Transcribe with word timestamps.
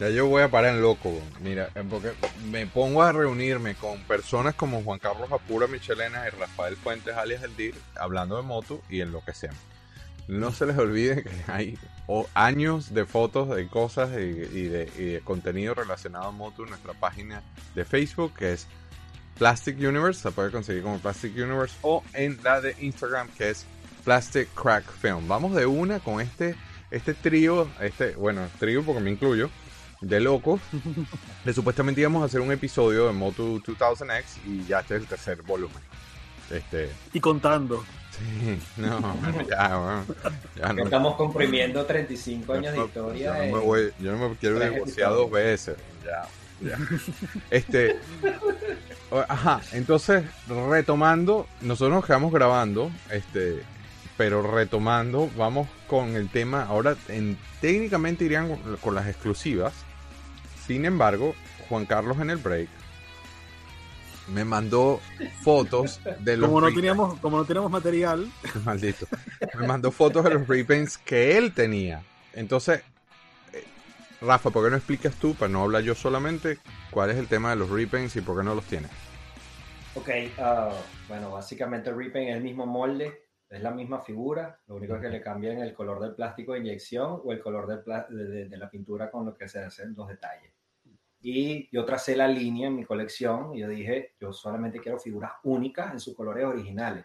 Ya 0.00 0.08
yo 0.08 0.28
voy 0.28 0.40
a 0.40 0.50
parar 0.50 0.74
en 0.74 0.80
loco, 0.80 1.12
mira, 1.40 1.68
eh, 1.74 1.84
porque 1.88 2.12
me 2.50 2.66
pongo 2.66 3.02
a 3.02 3.12
reunirme 3.12 3.74
con 3.74 4.00
personas 4.04 4.54
como 4.54 4.82
Juan 4.82 4.98
Carlos 4.98 5.30
Apura, 5.30 5.66
Michelena 5.66 6.26
y 6.26 6.30
Rafael 6.30 6.74
Fuentes, 6.74 7.14
alias 7.14 7.42
El 7.42 7.54
Dir, 7.54 7.74
hablando 7.96 8.38
de 8.38 8.42
moto 8.42 8.80
y 8.88 9.02
en 9.02 9.12
lo 9.12 9.22
que 9.22 9.34
sea. 9.34 9.52
No 10.26 10.52
se 10.52 10.64
les 10.64 10.78
olvide 10.78 11.22
que 11.22 11.30
hay 11.52 11.78
años 12.32 12.94
de 12.94 13.04
fotos, 13.04 13.54
de 13.54 13.68
cosas 13.68 14.08
y, 14.12 14.68
de, 14.68 15.20
contenido 15.22 15.74
relacionado 15.74 16.28
a 16.28 16.30
moto 16.30 16.64
en 16.64 16.70
nuestra 16.70 16.94
página 16.94 17.42
de 17.74 17.84
Facebook, 17.84 18.32
que 18.34 18.54
es 18.54 18.66
Plastic 19.36 19.76
Universe, 19.78 20.22
se 20.22 20.30
puede 20.30 20.50
conseguir 20.50 20.82
como 20.82 20.98
Plastic 20.98 21.36
Universe, 21.36 21.76
o 21.82 22.02
en 22.14 22.42
la 22.42 22.62
de 22.62 22.74
Instagram, 22.80 23.28
que 23.36 23.50
es 23.50 23.66
Plastic 24.02 24.48
Crack 24.54 24.90
Film. 24.90 25.28
Vamos 25.28 25.54
de 25.54 25.66
una 25.66 26.00
con 26.00 26.22
este, 26.22 26.54
este 26.90 27.12
trío, 27.12 27.68
este, 27.80 28.12
bueno, 28.12 28.48
trío 28.58 28.82
porque 28.82 29.02
me 29.02 29.10
incluyo, 29.10 29.50
de 30.00 30.20
locos. 30.20 30.60
que 31.44 31.52
supuestamente 31.52 32.00
íbamos 32.00 32.22
a 32.22 32.26
hacer 32.26 32.40
un 32.40 32.52
episodio 32.52 33.06
de 33.06 33.12
Moto 33.12 33.58
2000X 33.60 34.24
y 34.46 34.64
ya 34.66 34.80
este 34.80 34.96
es 34.96 35.02
el 35.02 35.06
tercer 35.06 35.42
volumen. 35.42 35.82
Este... 36.50 36.90
Y 37.12 37.20
contando. 37.20 37.84
Sí, 38.10 38.58
no, 38.76 39.16
ya, 39.48 39.76
bueno, 39.76 40.04
ya 40.56 40.72
no. 40.72 40.84
Estamos 40.84 41.14
comprimiendo 41.16 41.84
35 41.86 42.52
años 42.52 42.72
de 42.72 42.84
historia. 42.84 43.38
Yo 43.38 43.52
no, 43.52 43.56
me 43.58 43.64
voy, 43.64 43.92
yo 43.98 44.12
no 44.16 44.28
me 44.28 44.36
quiero 44.36 44.58
divorciar 44.58 45.10
dos 45.10 45.30
veces. 45.30 45.76
Ya, 46.04 46.26
ya. 46.60 46.78
Este, 47.50 47.96
ajá, 49.28 49.60
entonces, 49.72 50.24
retomando, 50.68 51.46
nosotros 51.62 51.94
nos 51.94 52.04
quedamos 52.04 52.32
grabando, 52.32 52.90
este, 53.10 53.62
pero 54.16 54.42
retomando, 54.42 55.30
vamos 55.36 55.68
con 55.86 56.14
el 56.16 56.28
tema, 56.28 56.64
ahora 56.64 56.96
en, 57.08 57.38
técnicamente 57.60 58.24
irían 58.24 58.56
con 58.82 58.94
las 58.94 59.06
exclusivas, 59.06 59.72
sin 60.70 60.84
embargo, 60.84 61.34
Juan 61.68 61.84
Carlos 61.84 62.20
en 62.20 62.30
el 62.30 62.36
break 62.36 62.68
me 64.32 64.44
mandó 64.44 65.00
fotos 65.42 66.00
de 66.20 66.36
los 66.36 66.48
como 66.48 66.60
no 66.60 66.72
teníamos 66.72 67.18
como 67.18 67.38
no 67.38 67.44
teníamos 67.44 67.72
material. 67.72 68.30
Maldito. 68.64 69.08
Me 69.58 69.66
mandó 69.66 69.90
fotos 69.90 70.22
de 70.22 70.30
los 70.30 70.46
repaints 70.46 70.96
que 70.96 71.36
él 71.36 71.52
tenía. 71.52 72.04
Entonces 72.34 72.84
eh, 73.52 73.64
Rafa 74.20 74.50
¿por 74.50 74.64
qué 74.64 74.70
no 74.70 74.76
explicas 74.76 75.16
tú 75.16 75.34
para 75.34 75.48
no 75.48 75.64
hablar 75.64 75.82
yo 75.82 75.96
solamente 75.96 76.58
cuál 76.92 77.10
es 77.10 77.16
el 77.16 77.26
tema 77.26 77.50
de 77.50 77.56
los 77.56 77.68
repaints 77.68 78.14
y 78.14 78.20
por 78.20 78.38
qué 78.38 78.44
no 78.44 78.54
los 78.54 78.64
tienes 78.66 78.92
Ok, 79.96 80.08
uh, 80.38 80.72
bueno 81.08 81.32
básicamente 81.32 81.90
el 81.90 81.96
repaint 81.96 82.30
es 82.30 82.36
el 82.36 82.44
mismo 82.44 82.64
molde 82.64 83.24
es 83.48 83.60
la 83.60 83.72
misma 83.72 84.00
figura 84.02 84.60
lo 84.68 84.76
único 84.76 85.00
que 85.00 85.08
le 85.08 85.20
cambia 85.20 85.52
es 85.52 85.60
el 85.60 85.74
color 85.74 85.98
del 85.98 86.14
plástico 86.14 86.52
de 86.52 86.60
inyección 86.60 87.20
o 87.24 87.32
el 87.32 87.40
color 87.40 87.66
de, 87.66 88.44
de 88.48 88.56
la 88.56 88.70
pintura 88.70 89.10
con 89.10 89.26
lo 89.26 89.34
que 89.34 89.48
se 89.48 89.58
hacen 89.58 89.94
los 89.96 90.06
detalles 90.06 90.49
y 91.22 91.68
yo 91.70 91.84
tracé 91.84 92.16
la 92.16 92.26
línea 92.26 92.68
en 92.68 92.76
mi 92.76 92.84
colección 92.84 93.54
y 93.54 93.60
yo 93.60 93.68
dije, 93.68 94.14
yo 94.18 94.32
solamente 94.32 94.80
quiero 94.80 94.98
figuras 94.98 95.32
únicas 95.44 95.92
en 95.92 96.00
sus 96.00 96.16
colores 96.16 96.46
originales. 96.46 97.04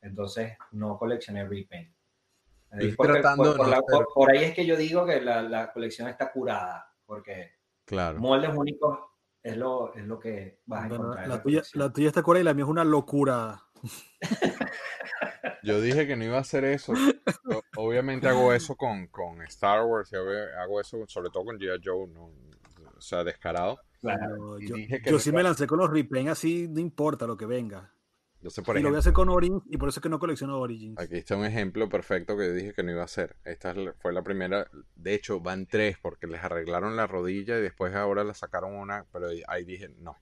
Entonces 0.00 0.56
no 0.72 0.98
coleccioné 0.98 1.46
repaint. 1.46 1.94
por, 2.96 4.30
ahí 4.30 4.44
es 4.44 4.54
que 4.54 4.64
yo 4.64 4.76
digo 4.76 5.04
que 5.04 5.20
la, 5.20 5.70
colección 5.72 6.08
está 6.08 6.32
curada, 6.32 6.90
porque 7.04 7.52
claro. 7.84 8.18
moldes 8.18 8.50
únicos 8.56 8.98
es 9.42 9.56
lo, 9.56 9.94
es 9.94 10.06
lo 10.06 10.18
que 10.18 10.60
vas 10.64 10.84
a 10.84 10.86
encontrar. 10.86 11.28
La, 11.28 11.42
tuya, 11.42 11.62
la 11.74 11.92
tuya 11.92 12.08
está 12.08 12.22
curada 12.22 12.40
y 12.40 12.44
la 12.44 12.54
mía 12.54 12.64
es 12.64 12.70
una 12.70 12.84
locura. 12.84 13.62
Yo 15.62 15.80
dije 15.82 16.06
que 16.06 16.16
no 16.16 16.24
iba 16.24 16.38
a 16.38 16.40
hacer 16.40 16.64
eso. 16.64 16.94
obviamente 17.76 18.26
hago 18.26 18.54
eso 18.54 18.74
con, 18.76 19.08
con 19.08 19.42
Star 19.42 19.84
Wars 19.84 20.10
y 20.12 20.16
hago 20.16 20.80
eso 20.80 21.04
sobre 21.06 21.28
todo 21.28 21.44
con 21.44 21.58
G.I. 21.58 21.80
Joe. 21.84 22.06
No, 22.08 22.32
o 23.00 23.02
sea, 23.02 23.24
descarado. 23.24 23.80
yo, 25.06 25.18
sí 25.18 25.32
me 25.32 25.42
lancé 25.42 25.66
con 25.66 25.78
los 25.78 25.90
repaint 25.90 26.28
así, 26.28 26.68
no 26.68 26.80
importa 26.80 27.26
lo 27.26 27.36
que 27.36 27.46
venga. 27.46 27.92
Yo 28.42 28.48
sé, 28.48 28.62
por 28.62 28.78
y 28.78 28.82
lo 28.82 28.88
voy 28.88 28.96
a 28.96 29.00
hacer 29.00 29.12
con 29.12 29.28
Origins 29.28 29.62
y 29.66 29.76
por 29.76 29.90
eso 29.90 30.00
es 30.00 30.02
que 30.02 30.08
no 30.08 30.18
colecciono 30.18 30.58
Origins. 30.58 30.98
Aquí 30.98 31.16
está 31.16 31.36
un 31.36 31.44
ejemplo 31.44 31.88
perfecto 31.90 32.36
que 32.38 32.50
dije 32.52 32.72
que 32.72 32.82
no 32.82 32.92
iba 32.92 33.02
a 33.02 33.04
hacer. 33.04 33.36
Esta 33.44 33.74
fue 33.98 34.12
la 34.12 34.22
primera, 34.22 34.70
de 34.94 35.14
hecho 35.14 35.40
van 35.40 35.66
tres 35.66 35.98
porque 36.00 36.26
les 36.26 36.42
arreglaron 36.42 36.96
la 36.96 37.06
rodilla 37.06 37.58
y 37.58 37.62
después 37.62 37.94
ahora 37.94 38.24
la 38.24 38.32
sacaron 38.32 38.74
una, 38.74 39.04
pero 39.12 39.28
ahí 39.46 39.64
dije 39.64 39.90
no. 39.98 40.16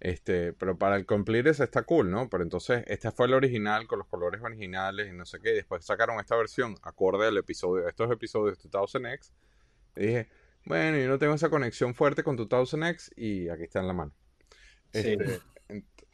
Este, 0.00 0.52
pero 0.52 0.76
para 0.76 0.96
el 0.96 1.06
Completes 1.06 1.60
está 1.60 1.82
cool, 1.82 2.10
¿no? 2.10 2.28
Pero 2.28 2.42
entonces 2.42 2.82
esta 2.88 3.12
fue 3.12 3.28
la 3.28 3.36
original 3.36 3.86
con 3.86 4.00
los 4.00 4.08
colores 4.08 4.40
originales 4.42 5.08
y 5.08 5.12
no 5.12 5.24
sé 5.24 5.38
qué. 5.38 5.50
Y 5.50 5.54
después 5.54 5.84
sacaron 5.84 6.18
esta 6.18 6.34
versión 6.36 6.74
acorde 6.82 7.28
al 7.28 7.36
episodio, 7.36 7.86
estos 7.86 8.10
episodios 8.10 8.60
de 8.60 8.68
2000X. 8.68 9.30
Y 9.94 10.06
dije, 10.06 10.28
bueno, 10.64 10.98
yo 10.98 11.08
no 11.08 11.18
tengo 11.18 11.34
esa 11.34 11.50
conexión 11.50 11.94
fuerte 11.94 12.22
con 12.22 12.36
tu 12.36 12.48
2000X 12.48 13.12
y 13.16 13.48
aquí 13.48 13.64
está 13.64 13.80
en 13.80 13.86
la 13.88 13.92
mano. 13.92 14.12
Este, 14.92 15.40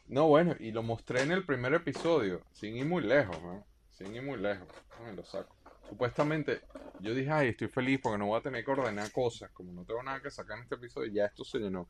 no, 0.06 0.28
bueno, 0.28 0.56
y 0.59 0.70
lo 0.70 0.82
mostré 0.82 1.22
en 1.22 1.32
el 1.32 1.44
primer 1.44 1.75
episodio, 1.75 2.42
sin 2.53 2.76
ir 2.76 2.87
muy 2.87 3.03
lejos, 3.03 3.41
¿no? 3.42 3.66
Sin 3.91 4.14
ir 4.14 4.22
muy 4.22 4.38
lejos. 4.38 4.69
Me 5.04 5.12
lo 5.12 5.25
saco. 5.25 5.54
Supuestamente, 5.88 6.60
yo 7.00 7.14
dije, 7.14 7.31
ay, 7.31 7.48
estoy 7.48 7.69
feliz 7.69 8.00
porque 8.03 8.19
no 8.19 8.26
voy 8.26 8.38
a 8.38 8.42
tener 8.42 8.64
que 8.64 8.70
ordenar 8.70 9.10
cosas. 9.10 9.50
Como 9.53 9.72
no 9.72 9.84
tengo 9.84 10.03
nada 10.03 10.20
que 10.20 10.31
sacar 10.31 10.56
en 10.58 10.64
este 10.64 10.75
episodio, 10.76 11.10
ya 11.12 11.26
esto 11.26 11.44
se 11.44 11.58
llenó. 11.58 11.88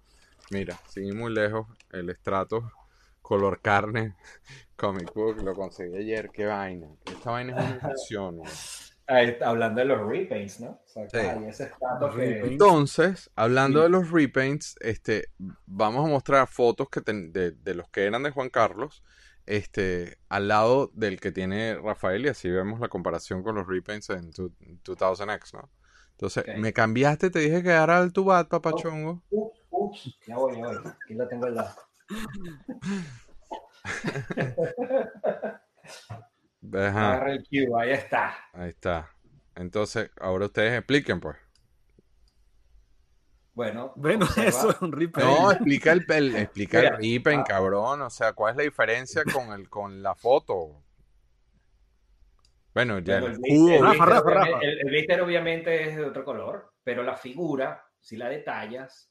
Mira, 0.51 0.79
sin 0.89 1.05
ir 1.05 1.15
muy 1.15 1.33
lejos, 1.33 1.67
el 1.93 2.09
estrato 2.11 2.71
color 3.23 3.61
carne 3.61 4.17
comic 4.77 5.13
book 5.13 5.43
lo 5.43 5.55
conseguí 5.55 5.97
ayer. 5.97 6.31
Qué 6.31 6.47
vaina. 6.47 6.89
Esta 7.07 7.31
vaina 7.31 7.53
es 7.53 7.65
una 7.65 7.75
invención, 7.75 8.41
hablando 9.09 9.81
de 9.81 9.87
los 9.87 10.07
repaints, 10.07 10.61
¿no? 10.61 10.81
Entonces, 12.45 13.31
hablando 13.35 13.83
de 13.83 13.89
los 13.89 14.11
repaints, 14.11 14.77
este, 14.81 15.29
vamos 15.67 16.07
a 16.07 16.09
mostrar 16.09 16.47
fotos 16.47 16.89
que 16.91 17.01
de, 17.01 17.75
los 17.75 17.89
que 17.89 18.05
eran 18.05 18.23
de 18.23 18.31
Juan 18.31 18.51
Carlos, 18.51 19.03
este, 19.47 20.19
al 20.29 20.49
lado 20.49 20.91
del 20.93 21.21
que 21.21 21.33
tiene 21.33 21.77
Rafael 21.77 22.27
y 22.27 22.29
así 22.29 22.51
vemos 22.51 22.81
la 22.81 22.89
comparación 22.89 23.43
con 23.43 23.55
los 23.55 23.67
repaints 23.67 24.11
en 24.11 24.31
2000X, 24.31 25.55
¿no? 25.55 25.71
Entonces, 26.11 26.45
me 26.59 26.73
cambiaste, 26.73 27.31
te 27.31 27.39
dije 27.39 27.63
que 27.63 27.71
era 27.71 28.01
el 28.01 28.13
tubat, 28.13 28.49
papachongo. 28.49 29.23
Oh, 29.31 29.53
ups, 29.71 30.19
ya 30.27 30.37
voy, 30.37 30.57
ya 30.57 30.67
voy. 30.67 30.77
Aquí 30.77 31.15
lo 31.15 31.29
tengo 31.29 31.47
al 31.47 31.55
lado. 31.55 31.75
Agarra 36.73 37.33
el 37.33 37.47
ahí 37.79 37.91
está. 37.91 38.37
Ahí 38.53 38.71
está. 38.71 39.11
Entonces, 39.55 40.11
ahora 40.21 40.47
ustedes 40.47 40.79
expliquen, 40.79 41.21
pues. 41.21 41.37
Bueno, 43.55 43.93
bueno 43.97 44.25
eso 44.37 44.71
es 44.71 44.81
un 44.81 44.93
ripen. 44.93 45.25
No, 45.25 45.51
explica 45.51 45.93
el, 45.93 46.37
explica 46.37 46.81
el 46.81 46.97
ripen, 46.97 47.41
ah. 47.41 47.45
cabrón. 47.45 48.03
O 48.03 48.11
sea, 48.11 48.33
¿cuál 48.33 48.53
es 48.53 48.57
la 48.59 48.63
diferencia 48.63 49.25
con 49.25 49.53
el 49.53 49.69
con 49.69 50.03
la 50.03 50.15
foto? 50.15 50.85
Bueno, 52.73 53.01
ya 53.01 53.19
el, 53.19 53.37
el, 53.43 55.21
obviamente 55.21 55.89
es 55.89 55.97
de 55.97 56.05
otro 56.05 56.25
color, 56.25 56.73
pero 56.85 57.03
la 57.03 57.17
figura, 57.17 57.85
si 57.99 58.17
la 58.17 58.29
detallas, 58.29 59.11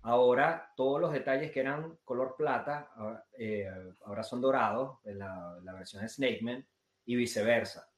ahora 0.00 0.72
todos 0.74 0.98
los 0.98 1.12
detalles 1.12 1.50
que 1.50 1.60
eran 1.60 1.98
color 2.04 2.36
plata, 2.38 2.90
eh, 3.38 3.68
ahora 4.06 4.22
son 4.22 4.40
dorados 4.40 5.00
en 5.04 5.18
la, 5.18 5.58
la 5.62 5.74
versión 5.74 6.00
de 6.00 6.08
Snakeman 6.08 6.66
y 7.04 7.16
viceversa. 7.16 7.90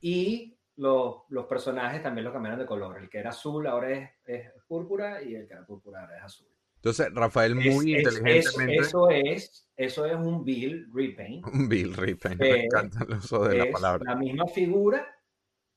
Y 0.00 0.58
los, 0.76 1.22
los, 1.30 1.46
personajes 1.46 2.02
también 2.02 2.24
lo 2.24 2.32
cambiaron 2.32 2.60
de 2.60 2.66
color. 2.66 2.98
El 2.98 3.08
que 3.08 3.18
era 3.18 3.30
azul 3.30 3.66
ahora 3.66 3.90
es, 3.90 4.10
es 4.26 4.52
púrpura 4.66 5.22
y 5.22 5.34
el 5.34 5.46
que 5.46 5.54
era 5.54 5.66
púrpura 5.66 6.02
ahora 6.02 6.18
es 6.18 6.24
azul. 6.24 6.48
Entonces, 6.76 7.12
Rafael 7.12 7.54
muy 7.56 7.96
inteligentemente... 7.96 8.76
eso, 8.76 9.10
es, 9.10 9.68
eso 9.76 10.06
es 10.06 10.14
un 10.14 10.44
Bill 10.44 10.88
Repaint. 10.92 11.44
Un 11.46 11.68
Bill 11.68 11.94
Repaint, 11.94 12.40
me 12.40 12.64
encanta 12.64 13.04
el 13.04 13.14
uso 13.14 13.44
de 13.44 13.56
la 13.56 13.72
palabra. 13.72 14.04
La 14.04 14.16
misma 14.16 14.46
figura, 14.46 15.04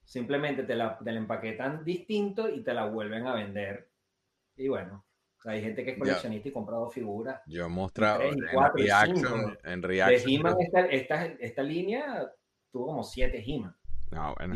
simplemente 0.04 0.64
te 0.64 0.76
la, 0.76 1.00
te 1.00 1.12
la 1.12 1.18
empaquetan 1.18 1.84
distinto 1.84 2.48
y 2.48 2.64
te 2.64 2.74
la 2.74 2.86
vuelven 2.86 3.26
a 3.26 3.34
vender. 3.34 3.90
Y 4.56 4.68
bueno, 4.68 5.06
hay 5.46 5.62
gente 5.62 5.84
que 5.84 5.92
es 5.92 5.98
coleccionista 5.98 6.50
y 6.50 6.52
compra 6.52 6.78
dos 6.78 6.94
figuras. 6.94 7.42
Yo 7.48 7.66
he 7.66 7.70
mostrado 7.70 8.22
en, 8.24 8.40
Reaction. 8.74 9.58
En 9.64 9.82
Reaction 9.82 10.48
esta, 10.60 10.86
esta, 10.86 11.26
esta, 11.26 11.64
línea 11.64 12.30
tuvo 12.72 12.88
como 12.88 13.04
siete 13.04 13.44
He-Man. 13.46 13.76
No, 14.12 14.36
bueno. 14.38 14.56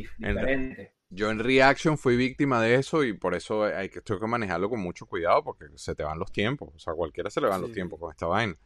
yo 1.10 1.30
en 1.30 1.40
Reaction 1.40 1.98
fui 1.98 2.16
víctima 2.16 2.62
de 2.62 2.76
eso 2.76 3.04
y 3.04 3.14
por 3.14 3.36
eso 3.36 3.64
hay 3.64 3.90
que, 3.90 4.02
tengo 4.02 4.20
que 4.20 4.28
manejarlo 4.28 4.70
con 4.70 4.80
mucho 4.82 5.06
cuidado 5.06 5.44
porque 5.44 5.66
se 5.76 5.96
te 5.96 6.04
van 6.04 6.20
los 6.20 6.32
tiempos. 6.32 6.70
O 6.76 6.80
sea, 6.80 6.94
cualquiera 6.94 7.30
se 7.30 7.40
le 7.40 7.48
van 7.48 7.62
los 7.62 7.72
tiempos 7.72 8.00
con 8.00 8.12
esta 8.12 8.26
vaina. 8.26 8.58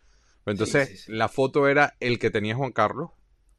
Pero 0.44 0.54
entonces, 0.54 1.10
la 1.10 1.28
foto 1.28 1.68
era 1.68 1.96
el 2.00 2.20
que 2.20 2.32
tenía 2.32 2.56
Juan 2.56 2.72
Carlos, 2.72 3.12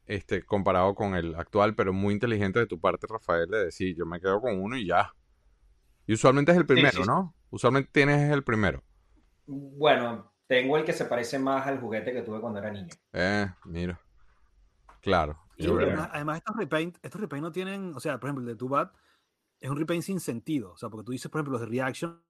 este, 0.07 0.43
comparado 0.43 0.95
con 0.95 1.15
el 1.15 1.35
actual, 1.35 1.75
pero 1.75 1.93
muy 1.93 2.15
inteligente 2.15 2.57
de 2.57 2.65
tu 2.65 2.79
parte, 2.79 3.05
Rafael, 3.07 3.47
de 3.47 3.65
decir, 3.65 3.95
yo 3.95 4.07
me 4.07 4.19
quedo 4.19 4.41
con 4.41 4.59
uno 4.59 4.75
y 4.75 4.87
ya. 4.87 5.13
Y 6.07 6.13
usualmente 6.13 6.51
es 6.51 6.57
el 6.57 6.65
primero, 6.65 7.05
¿no? 7.05 7.35
Usualmente 7.49 7.89
tienes 7.91 8.31
el 8.31 8.43
primero. 8.43 8.83
Bueno, 9.45 10.31
tengo 10.47 10.77
el 10.77 10.83
que 10.83 10.93
se 10.93 11.05
parece 11.05 11.39
más 11.39 11.67
al 11.67 11.79
juguete 11.79 12.13
que 12.13 12.21
tuve 12.21 12.39
cuando 12.39 12.59
era 12.59 12.71
niño. 12.71 12.93
Eh, 13.13 13.47
mira. 13.65 13.99
Claro. 15.01 15.39
además, 16.11 16.37
estos 16.37 16.55
repaint, 16.55 16.97
estos 17.01 17.21
repaint 17.21 17.43
no 17.43 17.51
tienen, 17.51 17.93
o 17.95 17.99
sea, 17.99 18.19
por 18.19 18.29
ejemplo, 18.29 18.43
el 18.43 18.47
de 18.47 18.55
Tubat 18.55 18.93
es 19.59 19.69
un 19.69 19.77
repaint 19.77 20.03
sin 20.03 20.19
sentido. 20.19 20.71
O 20.71 20.77
sea, 20.77 20.89
porque 20.89 21.05
tú 21.05 21.11
dices, 21.11 21.29
por 21.29 21.39
ejemplo, 21.39 21.53
los 21.53 21.61
de 21.61 21.67
Reaction 21.67 22.21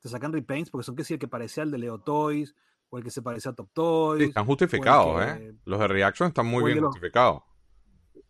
te 0.00 0.08
sacan 0.08 0.32
repaints 0.32 0.70
porque 0.70 0.84
son 0.84 0.96
que 0.96 1.04
si 1.04 1.14
el 1.14 1.20
que 1.20 1.28
parece 1.28 1.60
al 1.60 1.70
de 1.70 1.78
Leo 1.78 1.98
Toys 1.98 2.54
o 2.88 2.98
el 2.98 3.04
que 3.04 3.10
se 3.10 3.22
parece 3.22 3.48
a 3.48 3.52
Top 3.52 3.70
Toys. 3.72 4.22
Sí, 4.22 4.28
están 4.28 4.46
justificados, 4.46 5.22
¿eh? 5.22 5.54
Los 5.64 5.80
de 5.80 5.88
Reaction 5.88 6.28
están 6.28 6.46
muy 6.46 6.72
bien 6.72 6.84
justificados. 6.84 7.42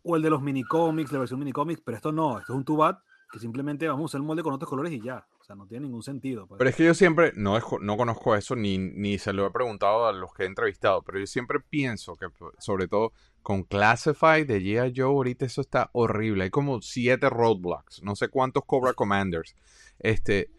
O 0.03 0.15
el 0.15 0.21
de 0.21 0.29
los 0.29 0.41
mini 0.41 0.63
cómics, 0.63 1.11
la 1.11 1.19
versión 1.19 1.39
mini 1.39 1.51
cómics, 1.51 1.81
pero 1.83 1.97
esto 1.97 2.11
no, 2.11 2.39
esto 2.39 2.53
es 2.53 2.57
un 2.57 2.65
Tubat 2.65 2.99
que 3.31 3.39
simplemente 3.39 3.87
vamos 3.87 4.03
a 4.03 4.05
usar 4.05 4.21
el 4.21 4.27
molde 4.27 4.43
con 4.43 4.53
otros 4.53 4.69
colores 4.69 4.91
y 4.93 5.01
ya. 5.01 5.27
O 5.47 5.53
sea, 5.53 5.55
no 5.55 5.65
tiene 5.65 5.85
ningún 5.85 6.03
sentido. 6.03 6.45
Pues. 6.45 6.57
Pero 6.57 6.69
es 6.69 6.75
que 6.75 6.83
yo 6.83 6.93
siempre, 6.93 7.31
no, 7.37 7.57
no 7.79 7.95
conozco 7.95 8.35
eso, 8.35 8.53
ni, 8.57 8.77
ni 8.77 9.17
se 9.17 9.31
lo 9.31 9.47
he 9.47 9.51
preguntado 9.51 10.05
a 10.05 10.11
los 10.11 10.33
que 10.33 10.43
he 10.43 10.45
entrevistado, 10.45 11.03
pero 11.03 11.19
yo 11.19 11.25
siempre 11.25 11.61
pienso 11.61 12.17
que, 12.17 12.27
sobre 12.59 12.89
todo 12.89 13.13
con 13.43 13.63
Classify 13.63 14.43
de 14.43 14.59
G.I. 14.59 14.91
Joe, 14.93 15.05
ahorita 15.05 15.45
eso 15.45 15.61
está 15.61 15.89
horrible. 15.93 16.43
Hay 16.43 16.49
como 16.49 16.81
siete 16.81 17.29
roadblocks, 17.29 18.03
no 18.03 18.17
sé 18.17 18.27
cuántos 18.27 18.65
Cobra 18.65 18.91
Commanders. 18.93 19.55
Este, 19.99 20.51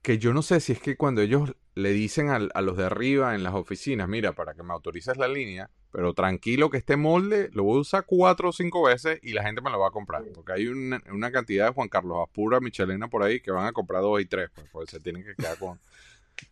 que 0.00 0.18
yo 0.18 0.32
no 0.32 0.42
sé 0.42 0.60
si 0.60 0.74
es 0.74 0.80
que 0.80 0.96
cuando 0.96 1.22
ellos 1.22 1.56
le 1.74 1.90
dicen 1.90 2.28
a, 2.28 2.38
los 2.38 2.76
de 2.76 2.84
arriba 2.84 3.34
en 3.34 3.42
las 3.42 3.54
oficinas, 3.54 4.08
mira, 4.08 4.36
para 4.36 4.54
que 4.54 4.62
me 4.62 4.72
autorices 4.72 5.16
la 5.16 5.26
línea, 5.26 5.70
pero 5.90 6.14
tranquilo 6.14 6.70
que 6.70 6.78
este 6.78 6.96
molde 6.96 7.50
lo 7.52 7.64
voy 7.64 7.78
a 7.78 7.80
usar 7.80 8.04
cuatro 8.06 8.50
o 8.50 8.52
cinco 8.52 8.84
veces 8.84 9.18
y 9.22 9.32
la 9.32 9.42
gente 9.42 9.60
me 9.60 9.70
lo 9.70 9.78
va 9.78 9.88
a 9.88 9.92
comprar. 9.92 10.24
Porque 10.34 10.52
hay 10.52 10.66
una, 10.68 11.30
cantidad 11.32 11.66
de 11.66 11.72
Juan 11.72 11.88
Carlos 11.88 12.18
Apura, 12.22 12.60
Michelena 12.60 13.08
por 13.08 13.22
ahí 13.22 13.40
que 13.40 13.50
van 13.50 13.66
a 13.66 13.72
comprar 13.72 14.02
dos 14.02 14.20
y 14.20 14.26
tres, 14.26 14.50
pues, 14.54 14.68
pues 14.72 14.90
se 14.90 15.00
tienen 15.00 15.24
que 15.24 15.34
quedar 15.34 15.58
con... 15.58 15.78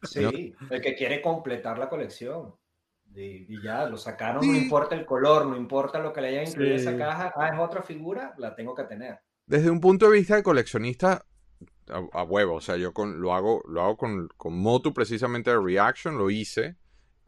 Sí, 0.02 0.54
el 0.68 0.82
que 0.82 0.94
quiere 0.94 1.22
completar 1.22 1.78
la 1.78 1.88
colección. 1.88 2.54
Y, 3.14 3.62
ya, 3.62 3.86
lo 3.86 3.96
sacaron, 3.96 4.46
no 4.46 4.54
importa 4.54 4.94
el 4.94 5.06
color, 5.06 5.46
no 5.46 5.56
importa 5.56 5.98
lo 5.98 6.12
que 6.12 6.20
le 6.20 6.28
hayan 6.28 6.46
incluido 6.46 6.76
esa 6.76 6.94
caja, 6.96 7.32
ah, 7.34 7.48
es 7.48 7.58
otra 7.58 7.82
figura, 7.82 8.34
la 8.36 8.54
tengo 8.54 8.74
que 8.74 8.84
tener. 8.84 9.18
Desde 9.46 9.70
un 9.70 9.80
punto 9.80 10.10
de 10.10 10.18
vista 10.18 10.36
de 10.36 10.42
coleccionista, 10.42 11.24
a, 11.90 12.22
huevo. 12.22 12.54
O 12.54 12.60
sea, 12.60 12.76
yo 12.76 12.92
con, 12.92 13.20
lo 13.20 13.34
hago, 13.34 13.62
lo 13.68 13.82
hago 13.82 13.96
con, 13.96 14.28
con 14.36 14.58
Motu 14.58 14.92
precisamente 14.92 15.50
de 15.50 15.58
Reaction, 15.58 16.18
lo 16.18 16.30
hice. 16.30 16.76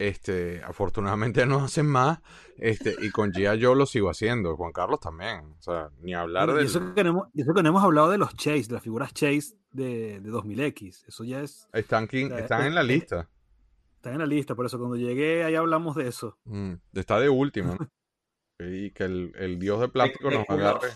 Este, 0.00 0.62
afortunadamente 0.64 1.44
no 1.46 1.62
hacen 1.62 1.86
más. 1.86 2.20
Este, 2.56 2.96
y 3.00 3.10
con 3.10 3.32
Gia 3.32 3.54
yo 3.54 3.74
lo 3.74 3.84
sigo 3.84 4.08
haciendo. 4.08 4.56
Juan 4.56 4.72
Carlos 4.72 4.98
también. 4.98 5.54
O 5.58 5.62
sea, 5.62 5.90
ni 6.00 6.14
hablar 6.14 6.52
de. 6.52 6.64
Eso 6.64 6.94
que, 6.94 7.04
no 7.04 7.28
hemos, 7.36 7.84
hablado 7.84 8.10
de 8.10 8.16
los 8.16 8.34
Chase, 8.34 8.68
de 8.68 8.74
las 8.74 8.82
figuras 8.82 9.12
Chase 9.12 9.58
de, 9.72 10.20
de 10.20 10.30
2000X. 10.30 11.04
Eso 11.06 11.24
ya 11.24 11.42
es. 11.42 11.68
Están, 11.72 12.08
están 12.10 12.66
en 12.66 12.74
la 12.74 12.82
lista. 12.82 13.28
Están 13.96 14.14
en 14.14 14.20
la 14.20 14.26
lista, 14.26 14.54
por 14.54 14.64
eso 14.64 14.78
cuando 14.78 14.96
llegué 14.96 15.44
ahí 15.44 15.54
hablamos 15.54 15.94
de 15.94 16.08
eso. 16.08 16.38
Mm, 16.44 16.72
está 16.94 17.20
de 17.20 17.28
último. 17.28 17.76
y 18.58 18.92
que 18.92 19.04
el, 19.04 19.32
el 19.36 19.58
dios 19.58 19.80
de 19.80 19.88
plástico 19.88 20.30
nos 20.30 20.48
agarre. 20.48 20.88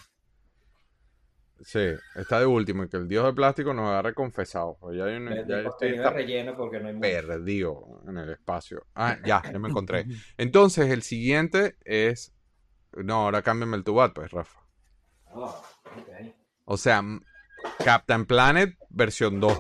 Sí, 1.65 1.95
está 2.15 2.41
de 2.41 2.47
último 2.47 2.85
y 2.85 2.89
que 2.89 2.99
el 2.99 3.09
dios 3.09 3.25
de 3.25 3.33
plástico 3.33 3.73
nos 3.73 3.89
agarre 3.89 4.13
confesado. 4.13 4.77
Ya 4.93 5.05
hay 5.05 5.17
un, 5.17 5.31
ya 5.49 5.61
estoy 5.61 5.97
relleno 5.97 6.55
porque 6.57 6.79
no 6.79 6.89
hay 6.89 6.99
perdido 6.99 8.03
en 8.07 8.19
el 8.19 8.31
espacio. 8.31 8.87
Ah, 8.95 9.17
ya, 9.25 9.43
ya 9.51 9.59
me 9.59 9.71
encontré. 9.71 10.07
Entonces, 10.37 10.91
el 10.91 11.03
siguiente 11.03 11.77
es. 11.85 12.35
No, 12.93 13.25
ahora 13.25 13.43
cámbiame 13.43 13.77
el 13.77 13.85
tubat, 13.85 14.13
pues, 14.13 14.31
Rafa. 14.31 14.61
Oh, 15.33 15.63
okay. 16.01 16.35
O 16.67 16.77
sea, 16.77 17.03
Captain 17.83 18.27
Planet 18.27 18.77
versión 18.91 19.41
2. 19.41 19.59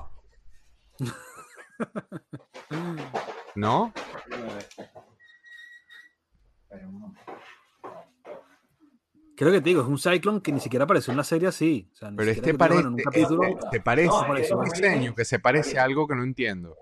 ¿No? 3.56 3.92
Creo 9.36 9.50
que 9.50 9.60
te 9.60 9.70
digo, 9.70 9.82
es 9.82 9.88
un 9.88 9.98
Cyclone 9.98 10.40
que 10.40 10.52
ni 10.52 10.60
siquiera 10.60 10.84
apareció 10.84 11.10
en 11.10 11.16
la 11.16 11.24
serie 11.24 11.48
así. 11.48 11.90
Pero 12.00 12.30
este 12.30 12.54
parece, 12.54 12.84
te 13.70 13.80
parece 13.80 14.54
un 14.54 14.64
diseño 14.64 15.14
que 15.14 15.24
se 15.24 15.38
parece 15.40 15.78
a 15.78 15.84
algo 15.84 16.06
que 16.06 16.14
no 16.14 16.22
entiendo. 16.22 16.76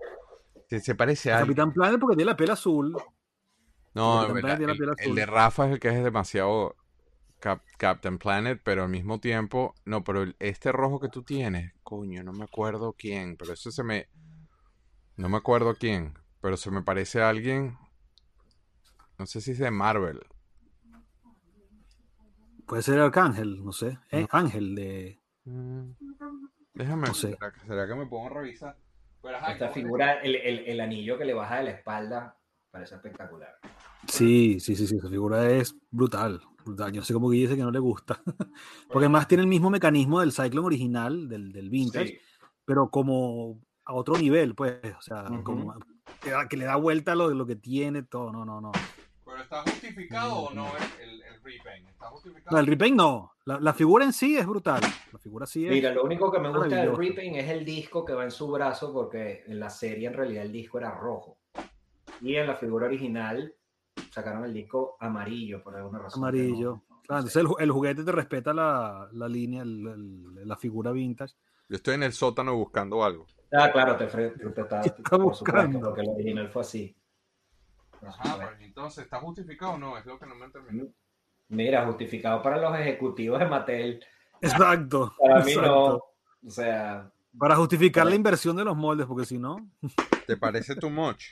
se 0.68 0.94
parece 0.94 1.32
a 1.32 1.40
Capitán 1.40 1.72
Planet 1.72 1.98
porque 1.98 2.16
tiene 2.16 2.30
la 2.30 2.36
piel 2.36 2.50
azul. 2.50 2.96
No, 3.94 4.24
el, 4.24 4.44
el, 4.44 5.14
de 5.14 5.26
Rafa 5.26 5.66
es 5.66 5.72
el 5.72 5.80
que 5.80 5.88
es 5.88 6.02
demasiado 6.02 6.76
Captain 7.76 8.18
Planet, 8.18 8.60
pero 8.62 8.84
al 8.84 8.88
mismo 8.88 9.20
tiempo, 9.20 9.74
no, 9.84 10.04
pero 10.04 10.24
este 10.38 10.72
rojo 10.72 11.00
que 11.00 11.08
tú 11.08 11.22
tienes, 11.22 11.72
coño, 11.82 12.22
no 12.22 12.32
me 12.32 12.44
acuerdo 12.44 12.94
quién, 12.96 13.36
pero 13.36 13.52
eso 13.52 13.70
se 13.70 13.82
me, 13.82 14.08
no 15.16 15.28
me 15.28 15.36
acuerdo 15.36 15.74
quién, 15.74 16.18
pero 16.40 16.56
se 16.56 16.70
me 16.70 16.82
parece 16.82 17.20
a 17.20 17.28
alguien, 17.28 17.76
no 19.18 19.26
sé 19.26 19.40
si 19.40 19.50
es 19.50 19.58
de 19.58 19.70
Marvel, 19.70 20.20
Puede 22.72 22.84
ser 22.84 23.00
Arcángel, 23.00 23.62
no 23.62 23.70
sé. 23.70 23.98
¿eh? 24.10 24.26
Ángel 24.30 24.74
de. 24.74 25.20
Mm. 25.44 25.90
Déjame. 26.72 27.08
No 27.08 27.12
sé. 27.12 27.36
¿será, 27.66 27.86
que 27.86 27.94
me 27.94 28.06
puedo 28.06 28.30
revisar? 28.30 28.78
Esta 29.50 29.68
figura, 29.68 30.22
el, 30.22 30.36
el, 30.36 30.60
el, 30.60 30.80
anillo 30.80 31.18
que 31.18 31.26
le 31.26 31.34
baja 31.34 31.58
de 31.58 31.64
la 31.64 31.70
espalda, 31.72 32.38
parece 32.70 32.94
espectacular. 32.94 33.58
Sí, 34.08 34.58
sí, 34.58 34.74
sí, 34.74 34.86
sí. 34.86 34.96
Esa 34.96 35.10
figura 35.10 35.50
es 35.50 35.76
brutal. 35.90 36.40
brutal. 36.64 36.92
Yo 36.92 37.02
sé 37.02 37.12
cómo 37.12 37.28
Guille 37.28 37.42
dice 37.42 37.56
que 37.58 37.62
no 37.62 37.70
le 37.70 37.78
gusta. 37.78 38.22
Porque 38.88 39.04
además 39.04 39.28
tiene 39.28 39.42
el 39.42 39.50
mismo 39.50 39.68
mecanismo 39.68 40.20
del 40.20 40.32
Cyclone 40.32 40.68
original, 40.68 41.28
del, 41.28 41.52
del 41.52 41.68
Vintage, 41.68 42.22
pero 42.64 42.88
como 42.88 43.60
a 43.84 43.92
otro 43.92 44.16
nivel, 44.16 44.54
pues. 44.54 44.80
O 44.96 45.02
sea, 45.02 45.26
como 45.44 45.74
que, 46.48 46.56
le 46.56 46.64
da 46.64 46.76
vuelta 46.76 47.14
lo, 47.14 47.28
lo 47.34 47.44
que 47.44 47.56
tiene, 47.56 48.02
todo. 48.02 48.32
No, 48.32 48.46
no, 48.46 48.62
no. 48.62 48.72
¿Pero 49.48 49.60
está 49.60 49.70
justificado 49.70 50.34
o 50.34 50.54
no 50.54 50.66
el, 51.00 51.22
no, 52.50 52.58
el 52.58 52.66
repaint 52.66 52.96
no. 52.96 53.32
La, 53.44 53.72
figura 53.72 54.04
en 54.04 54.12
sí 54.12 54.36
es 54.36 54.46
brutal. 54.46 54.80
La 55.12 55.18
figura 55.18 55.46
sí 55.46 55.66
es. 55.66 55.72
Mira, 55.72 55.92
lo 55.92 56.04
único 56.04 56.30
que 56.30 56.38
me 56.38 56.50
gusta 56.50 56.76
del 56.76 56.96
repaint 56.96 57.36
es 57.36 57.48
el 57.50 57.64
disco 57.64 58.04
que 58.04 58.14
va 58.14 58.24
en 58.24 58.30
su 58.30 58.50
brazo, 58.50 58.92
porque 58.92 59.44
en 59.46 59.58
la 59.58 59.70
serie 59.70 60.08
en 60.08 60.14
realidad 60.14 60.44
el 60.44 60.52
disco 60.52 60.78
era 60.78 60.92
rojo. 60.92 61.38
Y 62.20 62.36
en 62.36 62.46
la 62.46 62.54
figura 62.54 62.86
original 62.86 63.52
sacaron 64.10 64.44
el 64.44 64.52
disco 64.52 64.96
amarillo 65.00 65.62
por 65.62 65.76
alguna 65.76 65.98
razón. 65.98 66.22
Amarillo. 66.22 66.82
entonces 67.02 67.44
el, 67.58 67.70
juguete 67.70 68.04
te 68.04 68.12
respeta 68.12 68.52
la, 68.52 69.08
la 69.12 69.28
línea, 69.28 69.64
la 69.64 70.56
figura 70.56 70.92
vintage. 70.92 71.34
Yo 71.68 71.76
estoy 71.76 71.94
en 71.94 72.04
el 72.04 72.12
sótano 72.12 72.54
buscando 72.54 73.02
algo. 73.02 73.26
Ah, 73.52 73.70
claro, 73.72 73.96
te, 73.96 74.06
te, 74.06 74.60
está, 74.60 74.82
buscando. 75.18 75.80
porque 75.80 76.02
el 76.02 76.08
original 76.10 76.48
fue 76.48 76.62
así. 76.62 76.96
Ajá, 78.06 78.36
pues, 78.36 78.60
entonces, 78.60 79.04
¿está 79.04 79.20
justificado 79.20 79.72
o 79.72 79.78
no? 79.78 79.96
Es 79.96 80.06
lo 80.06 80.18
que 80.18 80.26
no 80.26 80.34
me 80.34 80.48
terminó. 80.50 80.86
Mira, 81.48 81.86
justificado 81.86 82.42
para 82.42 82.56
los 82.58 82.78
ejecutivos 82.78 83.38
de 83.38 83.46
Mattel. 83.46 84.04
Exacto. 84.40 85.14
Para 85.18 85.44
mí 85.44 85.54
no. 85.54 85.94
O 85.94 86.50
sea. 86.50 87.10
Para 87.38 87.56
justificar 87.56 88.06
la 88.06 88.14
inversión 88.14 88.56
de 88.56 88.64
los 88.64 88.76
moldes, 88.76 89.06
porque 89.06 89.24
si 89.24 89.38
no. 89.38 89.56
¿Te 90.26 90.36
parece 90.36 90.76
too 90.76 90.90
much? 90.90 91.24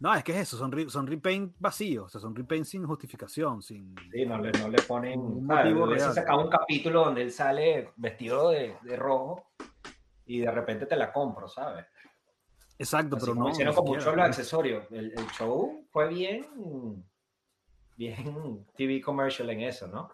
No, 0.00 0.14
es 0.14 0.22
que 0.22 0.32
es 0.32 0.38
eso, 0.38 0.56
son, 0.56 0.88
son 0.88 1.08
repaint 1.08 1.56
vacíos, 1.58 2.06
o 2.06 2.08
sea, 2.08 2.20
son 2.20 2.34
repaint 2.34 2.64
sin 2.64 2.86
justificación, 2.86 3.62
sin... 3.62 3.96
Sí, 4.12 4.24
no 4.24 4.38
le, 4.38 4.52
no 4.52 4.68
le 4.68 4.80
ponen... 4.82 5.18
Un 5.18 5.44
motivo 5.44 5.86
real. 5.86 6.12
sacado 6.12 6.40
un 6.44 6.50
capítulo 6.50 7.06
donde 7.06 7.22
él 7.22 7.32
sale 7.32 7.90
vestido 7.96 8.50
de, 8.50 8.76
de, 8.82 8.96
rojo 8.96 9.44
y 10.24 10.38
de 10.38 10.50
repente 10.52 10.86
te 10.86 10.94
la 10.94 11.12
compro, 11.12 11.48
¿sabes? 11.48 11.84
Exacto, 12.78 13.16
pero 13.18 13.34
no... 13.34 13.50
Hicieron 13.50 13.74
con 13.74 13.84
mucho 13.84 14.14
los 14.14 14.24
accesorios. 14.24 14.86
El, 14.90 15.12
el, 15.12 15.26
show 15.32 15.84
fue 15.90 16.08
bien 16.08 17.04
bien 17.98 18.64
TV 18.76 19.00
commercial 19.00 19.50
en 19.50 19.62
eso, 19.62 19.88
¿no? 19.88 20.12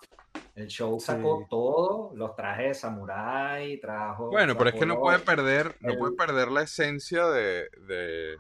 El 0.55 0.69
show 0.69 0.99
sacó 0.99 1.47
todo, 1.51 2.13
los 2.15 2.35
trajes 2.35 2.69
de 2.69 2.75
samurai, 2.75 3.79
trajo... 3.81 4.31
Bueno, 4.31 4.57
pero 4.57 4.71
es 4.71 4.77
que 4.77 4.87
no 4.87 4.99
puede 4.99 5.19
perder, 5.19 5.77
no 5.81 5.95
puede 5.97 6.13
perder 6.13 6.51
la 6.51 6.63
esencia 6.63 7.27
de, 7.27 7.69
de, 7.87 8.39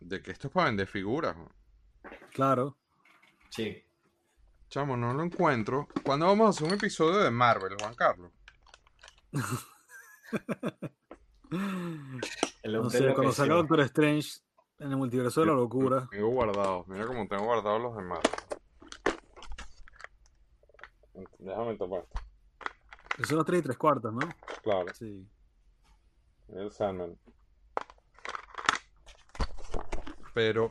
de 0.00 0.22
que 0.22 0.32
esto 0.32 0.48
es 0.48 0.52
para 0.52 0.66
vender 0.66 0.86
figuras. 0.86 1.36
Claro. 2.32 2.76
Sí. 3.50 3.84
Chamo, 4.70 4.96
no 4.96 5.12
lo 5.12 5.22
encuentro. 5.22 5.86
¿Cuándo 6.02 6.26
vamos 6.26 6.46
a 6.46 6.50
hacer 6.50 6.66
un 6.66 6.74
episodio 6.74 7.18
de 7.18 7.30
Marvel, 7.30 7.76
Juan 7.78 7.94
Carlos? 7.94 8.32
no 12.64 12.90
sé, 12.90 13.12
cuando 13.14 13.32
salga 13.32 13.56
Doctor 13.56 13.80
Strange 13.80 14.40
en 14.78 14.90
el 14.90 14.96
multiverso 14.96 15.40
de 15.40 15.46
la 15.48 15.52
locura. 15.54 16.08
Tengo 16.10 16.28
guardado, 16.28 16.84
mira 16.88 17.06
cómo 17.06 17.26
tengo 17.28 17.44
guardados 17.44 17.82
los 17.82 17.96
demás. 17.96 18.20
Déjame 21.38 21.76
tomar. 21.76 22.04
Esos 23.16 23.28
son 23.28 23.38
los 23.38 23.46
3 23.46 23.60
y 23.60 23.62
3 23.62 23.78
cuartos, 23.78 24.12
¿no? 24.12 24.28
Claro. 24.62 24.86
Sí. 24.94 25.26
El 26.48 26.70
Sandman. 26.72 27.16
Pero. 30.34 30.68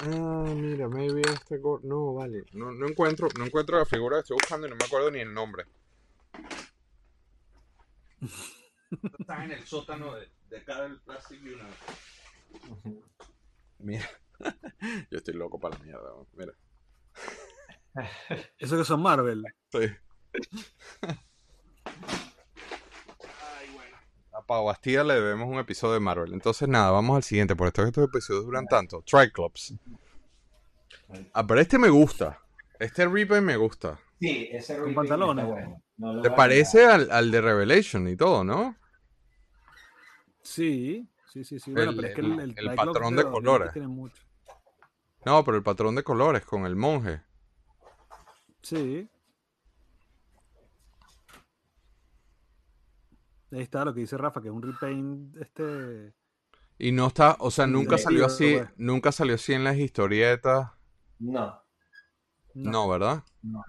Ah, 0.00 0.44
mira, 0.54 0.88
maybe 0.88 1.22
este 1.22 1.60
No, 1.82 2.14
vale. 2.14 2.44
No, 2.52 2.72
no, 2.72 2.88
encuentro, 2.88 3.28
no 3.38 3.44
encuentro 3.44 3.78
la 3.78 3.84
figura 3.84 4.16
que 4.16 4.20
estoy 4.20 4.36
buscando 4.36 4.66
y 4.66 4.70
no 4.70 4.76
me 4.76 4.84
acuerdo 4.84 5.10
ni 5.10 5.20
el 5.20 5.32
nombre. 5.32 5.64
Está 9.18 9.44
en 9.44 9.52
el 9.52 9.64
sótano 9.64 10.14
de, 10.14 10.28
de 10.50 10.64
Carol 10.64 11.00
Plastic 11.02 11.40
United. 11.42 13.02
Mira. 13.78 14.08
Yo 15.10 15.18
estoy 15.18 15.34
loco 15.34 15.58
para 15.58 15.76
la 15.78 15.84
mierda. 15.84 16.10
Mira. 16.34 16.52
Eso 18.58 18.76
que 18.76 18.84
son 18.84 19.02
Marvel. 19.02 19.44
Sí. 19.72 19.88
Pau 24.46 24.64
Bastida 24.64 25.04
le 25.04 25.14
debemos 25.14 25.46
un 25.46 25.58
episodio 25.58 25.94
de 25.94 26.00
Marvel. 26.00 26.32
Entonces, 26.32 26.66
nada, 26.68 26.90
vamos 26.90 27.16
al 27.16 27.22
siguiente. 27.22 27.54
Por 27.54 27.66
esto 27.66 27.82
que 27.82 27.88
estos 27.88 28.04
episodios 28.04 28.46
duran 28.46 28.66
tanto. 28.66 29.02
Triclops. 29.02 29.74
Ah, 31.34 31.46
pero 31.46 31.60
este 31.60 31.78
me 31.78 31.90
gusta. 31.90 32.40
Este 32.78 33.06
Reaper 33.06 33.42
me 33.42 33.56
gusta. 33.56 34.00
Sí, 34.18 34.48
ese 34.50 34.78
Con 34.78 34.94
pantalones. 34.94 35.44
bueno. 35.44 36.22
¿Te 36.22 36.30
parece 36.30 36.86
al, 36.86 37.10
al, 37.10 37.30
de 37.30 37.40
Revelation 37.42 38.08
y 38.08 38.16
todo, 38.16 38.42
no? 38.42 38.76
Sí, 40.48 41.06
sí, 41.30 41.44
sí, 41.44 41.60
sí. 41.60 41.70
El, 41.70 41.76
Bueno, 41.76 41.92
pero 41.94 42.08
es 42.08 42.14
que 42.14 42.20
el, 42.22 42.74
patrón 42.74 43.16
de 43.16 43.24
colores. 43.24 43.72
tiene 43.74 43.86
mucho. 43.86 44.22
No, 45.26 45.44
pero 45.44 45.58
el 45.58 45.62
patrón 45.62 45.94
de 45.94 46.02
colores 46.02 46.42
con 46.46 46.64
el 46.64 46.74
monje. 46.74 47.20
Sí. 48.62 49.10
Ahí 53.52 53.60
está 53.60 53.84
lo 53.84 53.92
que 53.92 54.00
dice 54.00 54.16
Rafa, 54.16 54.40
que 54.40 54.48
es 54.48 54.54
un 54.54 54.62
repaint 54.62 55.36
este 55.36 56.14
Y 56.78 56.92
no 56.92 57.08
está, 57.08 57.36
o 57.40 57.50
sea, 57.50 57.66
nunca 57.66 57.98
Sí, 57.98 58.04
salió 58.04 58.28
sí, 58.30 58.56
así, 58.56 58.72
nunca 58.78 59.12
salió 59.12 59.34
así 59.34 59.52
en 59.52 59.64
las 59.64 59.76
historietas. 59.76 60.70
No. 61.18 61.62
No, 62.54 62.88
¿verdad? 62.88 63.22
los 63.42 63.62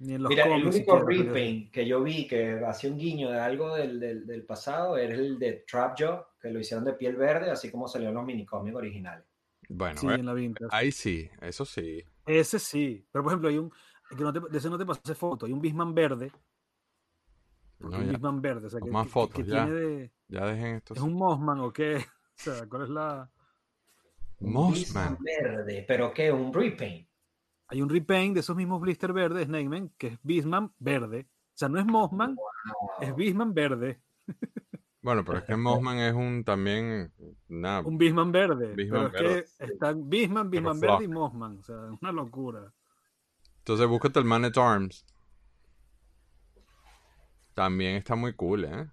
Mira, 0.00 0.44
el 0.54 0.66
único 0.66 1.00
repaint 1.00 1.72
que 1.72 1.86
yo 1.86 2.02
vi 2.02 2.26
que 2.26 2.60
hacía 2.64 2.90
un 2.90 2.98
guiño 2.98 3.30
de 3.30 3.40
algo 3.40 3.74
del, 3.74 3.98
del, 3.98 4.26
del 4.26 4.44
pasado 4.44 4.96
era 4.96 5.14
el 5.14 5.38
de 5.38 5.64
Trapjaw, 5.68 6.24
que 6.40 6.50
lo 6.50 6.60
hicieron 6.60 6.84
de 6.84 6.92
piel 6.92 7.16
verde, 7.16 7.50
así 7.50 7.70
como 7.70 7.88
salió 7.88 8.08
en 8.10 8.14
los 8.14 8.24
minicómics 8.24 8.76
originales. 8.76 9.24
Bueno, 9.68 9.98
Sí, 10.00 10.06
eh, 10.08 10.14
en 10.14 10.24
la 10.26 10.34
ahí 10.70 10.92
sí, 10.92 11.28
eso 11.40 11.64
sí. 11.64 12.02
Ese 12.24 12.58
sí. 12.58 13.04
Pero 13.10 13.24
por 13.24 13.32
ejemplo, 13.32 13.48
hay 13.48 13.58
un. 13.58 13.70
que 14.16 14.22
no 14.22 14.32
te- 14.32 14.40
de 14.48 14.58
ese 14.58 14.70
no 14.70 14.78
te 14.78 14.86
pasé 14.86 15.14
foto. 15.14 15.46
Hay 15.46 15.52
un 15.52 15.60
Bisman 15.60 15.94
verde. 15.94 16.30
No, 17.80 17.88
un 17.88 18.04
ya, 18.06 18.12
Bisman 18.12 18.40
verde. 18.40 18.66
O 18.66 18.70
sea, 18.70 18.80
que, 18.80 18.90
Más 18.90 19.06
que- 19.06 19.12
fotos, 19.12 19.44
que 19.44 19.50
ya. 19.50 19.64
tiene 19.64 19.80
de. 19.80 20.12
ya 20.28 20.46
dejen 20.46 20.76
esto. 20.76 20.94
¿Es 20.94 21.00
un 21.00 21.14
Mossman 21.14 21.60
o 21.60 21.72
qué? 21.72 21.96
O 22.38 22.40
sea, 22.40 22.66
¿cuál 22.68 22.82
es 22.84 22.88
la.? 22.90 23.28
Mossman. 24.40 25.18
Verde, 25.20 25.84
pero 25.88 26.12
¿qué? 26.14 26.30
Un 26.30 26.52
repaint. 26.54 27.07
Hay 27.68 27.82
un 27.82 27.88
repaint 27.88 28.34
de 28.34 28.40
esos 28.40 28.56
mismos 28.56 28.80
blister 28.80 29.12
verdes, 29.12 29.46
Snakeman, 29.46 29.90
que 29.98 30.08
es 30.08 30.18
Bisman 30.22 30.72
verde. 30.78 31.28
O 31.30 31.58
sea, 31.58 31.68
no 31.68 31.78
es 31.78 31.86
Mossman, 31.86 32.36
es 33.00 33.14
Bisman 33.14 33.52
verde. 33.52 34.00
Bueno, 35.02 35.24
pero 35.24 35.38
es 35.38 35.44
que 35.44 35.56
Mossman 35.56 35.98
es 35.98 36.14
un 36.14 36.44
también, 36.44 37.12
nada, 37.48 37.80
Un 37.80 37.98
Bisman 37.98 38.32
verde. 38.32 38.74
Bisman 38.74 39.10
pero 39.12 39.28
es 39.28 39.32
verde. 39.34 39.44
que 39.58 39.64
están 39.72 40.08
Bisman, 40.08 40.50
Bisman 40.50 40.80
verde 40.80 41.04
y 41.04 41.08
Mossman. 41.08 41.58
O 41.58 41.62
sea, 41.62 41.76
es 41.92 41.98
una 42.00 42.12
locura. 42.12 42.72
Entonces 43.58 43.86
búscate 43.86 44.18
el 44.18 44.24
Man 44.24 44.44
at 44.46 44.56
Arms. 44.56 45.04
También 47.54 47.96
está 47.96 48.14
muy 48.14 48.34
cool, 48.34 48.64
¿eh? 48.64 48.90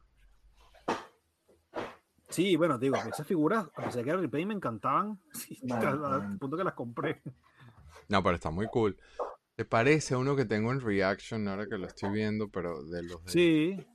Sí, 2.30 2.56
bueno, 2.58 2.78
digo, 2.78 2.98
esas 2.98 3.26
figuras, 3.26 3.68
a 3.76 3.84
pesar 3.84 3.94
de 3.94 4.04
que 4.04 4.10
era 4.10 4.20
repaint, 4.20 4.48
me 4.48 4.54
encantaban. 4.56 5.20
Sí, 5.34 5.58
al 5.72 6.38
punto 6.38 6.58
que 6.58 6.64
las 6.64 6.74
compré. 6.74 7.22
No, 8.10 8.24
pero 8.24 8.36
está 8.36 8.52
muy 8.52 8.68
cool. 8.68 8.98
¿Te 9.56 9.66
parece 9.66 10.16
uno 10.16 10.36
que 10.36 10.46
tengo 10.46 10.72
en 10.72 10.82
Reaction 10.82 11.48
ahora 11.48 11.68
que 11.68 11.78
lo 11.78 11.88
estoy 11.88 12.10
viendo, 12.12 12.50
pero 12.50 12.84
de 12.84 13.04
los 13.04 13.24
de... 13.26 13.32
Sí. 13.32 13.88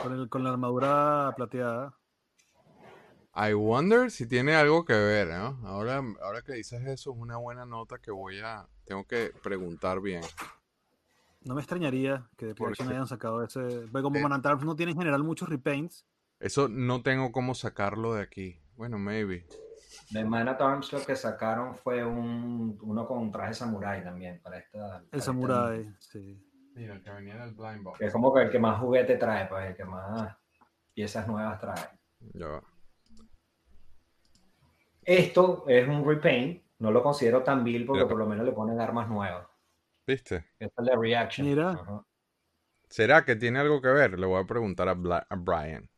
Con, 0.00 0.12
el, 0.12 0.28
con 0.28 0.44
la 0.44 0.50
armadura 0.50 1.32
plateada. 1.36 1.96
I 3.34 3.52
wonder 3.54 4.10
si 4.10 4.26
tiene 4.28 4.54
algo 4.54 4.84
que 4.84 4.92
ver, 4.92 5.28
¿no? 5.28 5.60
Ahora, 5.66 6.02
ahora 6.22 6.42
que 6.42 6.52
dices 6.52 6.80
eso, 6.82 7.12
es 7.12 7.16
una 7.16 7.36
buena 7.36 7.64
nota 7.66 7.98
que 7.98 8.10
voy 8.10 8.38
a... 8.40 8.68
Tengo 8.84 9.04
que 9.06 9.32
preguntar 9.42 10.00
bien. 10.00 10.22
No 11.42 11.54
me 11.54 11.60
extrañaría 11.60 12.28
que 12.36 12.46
de 12.46 12.54
¿Por 12.54 12.66
Production 12.66 12.88
qué? 12.88 12.94
hayan 12.94 13.06
sacado 13.06 13.42
ese. 13.42 13.60
Porque 13.60 14.02
como 14.02 14.18
Eh. 14.18 14.22
Manantar 14.22 14.62
no 14.64 14.76
tiene 14.76 14.92
en 14.92 14.98
general 14.98 15.24
muchos 15.24 15.48
repaints. 15.48 16.04
Eso 16.38 16.68
no 16.68 17.02
tengo 17.02 17.32
cómo 17.32 17.54
sacarlo 17.54 18.14
de 18.14 18.22
aquí. 18.22 18.60
Bueno, 18.76 18.98
maybe. 18.98 19.46
De 20.10 20.24
Man 20.24 20.48
at 20.48 20.60
Arms 20.60 20.92
lo 20.92 21.04
que 21.04 21.14
sacaron 21.14 21.76
fue 21.76 22.04
un, 22.04 22.76
uno 22.82 23.06
con 23.06 23.18
un 23.18 23.30
traje 23.30 23.54
samurai 23.54 24.02
también 24.02 24.40
para 24.42 24.58
esta. 24.58 24.78
para 24.78 24.96
El 24.98 25.04
esta 25.04 25.20
samurai, 25.20 25.94
sí. 25.98 26.44
Mira, 26.74 26.94
el 26.94 27.02
que 27.02 27.10
venía 27.10 27.36
del 27.36 27.54
Blind 27.54 27.82
Box. 27.82 27.98
Que 27.98 28.06
es 28.06 28.12
como 28.12 28.32
que 28.34 28.42
el 28.42 28.50
que 28.50 28.58
más 28.58 28.78
juguete 28.80 29.16
trae, 29.16 29.46
pues 29.46 29.66
el 29.68 29.76
que 29.76 29.84
más 29.84 30.36
piezas 30.94 31.26
nuevas 31.28 31.58
trae. 31.60 31.98
Ya 32.34 32.46
va. 32.46 32.62
Esto 35.04 35.64
es 35.66 35.88
un 35.88 36.06
repaint, 36.06 36.62
no 36.78 36.90
lo 36.90 37.02
considero 37.02 37.42
tan 37.42 37.64
vil 37.64 37.86
porque 37.86 38.02
Ya. 38.02 38.08
por 38.08 38.18
lo 38.18 38.26
menos 38.26 38.44
le 38.44 38.52
ponen 38.52 38.80
armas 38.80 39.08
nuevas. 39.08 39.46
¿Viste? 40.06 40.46
Esta 40.58 40.82
es 40.82 40.88
la 40.88 40.96
reaction. 40.96 41.46
Mira. 41.46 41.70
Ajá. 41.70 42.04
¿Será 42.88 43.24
que 43.24 43.36
tiene 43.36 43.58
algo 43.60 43.80
que 43.80 43.88
ver? 43.88 44.18
Le 44.18 44.26
voy 44.26 44.42
a 44.42 44.46
preguntar 44.46 44.88
a, 44.88 44.94
Bla- 44.94 45.26
a 45.28 45.36
Brian. 45.36 45.88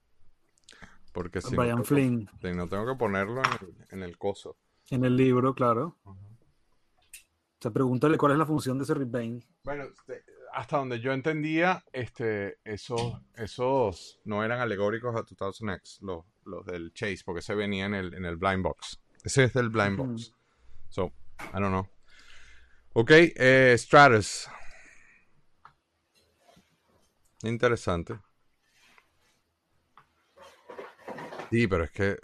Porque 1.12 1.40
si 1.42 1.54
Brian 1.54 1.76
no, 1.78 1.82
tengo- 1.82 1.84
Flynn. 1.84 2.30
no 2.56 2.68
tengo 2.68 2.86
que 2.86 2.94
ponerlo 2.98 3.42
en 3.42 3.52
el, 3.60 3.86
en 3.90 4.02
el 4.02 4.18
coso. 4.18 4.56
En 4.90 5.04
el 5.04 5.16
libro, 5.16 5.54
claro. 5.54 5.96
O 6.04 6.16
sea, 7.60 7.70
pregúntale 7.70 8.18
cuál 8.18 8.32
es 8.32 8.38
la 8.38 8.46
función 8.46 8.78
de 8.78 8.84
ese 8.84 8.94
repaint. 8.94 9.44
Bueno, 9.62 9.84
este, 9.84 10.24
hasta 10.52 10.78
donde 10.78 11.00
yo 11.00 11.12
entendía, 11.12 11.84
este, 11.92 12.58
esos, 12.64 13.20
esos 13.34 14.20
no 14.24 14.42
eran 14.42 14.60
alegóricos 14.60 15.14
a 15.14 15.22
2000X, 15.24 16.00
los, 16.00 16.24
los 16.44 16.66
del 16.66 16.92
Chase, 16.92 17.20
porque 17.24 17.38
ese 17.40 17.54
venía 17.54 17.86
en 17.86 17.94
el, 17.94 18.14
en 18.14 18.24
el 18.24 18.36
Blind 18.36 18.62
Box. 18.64 19.00
Ese 19.22 19.44
es 19.44 19.52
del 19.52 19.68
Blind. 19.68 19.96
Box. 19.96 20.34
So, 20.88 21.12
I 21.38 21.60
don't 21.60 21.68
know. 21.68 21.86
Ok, 22.94 23.10
eh, 23.12 23.74
Stratus. 23.78 24.48
Interesante. 27.44 28.18
Sí, 31.52 31.68
pero 31.68 31.84
es 31.84 31.90
que 31.92 32.16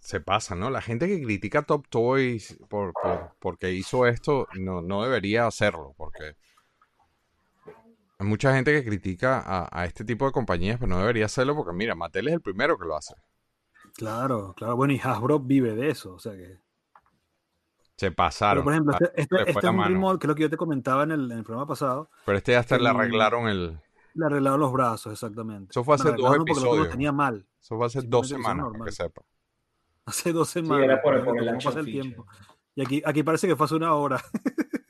se 0.00 0.20
pasa, 0.20 0.54
¿no? 0.54 0.68
La 0.68 0.82
gente 0.82 1.06
que 1.06 1.22
critica 1.22 1.62
Top 1.62 1.86
Toys 1.88 2.58
por, 2.68 2.92
por- 2.92 3.32
porque 3.38 3.72
hizo 3.72 4.06
esto 4.06 4.46
no, 4.58 4.82
no 4.82 5.02
debería 5.04 5.46
hacerlo, 5.46 5.94
porque 5.96 6.34
hay 8.18 8.26
mucha 8.26 8.54
gente 8.54 8.72
que 8.72 8.84
critica 8.84 9.40
a, 9.40 9.68
a 9.70 9.84
este 9.86 10.04
tipo 10.04 10.26
de 10.26 10.32
compañías, 10.32 10.78
pero 10.78 10.88
no 10.90 10.98
debería 10.98 11.26
hacerlo 11.26 11.54
porque, 11.56 11.72
mira, 11.72 11.94
Mattel 11.94 12.28
es 12.28 12.34
el 12.34 12.40
primero 12.40 12.76
que 12.78 12.84
lo 12.86 12.96
hace. 12.96 13.14
Claro, 13.96 14.54
claro. 14.56 14.76
Bueno, 14.76 14.92
y 14.92 15.00
Hasbro 15.02 15.38
vive 15.40 15.74
de 15.74 15.90
eso. 15.90 16.14
O 16.14 16.18
sea 16.18 16.32
que. 16.32 16.58
Se 17.96 18.06
Pero 18.06 18.16
pasaron. 18.16 18.64
por 18.64 18.72
ejemplo, 18.72 18.92
este, 18.94 19.20
este- 19.22 19.36
este 19.50 19.58
es 19.58 19.64
un 19.66 19.76
mano. 19.76 20.18
que 20.18 20.26
es 20.26 20.28
lo 20.28 20.34
que 20.34 20.42
yo 20.42 20.50
te 20.50 20.56
comentaba 20.56 21.04
en 21.04 21.12
el, 21.12 21.30
en 21.30 21.38
el 21.38 21.44
programa 21.44 21.66
pasado. 21.68 22.10
Pero 22.26 22.38
este 22.38 22.56
hasta 22.56 22.76
le 22.78 22.88
arreglaron 22.88 23.46
el... 23.48 23.78
Le 24.14 24.26
arreglaron 24.26 24.58
los 24.60 24.72
brazos, 24.72 25.12
exactamente. 25.12 25.70
Eso 25.70 25.84
fue 25.84 25.94
hace 25.94 26.04
dos 26.04 26.12
arreglaron 26.14 26.44
porque 26.44 26.60
lo 26.60 26.66
episodios. 26.68 26.88
tenía 26.90 27.12
mal. 27.12 27.46
Eso 27.64 27.76
fue 27.78 27.86
hace 27.86 28.02
Sí, 28.02 28.06
dos 28.10 28.28
semanas, 28.28 28.66
para 28.70 28.84
que 28.84 28.92
sepa. 28.92 29.22
Hace 30.06 30.32
dos 30.34 30.48
Sí, 30.50 30.60
semanas. 30.60 30.84
era 30.84 31.00
por, 31.02 31.14
el 31.16 31.54
pasa 31.64 31.80
el 31.80 31.86
tiempo. 31.86 32.26
Y 32.74 32.82
aquí, 32.82 33.02
aquí 33.06 33.22
parece 33.22 33.46
que 33.48 33.56
fue 33.56 33.64
hace 33.64 33.74
una 33.76 33.94
hora. 33.94 34.22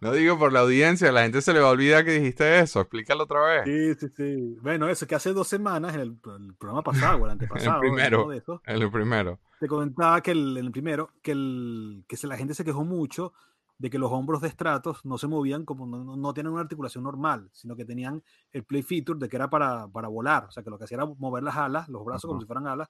No 0.00 0.12
digo 0.12 0.38
por 0.38 0.52
la 0.52 0.60
audiencia, 0.60 1.10
la 1.12 1.22
gente 1.22 1.40
se 1.42 1.52
le 1.52 1.58
va 1.60 1.68
a 1.68 1.72
olvidar 1.72 2.04
que 2.04 2.12
dijiste 2.12 2.60
eso. 2.60 2.80
Explícalo 2.80 3.24
otra 3.24 3.40
vez. 3.64 3.64
Sí, 3.98 4.06
sí, 4.06 4.12
sí. 4.16 4.56
Bueno, 4.62 4.88
eso 4.88 5.06
que 5.06 5.14
hace 5.16 5.32
dos 5.32 5.48
semanas, 5.48 5.94
en 5.94 6.00
el, 6.00 6.08
el 6.38 6.54
programa 6.56 6.82
pasado, 6.82 7.18
o 7.18 7.24
el 7.26 7.32
antepasado, 7.32 7.80
primero. 7.80 8.28
de 8.28 8.38
esos, 8.38 8.60
Es 8.64 8.78
lo 8.78 8.90
primero. 8.90 9.40
te 9.60 9.66
comentaba 9.66 10.20
que 10.22 10.30
el, 10.32 10.56
en 10.56 10.66
el 10.66 10.72
primero, 10.72 11.10
que, 11.22 11.32
el, 11.32 12.04
que 12.08 12.16
se- 12.16 12.26
la 12.28 12.36
gente 12.36 12.54
se 12.54 12.64
quejó 12.64 12.84
mucho 12.84 13.32
de 13.78 13.90
que 13.90 13.98
los 13.98 14.10
hombros 14.10 14.40
de 14.40 14.50
Stratos 14.50 15.04
no 15.04 15.18
se 15.18 15.28
movían 15.28 15.64
como 15.64 15.86
no, 15.86 16.16
no, 16.16 16.34
tienen 16.34 16.52
una 16.52 16.62
articulación 16.62 17.04
normal, 17.04 17.48
sino 17.52 17.76
que 17.76 17.84
tenían 17.84 18.22
el 18.50 18.64
play 18.64 18.82
feature 18.82 19.18
de 19.18 19.28
que 19.28 19.36
era 19.36 19.48
para, 19.48 19.88
para 19.88 20.08
volar, 20.08 20.46
o 20.46 20.50
sea 20.50 20.62
que 20.62 20.70
lo 20.70 20.78
que 20.78 20.84
hacía 20.84 20.96
era 20.96 21.06
mover 21.06 21.44
las 21.44 21.56
alas, 21.56 21.88
los 21.88 22.04
brazos 22.04 22.28
como 22.28 22.40
si 22.40 22.46
fueran 22.46 22.66
alas, 22.66 22.88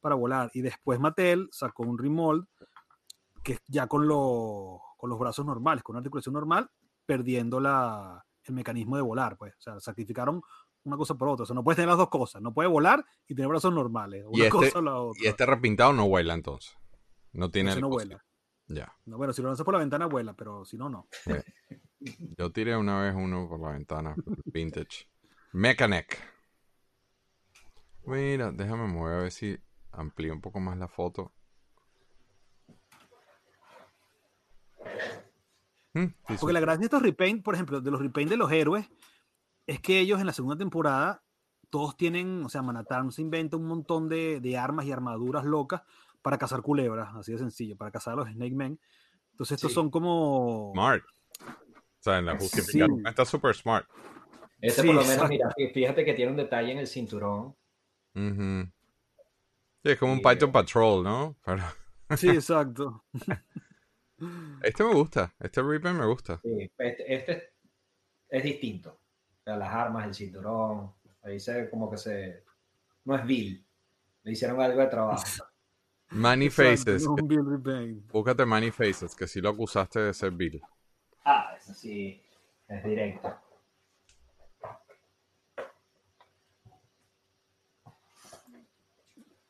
para 0.00 0.16
volar. 0.16 0.50
Y 0.52 0.60
después 0.60 0.98
Mattel 0.98 1.48
sacó 1.52 1.84
un 1.84 1.98
remold 1.98 2.46
que 3.42 3.58
ya 3.68 3.86
con, 3.86 4.08
los 4.08 4.80
con 4.96 5.10
los 5.10 5.18
brazos 5.18 5.46
normales, 5.46 5.84
con 5.84 5.94
una 5.94 6.00
articulación 6.00 6.32
normal, 6.32 6.68
perdiendo 7.06 7.60
la, 7.60 8.24
el 8.44 8.54
mecanismo 8.54 8.96
de 8.96 9.02
volar, 9.02 9.36
pues. 9.36 9.54
O 9.58 9.60
sea, 9.60 9.80
sacrificaron 9.80 10.42
una 10.84 10.96
cosa 10.96 11.14
por 11.14 11.28
otra. 11.28 11.44
O 11.44 11.46
sea, 11.46 11.54
no 11.54 11.64
puedes 11.64 11.76
tener 11.76 11.88
las 11.88 11.98
dos 11.98 12.08
cosas. 12.08 12.42
No 12.42 12.52
puedes 12.52 12.70
volar 12.70 13.04
y 13.26 13.34
tener 13.34 13.48
brazos 13.48 13.72
normales. 13.72 14.24
Y 14.32 14.36
Una 14.36 14.44
este- 14.44 14.50
cosa 14.50 14.78
o 14.78 14.82
la 14.82 14.98
otra. 14.98 15.22
Y 15.22 15.26
este 15.26 15.46
repintado 15.46 15.92
no 15.92 16.08
vuela 16.08 16.34
entonces. 16.34 16.76
No 17.32 17.50
tiene 17.50 17.74
no 17.76 17.88
vuela. 17.88 18.24
Ya. 18.74 18.92
No, 19.06 19.16
bueno, 19.16 19.32
si 19.32 19.40
lo 19.40 19.48
lanzas 19.48 19.64
por 19.64 19.74
la 19.74 19.80
ventana, 19.80 20.06
vuela, 20.06 20.34
pero 20.34 20.64
si 20.64 20.76
no, 20.76 20.88
no. 20.88 21.06
Yo 22.36 22.50
tiré 22.50 22.76
una 22.76 23.00
vez 23.00 23.14
uno 23.14 23.48
por 23.48 23.60
la 23.60 23.70
ventana. 23.70 24.14
Vintage. 24.46 25.08
Mechanic. 25.52 26.18
Mira, 28.04 28.50
déjame 28.50 28.88
mover 28.88 29.14
a 29.14 29.22
ver 29.22 29.30
si 29.30 29.56
amplío 29.92 30.32
un 30.32 30.40
poco 30.40 30.58
más 30.58 30.76
la 30.76 30.88
foto. 30.88 31.32
Mm, 35.94 36.06
sí, 36.06 36.34
Porque 36.40 36.52
la 36.52 36.60
gracia 36.60 36.80
de 36.80 36.86
estos 36.86 37.02
repaint, 37.02 37.44
por 37.44 37.54
ejemplo, 37.54 37.80
de 37.80 37.90
los 37.90 38.00
repaint 38.00 38.28
de 38.28 38.36
los 38.36 38.50
héroes, 38.50 38.90
es 39.66 39.80
que 39.80 40.00
ellos 40.00 40.18
en 40.18 40.26
la 40.26 40.32
segunda 40.32 40.58
temporada 40.58 41.22
todos 41.70 41.96
tienen, 41.96 42.44
o 42.44 42.48
sea, 42.48 42.62
Manhattan 42.62 43.12
se 43.12 43.22
inventa 43.22 43.56
un 43.56 43.66
montón 43.66 44.08
de, 44.08 44.40
de 44.40 44.58
armas 44.58 44.84
y 44.86 44.92
armaduras 44.92 45.44
locas 45.44 45.82
para 46.24 46.38
cazar 46.38 46.62
culebras, 46.62 47.14
así 47.14 47.32
de 47.32 47.38
sencillo, 47.38 47.76
para 47.76 47.90
cazar 47.90 48.14
a 48.14 48.16
los 48.16 48.30
Snake 48.30 48.54
Men. 48.54 48.80
Entonces 49.32 49.56
estos 49.56 49.72
Sí. 49.72 49.74
son 49.74 49.90
como... 49.90 50.72
Smart. 50.72 51.04
O 51.04 52.00
sea, 52.00 52.18
en 52.18 52.24
la 52.24 52.38
justificación 52.38 52.96
Sí. 52.96 53.02
está 53.06 53.24
súper 53.26 53.54
smart. 53.54 53.86
Este 54.58 54.82
por 54.84 54.94
lo 54.94 55.04
menos, 55.04 55.28
mira, 55.28 55.50
fíjate 55.74 56.02
que 56.02 56.14
tiene 56.14 56.30
un 56.30 56.38
detalle 56.38 56.72
en 56.72 56.78
el 56.78 56.86
cinturón. 56.86 57.54
es 59.82 59.98
como 59.98 60.14
un 60.14 60.22
Python 60.22 60.50
Patrol, 60.50 61.04
¿no? 61.04 61.36
Sí, 62.16 62.30
exacto. 62.30 63.04
este 64.62 64.82
me 64.84 64.94
gusta, 64.94 65.34
este 65.40 65.62
Reaper 65.62 65.92
me 65.92 66.06
gusta. 66.06 66.40
Sí, 66.42 66.70
este, 66.78 67.14
este, 67.14 67.52
es 68.30 68.42
distinto. 68.44 68.98
O 69.40 69.42
sea, 69.44 69.56
las 69.56 69.70
armas, 69.70 70.06
el 70.06 70.14
cinturón, 70.14 70.94
ahí 71.22 71.38
se 71.38 71.68
como 71.68 71.90
que 71.90 71.98
se... 71.98 72.44
No 73.04 73.14
es 73.14 73.26
Bill, 73.26 73.66
le 74.22 74.32
hicieron 74.32 74.58
algo 74.60 74.80
de 74.80 74.86
trabajo. 74.86 75.22
Many 76.14 76.48
Faces. 76.48 77.06
Búscate 78.12 78.46
Many 78.46 78.70
Faces, 78.70 79.14
que 79.16 79.26
si 79.26 79.40
lo 79.40 79.50
acusaste 79.50 80.00
de 80.00 80.14
ser 80.14 80.30
Bill. 80.30 80.60
Ah, 81.24 81.56
eso 81.58 81.74
sí, 81.74 82.22
es 82.68 82.84
directo. 82.84 83.34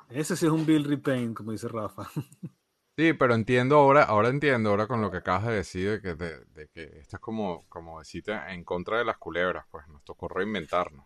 Ese 0.08 0.36
sí 0.36 0.46
es 0.46 0.52
un 0.52 0.64
Bill 0.64 0.84
Repaint, 0.84 1.36
como 1.36 1.52
dice 1.52 1.68
Rafa. 1.68 2.08
Sí, 2.96 3.12
pero 3.12 3.34
entiendo 3.34 3.76
ahora, 3.76 4.04
ahora 4.04 4.28
entiendo 4.28 4.70
ahora 4.70 4.86
con 4.86 5.00
lo 5.00 5.10
que 5.10 5.16
acabas 5.16 5.46
de 5.46 5.52
decir, 5.52 5.90
de 5.90 6.00
que, 6.00 6.14
de, 6.14 6.68
que 6.68 7.00
esto 7.00 7.16
es 7.16 7.20
como, 7.20 7.64
como 7.68 7.98
decirte 7.98 8.32
en 8.50 8.62
contra 8.62 8.98
de 8.98 9.04
las 9.04 9.18
culebras, 9.18 9.66
pues 9.68 9.88
nos 9.88 10.04
tocó 10.04 10.28
reinventarnos. 10.28 11.04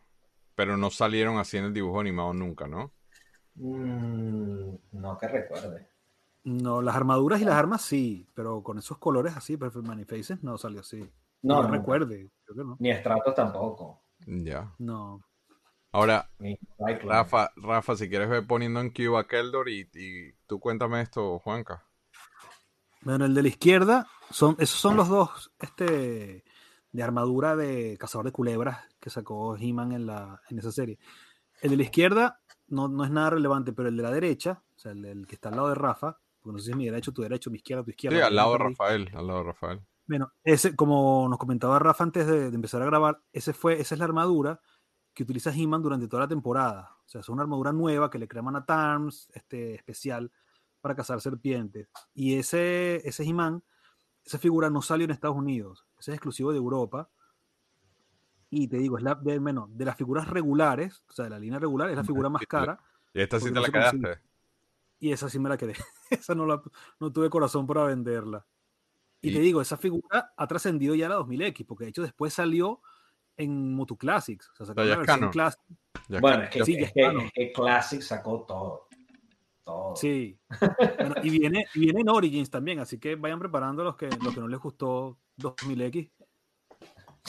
Pero 0.54 0.76
no 0.76 0.90
salieron 0.90 1.38
así 1.38 1.56
en 1.56 1.64
el 1.64 1.72
dibujo 1.72 2.00
animado 2.00 2.34
nunca, 2.34 2.68
¿no? 2.68 2.92
Mm, 3.58 4.74
no 4.92 5.18
que 5.18 5.28
recuerde. 5.28 5.88
No, 6.44 6.80
las 6.80 6.96
armaduras 6.96 7.40
y 7.40 7.44
las 7.44 7.56
armas 7.56 7.82
sí, 7.82 8.26
pero 8.34 8.62
con 8.62 8.78
esos 8.78 8.98
colores 8.98 9.36
así, 9.36 9.56
Perfect 9.56 9.86
Manifaces 9.86 10.42
no 10.42 10.56
salió 10.56 10.80
así. 10.80 11.08
No, 11.42 11.62
no 11.62 11.68
recuerde. 11.68 12.30
Ni 12.78 12.90
estratos 12.90 13.34
tampoco. 13.34 14.02
Ya. 14.26 14.72
No. 14.78 15.22
Ahora, 15.92 16.30
Rafa, 17.04 17.50
Rafa, 17.56 17.96
si 17.96 18.08
quieres 18.08 18.28
ver 18.28 18.46
poniendo 18.46 18.80
en 18.80 18.90
Cuba 18.90 19.20
a 19.20 19.26
Keldor 19.26 19.68
y, 19.68 19.88
tú 20.46 20.60
cuéntame 20.60 21.00
esto, 21.00 21.38
Juanca. 21.38 21.84
Bueno, 23.02 23.24
el 23.24 23.34
de 23.34 23.42
la 23.42 23.48
izquierda, 23.48 24.06
son, 24.30 24.56
esos 24.58 24.78
son 24.78 24.96
los 24.96 25.08
dos 25.08 25.52
este, 25.60 26.44
de 26.92 27.02
armadura 27.02 27.56
de 27.56 27.96
cazador 27.98 28.26
de 28.26 28.32
culebras 28.32 28.80
que 29.00 29.10
sacó 29.10 29.56
He-Man 29.56 29.92
en, 29.92 30.10
en 30.50 30.58
esa 30.58 30.72
serie. 30.72 30.98
El 31.60 31.70
de 31.70 31.76
la 31.76 31.82
izquierda 31.84 32.40
no, 32.68 32.88
no 32.88 33.04
es 33.04 33.10
nada 33.10 33.30
relevante, 33.30 33.72
pero 33.72 33.88
el 33.88 33.96
de 33.96 34.02
la 34.02 34.10
derecha, 34.10 34.62
o 34.76 34.78
sea, 34.78 34.92
el, 34.92 35.26
que 35.26 35.34
está 35.34 35.48
al 35.48 35.56
lado 35.56 35.68
de 35.68 35.75
Rafa, 35.75 36.18
porque 36.40 36.52
no 36.52 36.58
sé 36.58 36.66
si 36.66 36.70
es 36.70 36.76
mi 36.76 36.87
derecho, 36.87 37.12
tu 37.12 37.22
derecho, 37.22 37.50
mi 37.50 37.56
izquierda, 37.56 37.82
tu 37.82 37.90
izquierda. 37.90 38.16
Sí, 38.16 38.22
al 38.22 38.34
lado 38.37 38.52
de 38.52 38.58
Rafael, 38.58 39.10
al 39.14 39.26
lado 39.26 39.38
de 39.40 39.44
Rafael. 39.44 39.80
Bueno, 40.06 40.32
ese, 40.42 40.75
como 40.75 41.28
nos 41.28 41.38
comentaba 41.38 41.78
Rafa 41.78 42.04
antes 42.04 42.26
de, 42.26 42.50
de 42.50 42.54
empezar 42.54 42.80
a 42.80 42.87
grabar, 42.87 43.20
ese 43.32 43.52
fue, 43.52 43.80
esa 43.80 43.94
es 43.94 43.98
la 43.98 44.06
armadura 44.06 44.60
que 45.18 45.25
utiliza 45.25 45.52
He-Man 45.52 45.82
durante 45.82 46.06
toda 46.06 46.22
la 46.22 46.28
temporada. 46.28 46.96
O 47.04 47.08
sea, 47.08 47.22
es 47.22 47.28
una 47.28 47.42
armadura 47.42 47.72
nueva 47.72 48.08
que 48.08 48.18
le 48.18 48.28
creman 48.28 48.54
a 48.54 48.64
Tarms, 48.64 49.28
este, 49.34 49.75
especial 49.75 50.30
para 50.80 50.94
cazar 50.94 51.20
serpientes. 51.20 51.88
Y 52.14 52.37
ese, 52.37 52.96
ese 53.08 53.25
He-Man, 53.25 53.64
esa 54.25 54.38
figura 54.38 54.70
no 54.70 54.80
salió 54.80 55.06
en 55.06 55.10
Estados 55.10 55.37
Unidos. 55.37 55.87
Ese 55.98 56.12
es 56.12 56.16
exclusivo 56.16 56.52
de 56.52 56.58
Europa. 56.58 57.10
Y 58.50 58.69
te 58.69 58.78
digo, 58.78 58.97
es 58.97 59.05
la 59.05 59.14
de, 59.14 59.40
menos 59.40 59.69
de 59.76 59.85
las 59.85 59.97
figuras 59.97 60.28
regulares, 60.28 61.05
o 61.09 61.12
sea, 61.12 61.25
de 61.25 61.31
la 61.31 61.38
línea 61.38 61.59
regular, 61.59 61.90
es 61.90 61.97
la 61.97 62.05
figura 62.05 62.28
más 62.28 62.43
cara. 62.47 62.81
Y 63.12 63.21
esta 63.21 63.39
sí 63.41 63.52
te 63.52 63.61
la 63.61 63.69
quedaste. 63.69 64.21
Y 65.00 65.13
esa 65.13 65.28
sí 65.28 65.39
me 65.39 65.49
la 65.49 65.56
quedé. 65.56 65.75
esa 66.11 66.34
no, 66.34 66.47
la, 66.47 66.63
no 66.99 67.13
tuve 67.13 67.30
corazón 67.30 67.67
para 67.67 67.84
venderla. 67.84 68.47
Y, 69.21 69.32
te 69.32 69.41
digo, 69.41 69.61
esa 69.61 69.76
figura 69.76 70.32
ha 70.37 70.47
trascendido 70.47 70.95
ya 70.95 71.06
a 71.06 71.08
la 71.08 71.19
2000X, 71.19 71.67
porque 71.67 71.84
de 71.84 71.91
hecho 71.91 72.02
después 72.02 72.32
salió 72.32 72.80
en 73.37 73.75
Moto 73.75 73.97
Classics. 73.97 74.49
O 74.50 74.54
sea, 74.54 74.67
sacó 74.67 74.82
versión 74.82 75.30
Classic. 75.30 75.61
bueno, 76.21 76.45
es 76.45 76.50
que, 76.50 76.65
sí, 76.65 76.76
es, 76.76 76.93
que, 76.93 77.52
Classic 77.52 78.00
sacó 78.00 78.45
todo. 78.47 78.89
Todo. 79.65 79.97
Sí. 79.97 80.39
y, 81.23 81.30
viene, 81.30 81.67
viene 81.75 82.00
en 82.00 82.08
Origins 82.08 82.49
también, 82.49 82.78
así 82.78 82.99
que 82.99 83.17
vayan 83.17 83.39
preparando 83.39 83.84
los 83.84 83.97
que, 83.97 84.08
los 84.23 84.34
que 84.34 84.41
no 84.41 84.49
les 84.49 84.61
gustó 84.61 85.19
2000X. 85.39 86.11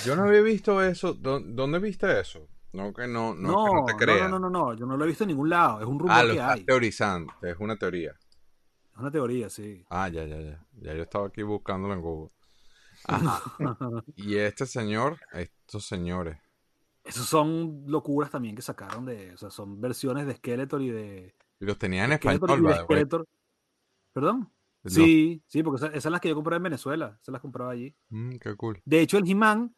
Yo 0.06 0.16
no 0.16 0.24
había 0.24 0.42
visto 0.42 0.82
eso. 0.82 1.14
¿Dónde 1.14 1.80
viste 1.80 2.20
eso? 2.20 2.48
No, 2.72 2.94
que 2.94 3.08
no, 3.08 3.34
no, 3.34 3.82
no, 3.82 3.86
te 3.86 3.96
creas. 3.96 4.30
No, 4.30 4.40
no, 4.40 4.50
no, 4.50 4.68
no, 4.68 4.74
yo 4.74 4.86
no 4.86 4.96
lo 4.96 5.04
he 5.04 5.08
visto 5.08 5.24
en 5.24 5.30
ningún 5.30 5.50
lado. 5.50 5.82
Es 5.82 5.88
un 5.88 6.00
rumor 6.00 6.16
ah, 6.16 6.24
lo 6.24 6.34
que 6.34 6.40
estás 6.40 6.56
hay. 6.56 6.64
teorizando, 6.66 7.34
es 7.42 7.58
una 7.60 7.76
teoría. 7.76 8.12
Es 8.12 8.98
una 8.98 9.12
teoría, 9.12 9.50
sí. 9.50 9.84
Ah, 9.90 10.08
ya, 10.08 10.26
ya, 10.26 10.40
ya. 10.40 10.66
Ya 10.74 10.94
yo 10.94 11.04
estaba 11.04 11.28
aquí 11.28 11.42
buscándolo 11.42 11.94
en 11.94 12.02
Google. 12.02 12.32
y 14.16 14.36
este 14.36 14.66
señor, 14.66 15.18
estos 15.34 15.86
señores. 15.86 16.38
Esos 17.04 17.26
son 17.26 17.84
locuras 17.88 18.30
también 18.30 18.56
que 18.56 18.62
sacaron 18.62 19.06
de. 19.06 19.34
O 19.34 19.38
sea, 19.38 19.50
son 19.50 19.82
versiones 19.82 20.28
de 20.28 20.36
Skeletor 20.36 20.82
y 20.82 20.92
de. 20.92 21.36
Y 21.60 21.66
los 21.66 21.78
tenían 21.78 22.06
en 22.06 22.14
español, 22.14 23.26
¿Perdón? 24.14 24.52
Sí, 24.86 25.44
sí, 25.48 25.62
porque 25.64 25.86
esas, 25.86 26.04
son 26.04 26.12
las 26.12 26.22
que 26.22 26.30
yo 26.30 26.36
compré 26.36 26.56
en 26.56 26.64
Venezuela. 26.64 27.18
Esas 27.22 27.34
las 27.34 27.42
compraba 27.42 27.72
allí. 27.72 27.96
Mm, 28.10 28.38
qué 28.38 28.56
cool. 28.56 28.82
De 28.86 29.02
hecho, 29.02 29.18
el 29.18 29.30
He-Man, 29.30 29.76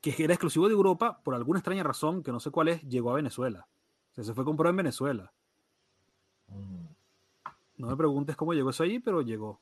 que 0.00 0.14
era 0.22 0.34
exclusivo 0.34 0.68
de 0.68 0.74
Europa, 0.74 1.20
por 1.22 1.34
alguna 1.34 1.58
extraña 1.58 1.82
razón, 1.82 2.22
que 2.22 2.32
no 2.32 2.40
sé 2.40 2.50
cuál 2.50 2.68
es, 2.68 2.82
llegó 2.82 3.10
a 3.10 3.14
Venezuela. 3.14 3.66
O 4.12 4.14
sea, 4.14 4.24
se 4.24 4.34
fue 4.34 4.44
comprado 4.44 4.70
en 4.70 4.76
Venezuela. 4.76 5.32
Mm. 6.48 6.86
No 7.78 7.88
me 7.88 7.96
preguntes 7.96 8.36
cómo 8.36 8.54
llegó 8.54 8.70
eso 8.70 8.82
allí, 8.82 8.98
pero 8.98 9.22
llegó. 9.22 9.60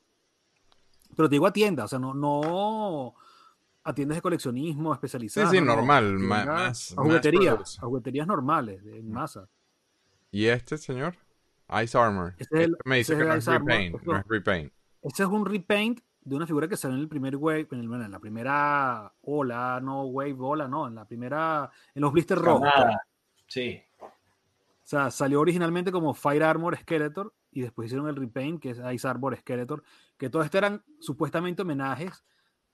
Pero 1.16 1.28
te 1.28 1.34
digo 1.34 1.46
a 1.46 1.52
tiendas, 1.52 1.86
o 1.86 1.88
sea, 1.88 1.98
no, 1.98 2.14
no 2.14 3.14
a 3.82 3.94
tiendas 3.94 4.16
de 4.16 4.22
coleccionismo 4.22 4.92
especializadas. 4.92 5.50
Sí, 5.50 5.58
sí, 5.58 5.64
normal. 5.64 6.18
más, 6.18 6.92
a 6.96 7.02
jugueterías, 7.02 7.78
a 7.78 7.86
jugueterías 7.86 8.26
normales, 8.26 8.82
en 8.84 9.10
masa. 9.10 9.48
¿Y 10.30 10.46
este 10.46 10.78
señor? 10.78 11.14
Ice 11.82 11.96
Armor. 11.96 12.34
Este 12.38 12.64
este 12.64 12.76
me 12.84 12.96
dice 12.96 13.16
que 13.16 13.24
no 13.24 13.34
es, 13.34 13.46
repaint, 13.46 14.02
no 14.02 14.16
es 14.16 14.26
repaint. 14.26 14.72
Este 15.02 15.22
es 15.22 15.28
un 15.28 15.44
repaint 15.44 16.00
de 16.24 16.36
una 16.36 16.46
figura 16.46 16.66
que 16.66 16.76
salió 16.76 16.96
en 16.96 17.02
el 17.02 17.08
primer 17.08 17.36
wave, 17.36 17.68
en, 17.70 17.80
en 17.80 18.10
la 18.10 18.18
primera 18.18 19.12
ola, 19.22 19.78
no 19.82 20.04
wave 20.04 20.36
ola, 20.38 20.66
no, 20.66 20.88
en 20.88 20.94
la 20.94 21.04
primera, 21.06 21.70
en 21.94 22.02
los 22.02 22.12
blisters 22.12 22.40
rojos. 22.40 22.68
Sí. 23.46 23.80
O 24.00 24.86
sea, 24.86 25.10
salió 25.10 25.40
originalmente 25.40 25.92
como 25.92 26.14
Fire 26.14 26.42
Armor 26.42 26.76
Skeletor 26.76 27.32
y 27.50 27.62
después 27.62 27.86
hicieron 27.86 28.08
el 28.08 28.16
repaint, 28.16 28.60
que 28.60 28.70
es 28.70 28.80
Ice 28.92 29.06
Arbor 29.06 29.36
Skeletor, 29.36 29.82
que 30.18 30.28
todo 30.28 30.42
esto 30.42 30.58
eran 30.58 30.82
supuestamente 30.98 31.62
homenajes 31.62 32.24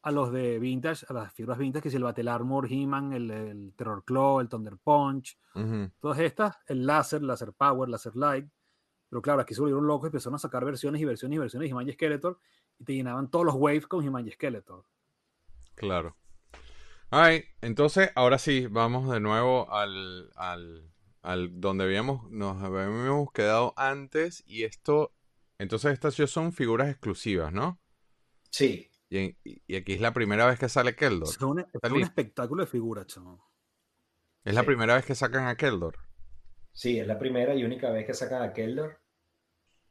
a 0.02 0.10
los 0.10 0.32
de 0.32 0.58
Vintage, 0.58 1.04
a 1.08 1.12
las 1.12 1.32
figuras 1.32 1.58
Vintage, 1.58 1.82
que 1.82 1.88
es 1.88 1.94
el 1.94 2.02
Battle 2.02 2.30
Armor, 2.30 2.66
He-Man, 2.70 3.12
el, 3.12 3.74
Terror 3.76 4.02
Claw, 4.04 4.40
el 4.40 4.48
Thunder 4.48 4.78
Punch, 4.78 5.38
todas 6.00 6.18
estas, 6.20 6.56
el 6.66 6.86
Laser, 6.86 7.22
Laser 7.22 7.52
Power, 7.52 7.88
Laser 7.88 8.16
Light. 8.16 8.46
Pero 9.10 9.20
claro, 9.20 9.42
aquí 9.42 9.54
se 9.54 9.60
volvieron 9.60 9.86
locos 9.86 10.06
y 10.06 10.08
empezaron 10.08 10.36
a 10.36 10.38
sacar 10.38 10.64
versiones 10.64 11.02
y 11.02 11.04
versiones 11.04 11.36
y 11.36 11.38
versiones 11.40 11.68
de 11.68 11.70
He-Man 11.72 11.88
y 11.88 11.92
Skeletor 11.92 12.38
y 12.78 12.84
te 12.84 12.94
llenaban 12.94 13.30
todos 13.30 13.44
los 13.44 13.56
waves 13.56 13.86
con 13.86 14.04
He-Man 14.04 14.26
y 14.26 14.30
Skeletor. 14.30 14.84
Claro. 15.74 16.16
Ay, 17.10 17.44
entonces 17.60 18.10
ahora 18.14 18.38
sí, 18.38 18.68
vamos 18.68 19.12
de 19.12 19.20
nuevo 19.20 19.70
al, 19.72 20.30
al 20.36 20.90
al 21.22 21.60
donde 21.60 21.84
habíamos, 21.84 22.30
nos 22.30 22.62
habíamos 22.62 23.32
quedado 23.32 23.74
antes 23.76 24.42
y 24.46 24.64
esto, 24.64 25.12
entonces 25.58 25.92
estas 25.92 26.16
ya 26.16 26.26
son 26.26 26.52
figuras 26.52 26.88
exclusivas, 26.88 27.52
¿no? 27.52 27.78
Sí. 28.50 28.90
Y, 29.10 29.34
aquí 29.74 29.92
es 29.92 30.00
la 30.00 30.12
primera 30.12 30.46
vez 30.46 30.58
que 30.58 30.68
sale 30.68 30.94
Keldor. 30.94 31.28
Es 31.28 31.40
un, 31.40 32.00
espectáculo 32.00 32.64
de 32.64 32.70
figuras, 32.70 33.06
chamo. 33.06 33.44
¿Es 34.44 34.54
la 34.54 34.62
primera 34.62 34.94
vez 34.94 35.04
que 35.04 35.14
sacan 35.14 35.46
a 35.46 35.56
Keldor? 35.56 35.98
Sí, 36.72 36.98
es 36.98 37.06
la 37.06 37.18
primera 37.18 37.54
y 37.54 37.64
única 37.64 37.90
vez 37.90 38.06
que 38.06 38.14
sacan 38.14 38.42
a 38.42 38.52
Keldor. 38.52 38.99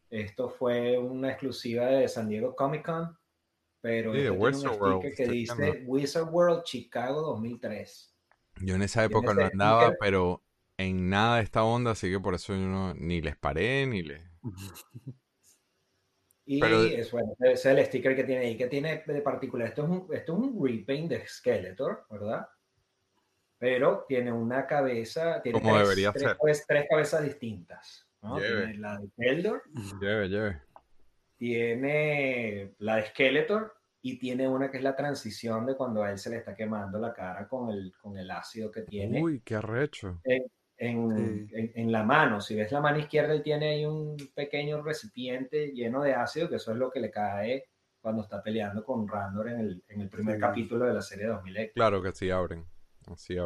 Esto 0.10 0.50
fue 0.50 0.98
una 0.98 1.30
exclusiva 1.30 1.86
de 1.88 2.08
San 2.08 2.28
Diego 2.28 2.56
Comic 2.56 2.86
Con, 2.86 3.17
pero 3.82 4.13
sí, 4.13 4.30
Wizard 4.30 4.82
World, 4.82 5.15
que 5.15 5.28
dice 5.28 5.84
Wizard 5.86 6.30
World 6.30 6.63
Chicago 6.63 7.22
2003. 7.22 8.15
Yo 8.62 8.76
en 8.76 8.82
esa 8.82 9.04
época 9.04 9.34
no 9.34 9.45
andaba, 9.45 9.93
pero 10.00 10.43
en 10.78 11.10
nada 11.10 11.38
de 11.38 11.43
esta 11.43 11.63
onda, 11.63 11.91
así 11.91 12.10
que 12.10 12.19
por 12.19 12.34
eso 12.34 12.54
yo 12.54 12.60
no, 12.60 12.93
ni 12.93 13.22
les 13.22 13.38
paré, 13.38 13.86
ni 13.86 14.02
les... 14.02 14.22
Y 16.45 16.65
es, 16.95 17.12
bueno, 17.12 17.36
ese 17.41 17.54
es 17.54 17.65
el 17.65 17.86
sticker 17.86 18.15
que 18.15 18.24
tiene 18.24 18.48
ahí, 18.48 18.58
que 18.58 18.65
tiene 18.65 19.04
de 19.06 19.22
particular. 19.22 19.67
Esto 19.67 19.84
es 19.84 19.89
un, 19.89 20.08
esto 20.12 20.34
es 20.34 20.39
un 20.39 20.65
repaint 20.65 21.08
de 21.08 21.28
Skeletor, 21.28 22.08
¿verdad? 22.10 22.50
Pero 23.60 24.06
tiene 24.08 24.32
una 24.32 24.65
cabeza, 24.65 25.43
tiene 25.43 25.62
Como 25.62 25.76
tres, 25.76 25.88
debería 25.88 26.12
tres, 26.12 26.24
ser. 26.24 26.65
tres, 26.67 26.88
cabezas 26.89 27.24
distintas. 27.24 28.09
¿No? 28.21 28.38
Tiene 28.38 28.77
la 28.77 28.97
de 28.99 29.10
Keldor. 29.17 29.63
Lleve, 29.99 30.29
lleve. 30.29 30.62
Tiene 31.38 32.73
la 32.79 32.97
de 32.97 33.05
Skeletor 33.08 33.73
y 34.01 34.17
tiene 34.19 34.47
una 34.47 34.69
que 34.69 34.77
es 34.77 34.84
la 34.84 34.95
transición 34.95 35.65
de 35.65 35.75
cuando 35.75 36.03
a 36.03 36.12
él 36.12 36.17
se 36.17 36.29
le 36.29 36.38
está 36.38 36.55
quemando 36.55 36.99
la 36.99 37.13
cara 37.13 37.47
con 37.47 37.69
el, 37.69 37.93
con 38.01 38.17
el 38.17 38.29
ácido 38.32 38.71
que 38.71 38.82
tiene. 38.82 39.21
Uy, 39.21 39.41
qué 39.41 39.55
arrecho 39.55 40.21
en, 40.79 41.91
la 41.91 42.03
mano. 42.03 42.41
Si 42.41 42.55
ves 42.55 42.71
la 42.71 42.82
mano 42.82 42.99
izquierda, 42.99 43.34
él 43.34 43.43
tiene 43.43 43.69
ahí 43.69 43.86
un 43.86 44.15
pequeño 44.34 44.82
recipiente 44.82 45.71
lleno 45.73 46.01
de 46.01 46.13
ácido, 46.13 46.49
que 46.49 46.55
eso 46.55 46.71
es 46.71 46.77
lo 46.77 46.89
que 46.89 46.99
le 46.99 47.12
cae 47.12 47.65
cuando 48.01 48.21
está 48.21 48.41
peleando 48.41 48.84
con 48.84 49.08
Randor 49.08 49.49
en 49.49 49.82
el, 49.88 50.10
primer 50.10 50.39
capítulo 50.39 50.86
de 50.86 50.93
la 50.93 51.01
serie 51.01 51.27
2000 51.27 51.71
Claro 51.73 52.01
que 52.01 52.13
sí, 52.13 52.32
abren. 52.32 52.65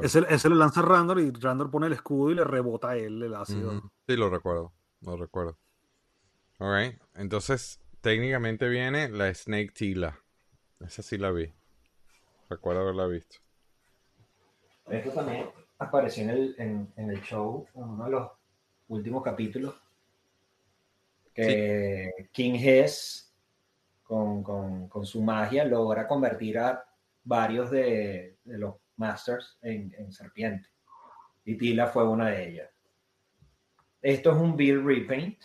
Ese, 0.02 0.26
ese 0.30 0.50
lo 0.50 0.56
lanza 0.56 0.82
Randall 0.82 1.20
y 1.20 1.32
Randall 1.32 1.70
pone 1.70 1.88
el 1.88 1.94
escudo 1.94 2.32
y 2.32 2.36
le 2.36 2.44
rebota 2.44 2.90
a 2.90 2.98
él 2.98 3.22
el 3.24 3.34
ácido. 3.34 3.82
Sí, 4.08 4.16
lo 4.16 4.30
recuerdo. 4.30 4.74
Lo 5.02 5.18
recuerdo. 5.18 5.58
Ok. 6.60 7.00
Entonces, 7.16 7.80
técnicamente 8.02 8.68
viene 8.68 9.10
la 9.10 9.34
Snake 9.34 9.72
Tila. 9.74 10.20
Esa 10.80 11.02
sí 11.02 11.18
la 11.18 11.32
vi. 11.32 11.52
Recuerdo 12.50 12.82
haberla 12.82 13.08
visto. 13.08 13.38
Esto 14.90 15.12
también 15.12 15.50
apareció 15.78 16.24
en 16.24 16.30
el, 16.30 16.56
en, 16.58 17.10
el 17.10 17.22
show, 17.22 17.66
en 17.74 17.84
uno 17.84 18.06
de 18.06 18.12
los 18.12 18.32
últimos 18.90 19.24
capítulos. 19.24 19.76
Que 21.34 22.30
King 22.32 22.56
Hess, 22.56 23.34
con, 24.04 24.44
con, 24.44 25.06
su 25.06 25.22
magia, 25.22 25.66
logra 25.66 26.08
convertir 26.08 26.60
a 26.60 26.86
varios 27.24 27.72
de, 27.72 28.38
de 28.44 28.58
los 28.58 28.76
Masters 28.98 29.58
en, 29.62 29.94
en 29.98 30.12
serpiente. 30.12 30.70
Y 31.46 31.58
Tila 31.58 31.88
fue 31.88 32.08
una 32.08 32.30
de 32.30 32.50
ellas. 32.50 32.70
Esto 34.02 34.32
es 34.32 34.38
un 34.38 34.56
Bill 34.56 34.84
Repaint. 34.86 35.40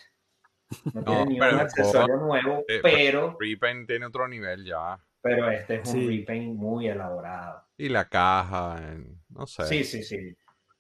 No 0.93 1.05
tiene 1.05 1.27
ni 1.27 1.41
un 1.41 1.45
accesorio 1.45 2.17
nuevo, 2.17 2.65
eh, 2.69 2.81
pero. 2.83 3.37
Repaint 3.39 3.87
tiene 3.87 4.07
otro 4.07 4.29
nivel 4.29 4.65
ya. 4.65 4.99
Pero 5.21 5.51
este 5.51 5.77
es 5.77 5.93
un 5.93 6.09
repaint 6.09 6.57
muy 6.57 6.89
elaborado. 6.89 7.65
Y 7.77 7.89
la 7.89 8.09
caja, 8.09 8.81
no 9.29 9.47
sé. 9.47 9.65
Sí, 9.65 9.85
sí, 9.85 10.03
sí. 10.03 10.37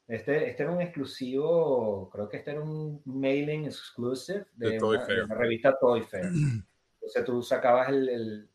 Este, 0.06 0.48
este 0.48 0.62
era 0.62 0.72
un 0.72 0.80
exclusivo, 0.80 2.08
creo 2.10 2.28
que 2.28 2.38
este 2.38 2.52
era 2.52 2.62
un 2.62 3.02
mailing 3.04 3.66
exclusive 3.66 4.46
de, 4.54 4.78
la 4.80 5.34
revista 5.34 5.76
Toy 5.78 6.02
Fair. 6.02 6.24
Entonces 6.94 7.24
tú 7.24 7.42
sacabas 7.42 7.88
el, 7.90 8.08
el, 8.08 8.48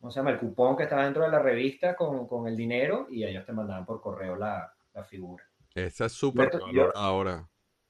¿cómo 0.00 0.10
se 0.10 0.20
llama? 0.20 0.30
El 0.30 0.38
cupón 0.38 0.76
que 0.76 0.84
estaba 0.84 1.04
dentro 1.04 1.22
de 1.22 1.28
la 1.28 1.38
revista 1.38 1.94
con, 1.94 2.26
con 2.26 2.48
el 2.48 2.56
dinero 2.56 3.06
y 3.10 3.24
ellos 3.24 3.44
te 3.44 3.52
mandaban 3.52 3.84
por 3.84 4.00
correo 4.00 4.34
la, 4.36 4.72
la 4.94 5.04
figura. 5.04 5.44
Esta 5.74 6.06
es 6.06 6.12
súper 6.12 6.50
ahora. 6.94 7.48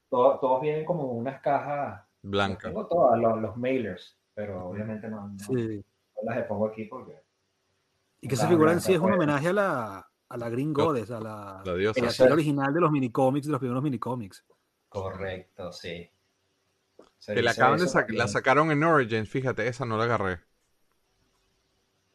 todos 0.09 0.61
vienen 0.61 0.85
como 0.85 1.11
unas 1.11 1.41
cajas 1.41 2.05
blancas. 2.21 2.71
Tengo 2.71 2.85
todos 2.85 3.17
los, 3.17 3.41
los, 3.41 3.57
mailers, 3.57 4.19
pero 4.35 4.67
obviamente 4.67 5.07
no, 5.07 5.33
sí 5.39 5.83
las 6.23 6.45
pongo 6.45 6.67
aquí 6.67 6.85
porque. 6.85 7.21
Y 8.21 8.27
que 8.27 8.35
esa 8.35 8.47
figura 8.47 8.71
en 8.71 8.81
sí 8.81 8.93
es 8.93 8.99
un 8.99 9.13
homenaje 9.13 9.47
a 9.47 9.53
la, 9.53 10.11
a 10.29 10.37
la 10.37 10.49
Green 10.49 10.73
Goddess, 10.73 11.09
a 11.09 11.19
la, 11.19 11.61
la 11.65 11.73
diosa. 11.73 12.31
original 12.31 12.71
de 12.73 12.79
los 12.79 12.91
minicómics, 12.91 13.47
de 13.47 13.51
los 13.51 13.59
primeros 13.59 13.81
minicómics. 13.81 14.45
Correcto, 14.87 15.71
sí. 15.71 16.11
que 17.25 17.41
la 17.41 17.51
acaban 17.51 17.79
de 17.79 17.87
sacar, 17.87 18.13
la 18.13 18.27
sacaron 18.27 18.71
en 18.71 18.83
Origins, 18.83 19.27
fíjate, 19.27 19.67
esa 19.67 19.85
no 19.85 19.97
la 19.97 20.03
agarré. 20.03 20.39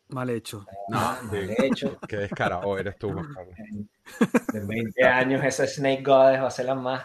Mal 0.08 0.30
hecho. 0.30 0.64
No, 0.88 0.98
mal 0.98 1.54
hecho. 1.58 1.98
Qué 2.08 2.16
descarado 2.16 2.78
eres 2.78 2.96
tú, 2.96 3.10
En 4.54 4.66
20 4.68 5.04
años 5.04 5.44
esa 5.44 5.66
Snake 5.66 6.02
Goddess 6.02 6.42
va 6.42 6.46
a 6.46 6.50
ser 6.50 6.66
la 6.66 6.74
más 6.76 7.04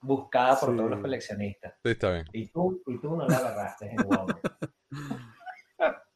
buscada 0.00 0.58
por 0.58 0.76
todos 0.76 0.90
los 0.90 1.00
coleccionistas. 1.00 1.74
Sí, 1.82 1.90
está 1.90 2.12
bien. 2.12 2.24
Y 2.32 2.48
tú, 2.48 2.82
y 2.86 2.98
tú 2.98 3.16
no 3.16 3.26
la 3.26 3.36
agarraste 3.36 3.90
en 3.90 4.06
Walmart. 4.06 4.40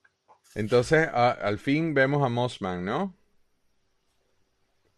Entonces, 0.54 1.08
al 1.12 1.58
fin 1.58 1.94
vemos 1.94 2.22
a 2.24 2.28
Mossman, 2.28 2.84
¿no? 2.84 3.16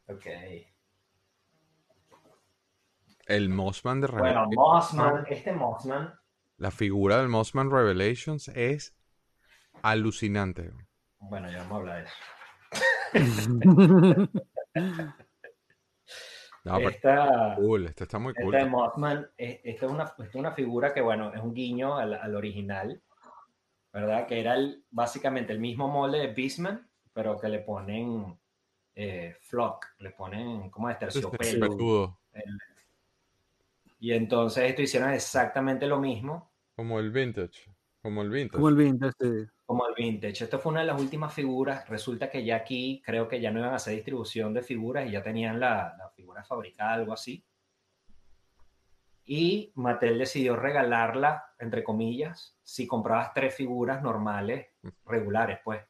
Ok. 0.09 0.27
El 3.27 3.49
Mossman 3.49 4.01
de 4.01 4.07
Revelations. 4.09 4.47
Bueno, 4.47 4.73
Mossman, 4.73 5.27
este 5.29 5.53
Mossman. 5.53 6.15
La 6.57 6.71
figura 6.71 7.19
del 7.19 7.29
Mossman 7.29 7.71
Revelations 7.71 8.49
es 8.49 8.97
alucinante. 9.83 10.73
Bueno, 11.29 11.51
ya 11.51 11.59
vamos 11.59 11.73
a 11.73 11.77
hablar 11.77 12.09
de 13.13 13.21
eso. 13.21 14.29
no, 16.65 16.79
esta, 16.89 17.55
cool, 17.57 17.87
este 17.87 18.05
está 18.05 18.19
muy 18.19 18.35
cool. 18.35 18.55
Este 18.55 18.69
Mothman, 18.69 19.31
esta 19.37 19.87
es 19.87 19.93
una, 19.93 20.15
es 20.19 20.35
una 20.35 20.53
figura 20.53 20.93
que, 20.93 21.01
bueno, 21.01 21.33
es 21.35 21.41
un 21.41 21.55
guiño 21.55 21.97
al, 21.97 22.15
al 22.15 22.35
original. 22.35 23.03
¿verdad? 23.95 24.27
Que 24.27 24.41
era 24.41 24.57
el, 24.57 24.85
básicamente 24.91 25.53
el 25.53 25.61
mismo 25.61 25.87
molde 25.87 26.19
de 26.19 26.35
Beastman, 26.35 26.85
pero 27.13 27.39
que 27.39 27.49
le 27.49 27.61
ponen 27.61 28.37
eh, 28.97 29.37
flock, 29.41 29.87
le 30.01 30.11
ponen 30.11 30.69
como 30.71 30.89
de 30.89 30.97
terciopelo. 30.97 32.19
y 34.01 34.13
entonces 34.13 34.65
esto 34.65 34.83
hicieron 34.83 35.11
exactamente 35.11 35.87
lo 35.87 36.01
mismo. 36.01 36.51
Como 36.75 36.99
el 36.99 37.13
vintage. 37.13 37.73
Como 38.03 38.23
el 38.23 38.31
vintage. 38.31 38.57
Como 38.57 38.69
el 38.69 38.77
vintage, 38.77 39.47
Como 39.65 39.87
el 39.87 39.95
vintage. 39.95 40.45
Esto 40.45 40.59
fue 40.59 40.73
una 40.73 40.81
de 40.81 40.87
las 40.87 41.01
últimas 41.01 41.33
figuras. 41.33 41.89
Resulta 41.89 42.31
que 42.31 42.45
ya 42.45 42.57
aquí 42.57 43.03
creo 43.05 43.29
que 43.29 43.41
ya 43.41 43.51
no 43.51 43.61
iban 43.61 43.73
a 43.73 43.77
hacer 43.77 43.95
distribución 43.95 44.53
de 44.53 44.63
figuras 44.63 45.07
y 45.09 45.13
ya 45.13 45.23
tenían 45.23 45.59
la, 45.59 45.95
la 45.99 46.11
figura 46.11 46.45
fabricada, 46.45 46.93
algo 46.93 47.13
así 47.13 47.45
y 49.27 49.73
Mattel 49.75 50.19
decidió 50.19 50.57
regalarla, 50.57 51.45
entre 51.59 51.83
comillas, 51.83 52.59
si 52.63 52.87
comprabas 52.87 53.33
tres 53.33 53.55
figuras 53.55 54.03
normales, 54.03 54.67
regulares, 55.07 55.59
pues. 55.65 55.83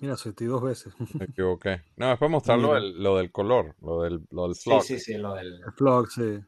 Mira, 0.00 0.16
soy 0.16 0.32
dos 0.32 0.62
veces. 0.62 0.94
Me 1.14 1.26
equivoqué. 1.26 1.82
No, 1.96 2.08
después 2.08 2.30
mostrarlo 2.30 2.78
lo 2.78 3.18
del 3.18 3.30
color, 3.30 3.76
lo 3.80 4.02
del, 4.02 4.26
lo 4.30 4.44
del 4.44 4.56
flock. 4.56 4.82
Sí, 4.82 4.98
sí, 4.98 5.12
sí, 5.12 5.18
lo 5.18 5.34
del... 5.34 5.54
El 5.54 5.72
flock, 5.72 6.08
sí. 6.08 6.40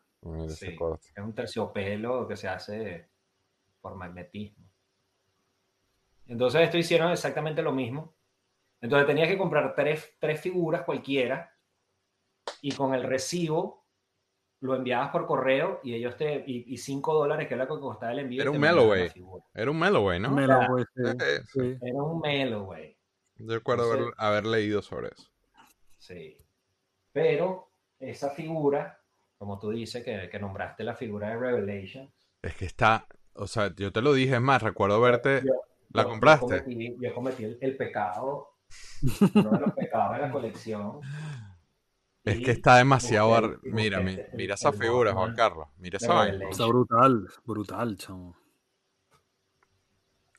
Es 0.50 1.22
un 1.22 1.34
terciopelo 1.34 2.26
que 2.26 2.36
se 2.36 2.48
hace 2.48 3.10
por 3.80 3.94
magnetismo. 3.94 4.65
Entonces 6.28 6.62
esto 6.62 6.78
hicieron 6.78 7.12
exactamente 7.12 7.62
lo 7.62 7.72
mismo. 7.72 8.14
Entonces 8.80 9.06
tenías 9.06 9.28
que 9.28 9.38
comprar 9.38 9.74
tres, 9.74 10.16
tres 10.18 10.40
figuras 10.40 10.82
cualquiera 10.82 11.52
y 12.60 12.72
con 12.72 12.94
el 12.94 13.02
recibo 13.04 13.86
lo 14.60 14.74
enviabas 14.74 15.10
por 15.10 15.26
correo 15.26 15.80
y 15.82 15.94
ellos 15.94 16.16
te. 16.16 16.42
Y 16.46 16.76
5 16.76 17.14
dólares, 17.14 17.46
que 17.46 17.54
era 17.54 17.64
lo 17.64 17.76
que 17.76 17.80
costaba 17.80 18.12
el 18.12 18.20
envío. 18.20 18.42
Era 18.42 18.50
un 18.50 18.60
Melloway. 18.60 19.12
Era 19.54 19.70
un 19.70 19.78
Melloway, 19.78 20.20
¿no? 20.20 20.30
Melloway, 20.30 20.84
sí. 21.52 21.78
Era 21.80 22.02
un 22.02 22.20
Melloway. 22.20 22.96
Yo 23.36 23.54
recuerdo 23.54 24.12
haber, 24.16 24.46
leído 24.46 24.80
sobre 24.80 25.08
eso. 25.08 25.30
Sí. 25.98 26.38
Pero 27.12 27.70
esa 27.98 28.30
figura, 28.30 28.98
como 29.38 29.58
tú 29.58 29.70
dices, 29.70 30.02
que, 30.02 30.28
que, 30.30 30.38
nombraste 30.38 30.84
la 30.84 30.94
figura 30.94 31.28
de 31.28 31.36
Revelation. 31.36 32.10
Es 32.42 32.54
que 32.56 32.64
está. 32.64 33.06
O 33.34 33.46
sea, 33.46 33.74
yo 33.74 33.92
te 33.92 34.00
lo 34.00 34.14
dije, 34.14 34.36
es 34.36 34.40
más, 34.40 34.62
recuerdo 34.62 35.00
verte. 35.00 35.42
¿La 35.96 36.04
compraste? 36.04 36.64
Yo 37.00 37.14
cometí, 37.14 37.44
el, 37.44 37.58
el, 37.60 37.76
pecado. 37.76 38.58
uno 39.34 39.50
de 39.50 39.60
los 39.60 39.74
pecados 39.74 40.16
de 40.16 40.22
la 40.22 40.30
colección 40.30 41.00
es 42.26 42.44
que 42.44 42.50
está 42.50 42.76
demasiado. 42.76 43.60
Mira, 43.62 44.00
mira, 44.00 44.54
esa 44.54 44.72
figura, 44.72 45.12
Juan 45.12 45.34
Carlos. 45.34 45.68
Mira 45.78 45.98
esa 45.98 46.28
Está 46.28 46.66
brutal, 46.66 47.28
brutal, 47.44 47.96
chamo. 47.96 48.36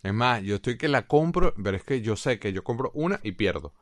Es 0.04 0.14
más, 0.14 0.44
yo 0.44 0.56
estoy 0.56 0.78
que 0.78 0.90
la 0.90 1.08
compro, 1.08 1.54
pero 1.62 1.78
es 1.78 1.84
que 1.84 2.02
yo 2.02 2.18
sé 2.18 2.40
que 2.40 2.52
yo 2.52 2.64
compro 2.64 2.92
una 2.94 3.20
y 3.24 3.32
pierdo. 3.32 3.74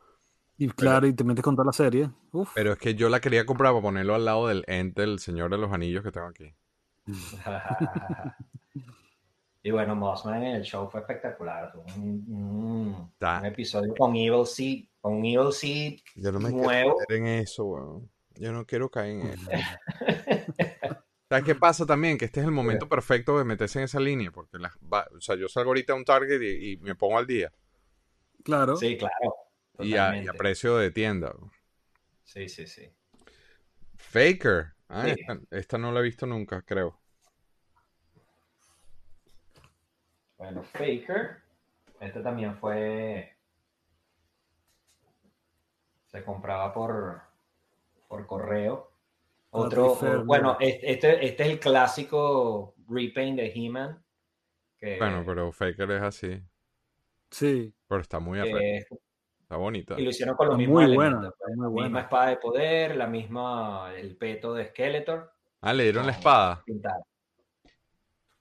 Y 0.56 0.68
claro, 0.68 1.06
y 1.08 1.12
te 1.12 1.24
metes 1.24 1.42
con 1.42 1.56
toda 1.56 1.66
la 1.66 1.72
serie. 1.72 2.10
Pero 2.54 2.72
es 2.72 2.78
que 2.78 2.94
yo 2.94 3.08
la 3.08 3.20
quería 3.20 3.44
comprar 3.44 3.72
para 3.72 3.82
ponerlo 3.82 4.14
al 4.14 4.24
lado 4.24 4.46
del 4.46 4.64
ente, 4.68 5.02
el 5.02 5.18
Señor 5.18 5.50
de 5.50 5.58
los 5.58 5.72
Anillos 5.72 6.04
que 6.04 6.12
tengo 6.12 6.28
aquí. 6.28 6.54
y 9.66 9.72
bueno, 9.72 9.96
Mossman 9.96 10.44
en 10.44 10.54
el 10.54 10.62
show 10.62 10.88
fue 10.88 11.00
espectacular. 11.00 11.72
Un, 11.96 13.10
episodio 13.42 13.96
con 13.96 14.14
Evil 14.14 14.46
Seed 14.46 14.84
con 15.00 15.24
EOC 15.24 16.00
Yo 16.14 16.30
no 16.30 16.38
me 16.38 16.50
quiero 16.50 16.96
caer 17.08 17.18
en 17.18 17.26
eso, 17.26 18.08
Yo 18.36 18.52
no 18.52 18.64
quiero 18.64 18.88
caer 18.92 19.10
en 19.10 19.26
eso. 19.26 19.50
¿Sabes 21.28 21.44
qué 21.44 21.56
pasa 21.56 21.84
también? 21.84 22.16
Que 22.16 22.26
este 22.26 22.38
es 22.38 22.46
el 22.46 22.52
momento 22.52 22.88
perfecto 22.88 23.36
de 23.38 23.44
meterse 23.44 23.80
en 23.80 23.86
esa 23.86 23.98
línea, 23.98 24.30
porque 24.30 24.56
o 24.56 25.20
sea, 25.20 25.34
yo 25.34 25.48
salgo 25.48 25.70
ahorita 25.70 25.94
a 25.94 25.96
un 25.96 26.04
Target 26.04 26.40
y, 26.40 26.76
me 26.76 26.94
pongo 26.94 27.18
al 27.18 27.26
día. 27.26 27.52
Claro. 28.44 28.76
Sí, 28.76 28.96
claro. 28.96 29.34
Y 29.80 29.96
a, 29.96 30.12
precio 30.38 30.76
de 30.76 30.92
tienda. 30.92 31.34
Sí, 32.22 32.48
sí, 32.48 32.68
sí. 32.68 32.88
Faker. 33.96 34.74
Ah, 34.88 35.12
esta, 35.50 35.76
no 35.76 35.90
la 35.90 35.98
he 35.98 36.04
visto 36.04 36.24
nunca, 36.24 36.62
creo. 36.62 37.00
Bueno, 40.38 40.62
Faker. 40.62 41.42
Este 42.00 42.20
también 42.20 42.56
fue 42.56 43.36
se 46.06 46.24
compraba 46.24 46.72
por, 46.72 47.20
por 48.08 48.26
correo. 48.26 48.90
Otro, 49.50 50.24
bueno, 50.24 50.56
este, 50.60 51.24
este 51.24 51.42
es 51.42 51.48
el 51.48 51.60
clásico 51.60 52.74
repaint 52.88 53.38
de 53.38 53.52
He-Man. 53.54 54.02
Bueno, 54.98 55.22
pero 55.26 55.52
Faker 55.52 55.90
es 55.92 56.02
así. 56.02 56.42
Sí. 57.30 57.74
Pero 57.88 58.00
está 58.00 58.18
muy 58.18 58.38
arreglado. 58.38 59.00
Está 59.40 59.56
bonita. 59.56 59.98
Y 59.98 60.04
lo 60.04 60.10
hicieron 60.10 60.36
con 60.36 60.48
lo 60.48 60.56
mismo. 60.56 60.74
Muy 60.74 60.94
buena. 60.94 61.20
Pues, 61.20 61.56
la 61.56 61.68
misma 61.68 62.00
espada 62.00 62.28
de 62.28 62.36
poder, 62.36 62.96
la 62.96 63.06
misma, 63.06 63.92
el 63.96 64.16
peto 64.16 64.54
de 64.54 64.66
Skeletor. 64.66 65.32
Ah, 65.60 65.72
le 65.72 65.84
dieron 65.84 66.06
la 66.06 66.12
espada. 66.12 66.64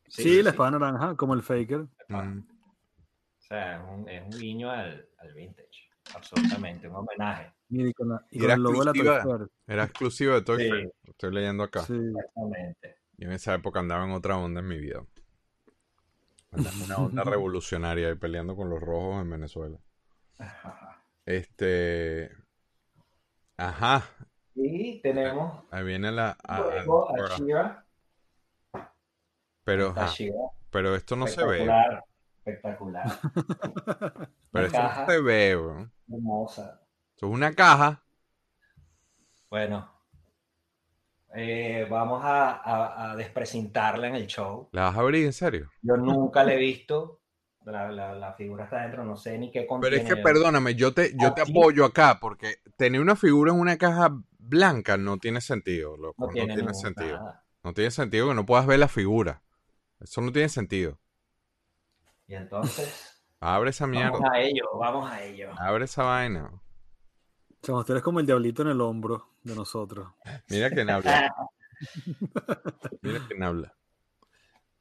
Sí, 0.08 0.42
la 0.44 0.52
espada 0.52 0.72
naranja, 0.72 1.16
como 1.16 1.34
el 1.34 1.42
Faker. 1.42 1.86
Mm. 2.10 2.40
O 2.40 3.42
sea, 3.48 3.78
es 3.78 3.84
un, 3.90 4.10
es 4.10 4.24
un 4.24 4.30
guiño 4.40 4.70
al, 4.72 5.08
al 5.18 5.34
vintage. 5.34 5.90
absolutamente, 6.16 6.88
un 6.88 6.96
homenaje. 6.96 7.52
Y 7.70 7.92
con, 7.94 8.10
la, 8.10 8.26
y 8.32 8.44
Era 8.44 8.56
con 8.56 8.58
el 8.58 8.64
logo 8.64 8.80
de 8.80 8.86
la 8.86 8.92
Toy 8.92 9.02
exclusiva. 9.02 9.18
Story. 9.36 9.52
Era 9.68 9.84
exclusivo 9.84 10.34
de 10.36 10.42
Toy. 10.42 10.92
Estoy 11.04 11.34
leyendo 11.34 11.64
acá. 11.64 11.82
Sí. 11.82 11.94
Exactamente. 11.94 12.98
Yo 13.18 13.28
en 13.28 13.34
esa 13.34 13.54
época 13.56 13.80
andaba 13.80 14.04
en 14.06 14.12
otra 14.12 14.38
onda 14.38 14.60
en 14.62 14.68
mi 14.68 14.78
vida. 14.80 15.04
Andaba 16.52 16.76
en 16.76 16.82
una 16.84 16.98
onda 16.98 17.24
revolucionaria 17.26 18.12
y 18.12 18.16
peleando 18.16 18.56
con 18.56 18.70
los 18.70 18.80
rojos 18.82 19.22
en 19.22 19.30
Venezuela. 19.32 19.78
Este. 21.26 22.32
Ajá. 23.58 24.04
Y 24.54 25.02
tenemos 25.02 25.64
Ahí 25.72 25.84
viene 25.86 26.12
la. 26.12 26.38
a- 26.44 26.58
a- 26.58 26.62
luego 26.62 27.10
a 27.16 27.38
Shira. 27.38 27.85
Pero, 29.66 29.90
ajá, 29.98 30.14
pero 30.70 30.96
esto 30.96 31.16
no 31.18 31.28
se 31.28 31.44
ve. 31.46 31.58
Espectacular. 31.60 32.04
Espectacular. 32.46 33.06
Pero 34.52 34.68
esto 34.68 34.82
no 34.84 35.06
se 35.08 35.22
ve, 35.22 35.56
bro. 35.56 35.92
Hermosa. 36.10 36.82
Esto 37.16 37.26
es 37.28 37.34
una 37.34 37.54
caja. 37.54 38.04
Bueno. 39.50 39.92
eh, 41.36 41.86
vamos 41.90 42.24
a, 42.24 42.52
a- 42.54 43.12
a 43.12 43.16
desprecintarla 43.16 44.08
en 44.08 44.16
el 44.16 44.28
show. 44.28 44.70
¿La 44.72 44.84
vas 44.84 44.96
a 44.96 45.00
abrir 45.02 45.26
en 45.26 45.34
serio? 45.34 45.70
Yo 45.82 45.98
nunca 45.98 46.44
la 46.44 46.54
he 46.54 46.58
visto. 46.58 47.20
La, 47.66 47.92
la- 47.92 48.14
la 48.14 48.34
figura 48.34 48.66
está 48.66 48.84
dentro, 48.84 49.04
no 49.04 49.18
sé 49.18 49.38
ni 49.40 49.50
qué 49.52 49.62
Pero 49.62 49.68
contiene. 49.70 49.98
es 49.98 50.04
que 50.06 50.18
perdóname, 50.18 50.76
yo 50.76 50.94
te, 50.94 51.14
yo 51.20 51.34
te 51.34 51.42
apoyo 51.42 51.84
acá 51.84 52.20
porque 52.22 52.58
tener 52.78 53.02
una 53.02 53.16
figura 53.16 53.52
en 53.52 53.60
una 53.60 53.76
caja 53.78 54.16
blanca 54.38 54.98
no 54.98 55.18
tiene 55.18 55.42
sentido, 55.42 55.98
loco. 55.98 56.16
No 56.22 56.28
No 56.28 56.34
tiene, 56.34 56.48
tiene 56.54 56.62
ningún- 56.62 56.76
sentido. 56.76 57.18
nada. 57.18 57.44
No 57.64 57.74
tiene 57.74 57.90
sentido 57.92 58.28
que 58.30 58.36
no 58.36 58.46
puedas 58.46 58.68
ver 58.68 58.78
la 58.80 58.88
figura. 58.88 59.42
Eso 60.00 60.22
no 60.22 60.32
tiene 60.32 60.50
sentido. 60.50 61.00
Y 62.28 62.36
entonces, 62.36 63.22
Abre 63.40 63.70
esa 63.70 63.86
vamos 63.86 64.20
mierda. 64.20 64.32
a 64.34 64.42
ello, 64.42 64.64
vamos 64.80 65.10
a 65.12 65.24
ello. 65.24 65.52
Abre 65.60 65.86
esa 65.86 66.04
vaina. 66.04 66.46
O 66.48 67.66
sea, 67.66 67.76
usted 67.76 67.98
es 67.98 68.04
como 68.04 68.20
el 68.20 68.26
diablito 68.26 68.62
en 68.62 68.70
el 68.70 68.82
hombro 68.82 69.30
de 69.44 69.56
nosotros. 69.56 70.08
Mira 70.50 70.70
quién 70.70 70.90
habla. 70.90 71.34
Mira 73.02 73.20
quién 73.28 73.44
habla. 73.44 73.74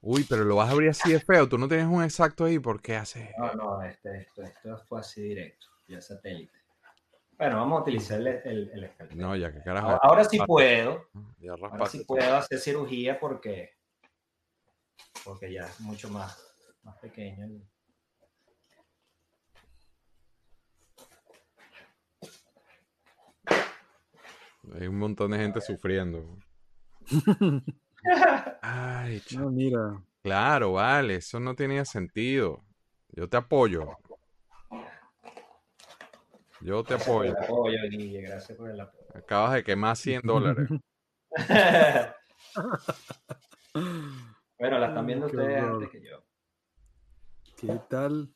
Uy, 0.00 0.24
pero 0.28 0.44
lo 0.44 0.56
vas 0.56 0.68
a 0.68 0.72
abrir 0.72 0.90
así 0.90 1.12
de 1.12 1.20
feo. 1.20 1.48
Tú 1.48 1.56
no 1.58 1.66
tienes 1.66 1.86
un 1.86 2.02
exacto 2.02 2.44
ahí. 2.44 2.58
¿Por 2.58 2.80
qué 2.82 2.96
haces? 2.96 3.28
No, 3.38 3.52
no, 3.54 3.82
este, 3.82 4.18
esto, 4.18 4.42
esto 4.42 4.76
fue 4.86 5.00
así 5.00 5.22
directo, 5.22 5.66
ya 5.88 6.00
satélite. 6.00 6.52
Bueno, 7.38 7.56
vamos 7.56 7.78
a 7.80 7.82
utilizar 7.82 8.20
el, 8.20 8.26
el, 8.28 8.70
el 8.74 8.84
escalpel. 8.84 9.18
No, 9.18 9.34
ya 9.34 9.52
que 9.52 9.60
carajo. 9.62 9.88
ahora, 9.88 10.00
ahora 10.02 10.24
sí 10.24 10.38
puedo, 10.46 11.08
Ya 11.40 11.52
ahora 11.52 11.86
sí 11.86 12.04
puedo 12.04 12.36
hacer 12.36 12.58
cirugía 12.58 13.18
porque, 13.18 13.73
porque 15.24 15.52
ya 15.52 15.66
es 15.66 15.80
mucho 15.80 16.08
más, 16.10 16.38
más 16.82 16.96
pequeño. 16.98 17.44
el- 17.44 17.62
Hay 24.74 24.86
un 24.86 24.98
montón 24.98 25.30
de 25.32 25.38
gente 25.38 25.60
sufriendo. 25.60 26.38
Ay, 28.62 29.22
No, 29.32 29.50
mira. 29.50 30.02
claro, 30.22 30.72
vale. 30.72 31.16
Eso 31.16 31.38
no 31.40 31.54
tenía 31.54 31.84
sentido. 31.84 32.64
Yo 33.08 33.28
te 33.28 33.36
apoyo. 33.36 33.86
Yo 36.60 36.82
te 36.82 36.94
Gracias 36.94 37.08
por 37.08 37.26
apoyo. 37.26 37.36
el 37.38 37.44
apoyo, 37.44 37.78
Guille, 37.90 38.22
gracias 38.22 38.56
por 38.56 38.70
el 38.70 38.80
apoyo. 38.80 39.04
Acabas 39.14 39.52
de 39.54 39.64
quemar 39.64 39.96
100 39.96 40.22
dólares. 40.24 40.68
bueno, 44.58 44.78
la 44.78 44.88
están 44.88 45.06
viendo 45.06 45.26
ustedes 45.26 45.60
antes 45.62 45.90
que 45.90 46.02
yo. 46.02 46.22
¿Qué 47.56 47.78
tal? 47.88 48.34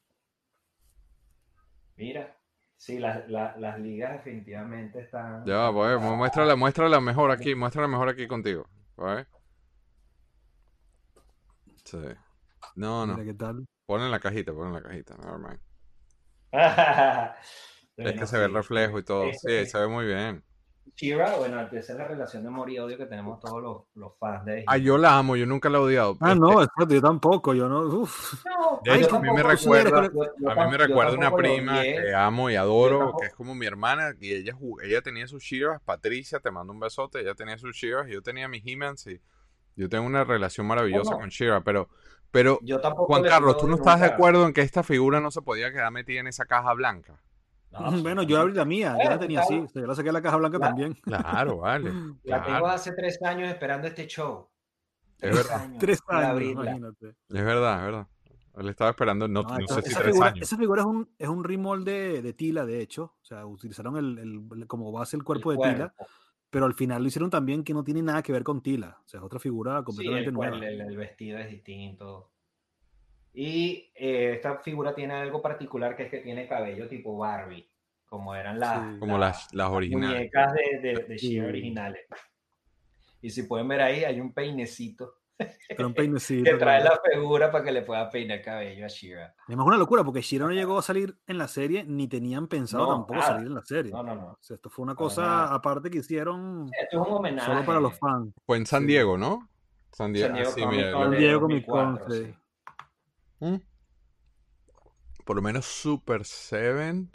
Mira, 1.96 2.37
sí, 2.76 2.98
las, 2.98 3.28
las, 3.28 3.59
las 3.59 3.78
ligas 3.81 4.12
definitivamente 4.12 5.00
están... 5.00 5.44
Ya 5.44 5.70
pues, 5.72 6.00
mu- 6.00 6.16
muéstrala, 6.16 6.57
muéstrala 6.57 7.00
mejor 7.00 7.31
aquí, 7.31 7.54
muéstrala 7.54 7.88
mejor 7.88 8.09
aquí 8.09 8.26
contigo. 8.26 8.68
A 8.96 9.04
ver. 9.14 9.26
Sí. 11.85 11.98
No, 12.76 13.07
no. 13.07 13.14
Mira 13.14 13.24
qué 13.33 13.35
tal. 13.35 13.66
Pon 13.87 14.02
en 14.02 14.11
la 14.11 14.20
cajita, 14.20 14.52
pon 14.52 14.68
en 14.68 14.74
la 14.74 14.83
cajita. 14.83 15.16
Never 15.16 15.38
mind. 15.38 15.61
Es 17.96 18.14
que 18.14 18.26
se 18.26 18.38
ve 18.38 18.44
el 18.44 18.54
reflejo 18.54 18.98
y 18.98 19.04
todo. 19.04 19.33
Sí, 19.33 19.66
se 19.66 19.78
ve 19.78 19.88
muy 19.88 20.07
bien. 20.07 20.44
Shira, 20.96 21.37
bueno, 21.37 21.61
esa 21.61 21.92
es 21.92 21.98
la 21.98 22.07
relación 22.09 22.42
de 22.42 22.48
amor 22.48 22.70
y 22.70 22.79
odio 22.79 22.96
que 22.98 23.07
tenemos 23.07 23.38
todos 23.40 23.62
los, 23.62 23.83
los 23.94 24.18
fans 24.18 24.44
de 24.44 24.64
Ah, 24.66 24.77
yo 24.77 24.98
la 24.98 25.18
amo, 25.18 25.37
yo 25.37 25.46
nunca 25.46 25.68
la 25.68 25.79
he 25.79 25.81
odiado. 25.81 26.16
Ah, 26.20 26.29
Este, 26.33 26.40
no, 26.40 26.62
exacto, 26.62 26.94
yo 26.94 27.01
tampoco, 27.03 27.55
yo 27.55 27.68
no. 27.68 27.81
Uf. 27.83 28.44
No, 28.44 28.81
De 28.85 28.90
yo 29.01 29.07
hecho, 29.07 29.16
a 29.16 29.20
mí 29.20 29.29
me 29.33 29.42
recuerda- 29.42 30.11
yo- 30.12 30.22
yo 30.38 30.51
A 30.51 30.55
mí 30.55 30.70
me 30.70 30.79
recuerda 30.79 31.12
una 31.12 31.31
prima 31.35 31.83
que 31.83 32.14
amo 32.14 32.51
y 32.51 32.57
adoro, 32.57 33.14
que 33.20 33.27
es 33.27 33.35
como 33.35 33.55
mi 33.55 33.66
hermana, 33.66 34.14
y 34.20 34.33
ella, 34.35 34.57
ella 34.83 35.03
tenía 35.03 35.27
sus 35.27 35.42
Shiras, 35.42 35.81
Patricia, 35.83 36.40
te 36.40 36.51
mando 36.51 36.72
un 36.72 36.81
besote, 36.81 37.20
ella 37.20 37.35
tenía 37.35 37.59
sus 37.59 37.77
Shiras, 37.77 38.09
y 38.09 38.12
yo 38.12 38.22
tenía 38.22 38.48
mis 38.48 38.62
He-Mans, 38.66 39.07
y 39.07 39.20
yo 39.77 39.88
tengo 39.88 40.05
una 40.07 40.24
relación 40.24 40.66
maravillosa 40.66 41.12
no? 41.12 41.18
con 41.18 41.29
Shira, 41.29 41.61
pero, 41.62 41.88
pero 42.31 42.59
Yo 42.62 42.79
Juan 42.81 43.22
Carlos, 43.22 43.57
¿tú 43.59 43.68
no 43.68 43.77
estás 43.77 44.01
de 44.01 44.07
acuerdo 44.07 44.46
en 44.46 44.53
que 44.53 44.61
esta 44.62 44.83
figura 44.83 45.20
no 45.20 45.31
se 45.31 45.40
podía 45.42 45.72
quedar 45.72 45.90
metida 45.92 46.20
en 46.20 46.27
esa 46.27 46.44
caja 46.44 46.72
blanca? 46.74 47.20
No, 47.70 47.90
bueno, 48.02 48.22
yo 48.22 48.40
abrí 48.40 48.54
la 48.54 48.64
mía, 48.64 48.96
yo 49.02 49.11
la 49.11 49.18
tenía 49.18 49.40
así. 49.40 49.48
claro. 49.54 49.64
o 49.64 49.68
sea, 49.68 49.83
yo 49.83 49.87
la 49.88 49.94
saqué 49.94 50.09
de 50.09 50.12
la 50.12 50.22
caja 50.22 50.37
blanca 50.37 50.59
La- 50.59 50.66
también. 50.68 50.94
Claro, 51.02 51.59
vale. 51.59 51.92
La 52.24 52.42
tengo 52.42 52.66
hace 52.66 52.92
tres 52.92 53.18
años 53.22 53.48
esperando 53.50 53.87
este 53.87 54.07
show. 54.07 54.48
es 55.20 55.37
verdad, 55.37 55.68
Tres 55.78 56.00
años, 56.09 56.42
imagínate. 56.42 57.09
es 57.09 57.44
verdad, 57.44 57.78
es 57.81 57.85
verdad. 57.85 58.07
Él 58.57 58.68
estaba 58.70 58.90
esperando, 58.90 59.28
no, 59.28 59.42
No, 59.42 59.48
no 59.50 59.64
esa, 59.64 59.74
sé 59.76 59.83
si 59.83 59.88
esa 59.90 60.00
tres 60.00 60.12
figura, 60.12 60.31
años. 60.31 60.42
esa 60.42 60.57
figura 60.57 60.81
es 60.83 60.87
un, 60.87 61.09
es 61.16 61.28
un 61.28 61.44
remolde 61.44 62.22
de 62.22 62.33
Tila, 62.33 62.66
de 62.66 62.81
hecho. 62.81 63.14
O 63.22 63.24
sea, 63.24 63.46
utilizaron 63.46 63.96
el, 63.96 64.18
el- 64.18 64.66
como 64.66 64.90
base 64.90 65.16
el 65.16 65.22
cuerpo 65.22 65.52
El 65.52 65.59
de 65.59 65.68
Tila, 65.74 65.94
pero 66.50 66.66
al 66.66 66.74
final 66.74 67.02
lo 67.02 67.09
hicieron 67.09 67.31
también 67.31 67.62
que 67.62 67.72
no 67.74 67.85
tiene 67.85 68.02
nada 68.02 68.22
que 68.22 68.33
ver 68.33 68.42
con 68.42 68.61
Tila. 68.62 68.98
O 69.04 69.09
sea, 69.09 69.20
es 69.20 69.24
otra 69.26 69.38
figura 69.38 69.78
Sí, 69.81 69.85
completamente 69.85 70.28
el, 70.31 70.35
nueva. 70.35 70.57
el 70.66 70.96
vestido 70.96 71.38
es 71.38 71.50
distinto. 71.50 72.31
Y 73.40 73.92
eh, 73.94 74.33
esta 74.35 74.59
figura 74.59 74.92
tiene 74.96 75.14
algo 75.14 75.40
particular 75.40 75.94
que 75.94 76.03
es 76.05 76.11
que 76.11 76.18
tiene 76.18 76.48
cabello 76.48 76.88
tipo 76.88 77.16
Barbie, 77.16 77.70
como 78.05 78.35
eran 78.35 78.59
las, 78.59 78.94
Sí. 78.94 78.98
Como 78.98 79.16
las, 79.16 79.55
las 79.55 79.70
originales. 79.70 80.16
muñecas 80.16 80.53
de, 80.55 80.81
de, 80.81 81.05
de 81.05 81.18
Sí. 81.20 81.35
She 81.35 81.42
originales. 81.46 82.05
Y 83.22 83.31
si 83.31 83.44
pueden 83.44 83.68
ver 83.68 83.81
ahí, 83.83 84.03
hay 84.03 84.20
un 84.20 84.33
peinecito 84.33 85.14
Pero 85.68 85.87
un 85.87 85.94
peinecito. 85.94 86.51
que 86.51 86.57
trae 86.57 86.83
la 86.83 86.98
figura 87.12 87.53
para 87.53 87.62
que 87.62 87.70
le 87.70 87.83
pueda 87.83 88.11
peinar 88.11 88.42
cabello 88.42 88.85
a 88.85 88.88
Shira. 88.88 89.33
Además, 89.46 89.66
una 89.68 89.77
locura, 89.77 90.03
porque 90.03 90.20
Shira 90.20 90.46
no 90.46 90.53
llegó 90.53 90.77
a 90.77 90.83
salir 90.83 91.16
en 91.29 91.38
la 91.38 91.46
serie, 91.46 91.85
ni 91.85 92.09
tenían 92.09 92.48
pensado 92.48 92.87
No, 92.87 92.92
tampoco 92.92 93.14
nada. 93.20 93.27
salir 93.27 93.46
en 93.46 93.55
la 93.55 93.62
serie. 93.64 93.92
No, 93.92 94.03
no, 94.03 94.14
no. 94.16 94.27
O 94.33 94.38
sea, 94.40 94.57
esto 94.57 94.68
fue 94.68 94.83
una 94.83 94.94
Para 94.96 95.05
cosa 95.05 95.22
nada. 95.22 95.55
aparte 95.55 95.90
que 95.90 95.98
hicieron 95.98 96.68
Esto 96.77 97.03
es 97.03 97.07
un 97.09 97.14
homenaje. 97.14 97.46
solo 97.53 97.64
para 97.64 97.79
los 97.79 97.96
fans. 98.01 98.35
Fue 98.44 98.57
en 98.57 98.66
San. 98.66 98.85
Diego, 98.85 99.16
¿no? 99.16 99.48
San 99.92 100.12
Diego, 100.12 100.29
San 100.29 100.35
Diego 100.35 100.51
ah, 100.51 100.53
sí, 100.55 100.61
Comic 100.62 100.77
mira, 100.77 100.92
Con 100.92 101.03
San 101.03 101.18
Diego 101.20 101.40
Comic 101.42 101.66
Con, 101.66 101.94
2004, 101.94 102.14
sí. 102.16 102.35
¿Mm? 103.40 103.57
Por 105.24 105.37
lo 105.37 105.42
menos 105.42 105.66
Super 105.66 106.24
7. 106.24 107.09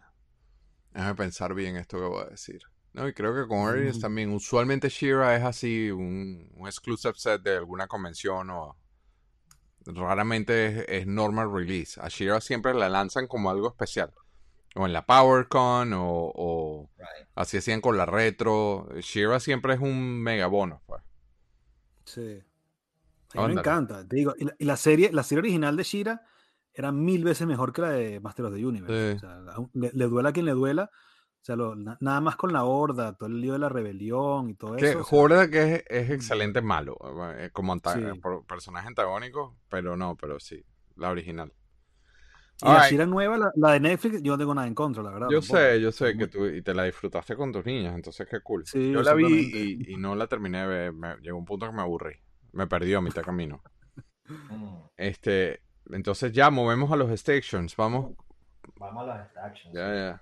Déjame 0.91 1.15
pensar 1.15 1.53
bien 1.55 1.75
esto 1.77 1.97
que 1.97 2.03
voy 2.05 2.23
a 2.23 2.29
decir. 2.29 2.61
No, 2.93 3.07
y 3.07 3.13
creo 3.13 3.33
que 3.33 3.47
con 3.47 3.59
Origins 3.59 3.97
Mm. 3.97 4.01
también. 4.01 4.31
Usualmente 4.31 4.89
Shira 4.89 5.35
es 5.35 5.43
así, 5.43 5.89
un, 5.89 6.51
un 6.53 6.67
exclusive 6.67 7.15
set 7.17 7.41
de 7.41 7.57
alguna 7.57 7.87
convención 7.87 8.49
o 8.51 8.77
raramente 9.85 10.67
es, 10.67 10.85
es 11.01 11.07
normal 11.07 11.51
release. 11.51 11.99
A 11.99 12.07
Shira 12.09 12.39
siempre 12.39 12.73
la 12.75 12.89
lanzan 12.89 13.27
como 13.27 13.49
algo 13.49 13.67
especial. 13.69 14.13
O 14.75 14.85
en 14.85 14.93
la 14.93 15.05
PowerCon 15.05 15.93
o, 15.93 16.31
o 16.35 16.89
Right. 16.97 17.27
así 17.35 17.57
hacían 17.57 17.81
con 17.81 17.97
la 17.97 18.05
retro. 18.05 18.87
Shira 18.99 19.39
siempre 19.39 19.73
es 19.73 19.79
un 19.79 20.21
mega 20.21 20.45
bono, 20.47 20.81
pues. 20.85 21.01
Sí. 22.05 22.43
A 23.33 23.37
mí 23.37 23.43
Ándale. 23.43 23.53
me 23.55 23.61
encanta. 23.61 24.07
Te 24.07 24.15
digo, 24.15 24.33
y 24.37 24.45
la, 24.45 24.55
y 24.59 24.65
la 24.65 24.77
serie, 24.77 25.11
la 25.11 25.23
serie 25.23 25.39
original 25.39 25.75
de 25.77 25.83
Shira 25.83 26.21
era 26.73 26.91
mil 26.91 27.23
veces 27.23 27.45
mejor 27.47 27.71
que 27.73 27.81
la 27.81 27.89
de 27.91 28.19
Master 28.19 28.45
of 28.45 28.53
the 28.55 28.65
Universe. 28.65 29.11
Sí. 29.11 29.17
O 29.17 29.19
sea, 29.19 29.39
le, 29.73 29.91
le 29.93 30.05
duela 30.05 30.29
a 30.29 30.33
quien 30.33 30.45
le 30.45 30.51
duela. 30.53 30.89
O 30.93 31.45
sea, 31.45 31.55
lo- 31.57 31.75
na- 31.75 31.97
nada 31.99 32.21
más 32.21 32.37
con 32.37 32.53
la 32.53 32.63
horda, 32.63 33.17
todo 33.17 33.27
el 33.27 33.41
lío 33.41 33.51
de 33.53 33.59
la 33.59 33.67
rebelión 33.69 34.49
y 34.49 34.55
todo 34.55 34.77
Que 34.77 34.91
eso. 34.91 35.01
o 35.01 35.03
sea, 35.03 35.19
Horda 35.19 35.49
que 35.49 35.75
es, 35.75 35.83
es 35.89 36.09
excelente 36.09 36.61
malo, 36.61 36.97
eh, 37.37 37.49
como 37.51 37.73
anta- 37.73 37.93
Sí. 38.13 38.19
por- 38.21 38.45
personaje 38.45 38.87
antagónico, 38.87 39.57
pero 39.67 39.97
no, 39.97 40.15
pero 40.15 40.39
sí, 40.39 40.63
la 40.95 41.09
original. 41.09 41.51
y 42.61 42.65
la 42.65 42.71
Alright. 42.75 42.91
Shira 42.91 43.05
nueva, 43.07 43.37
la, 43.37 43.51
la 43.57 43.71
de 43.73 43.79
Netflix, 43.81 44.21
yo 44.23 44.31
no 44.33 44.37
tengo 44.37 44.55
nada 44.55 44.67
en 44.67 44.75
contra, 44.75 45.03
la 45.03 45.09
verdad. 45.11 45.27
Yo 45.29 45.41
tampoco. 45.41 45.59
sé, 45.59 45.81
yo 45.81 45.91
sé 45.91 46.15
que 46.15 46.27
tú 46.27 46.45
y 46.45 46.61
te 46.61 46.73
la 46.73 46.83
disfrutaste 46.85 47.35
con 47.35 47.51
tus 47.51 47.65
niñas, 47.65 47.93
entonces 47.93 48.25
qué 48.29 48.39
cool. 48.39 48.63
Sí, 48.65 48.91
yo 48.91 49.01
la 49.01 49.13
vi 49.13 49.83
y 49.85 49.97
no 49.97 50.15
la 50.15 50.27
terminé 50.27 50.61
de 50.61 50.67
ver, 50.67 50.93
me- 50.93 51.17
llegó 51.17 51.37
un 51.37 51.43
punto 51.45 51.65
que 51.65 51.73
me 51.73 51.81
aburrí, 51.81 52.13
me 52.53 52.67
perdió 52.67 52.99
a 52.99 53.01
mitad 53.01 53.23
camino. 53.23 53.61
Este, 54.95 55.61
entonces 55.91 56.31
ya 56.31 56.49
movemos 56.49 56.91
a 56.91 56.95
los 56.95 57.11
stations, 57.19 57.75
vamos, 57.75 58.15
Vamos 58.77 59.03
a 59.03 59.07
las 59.07 59.37
actions. 59.37 59.75
ya, 59.75 59.93
ya. 59.93 60.21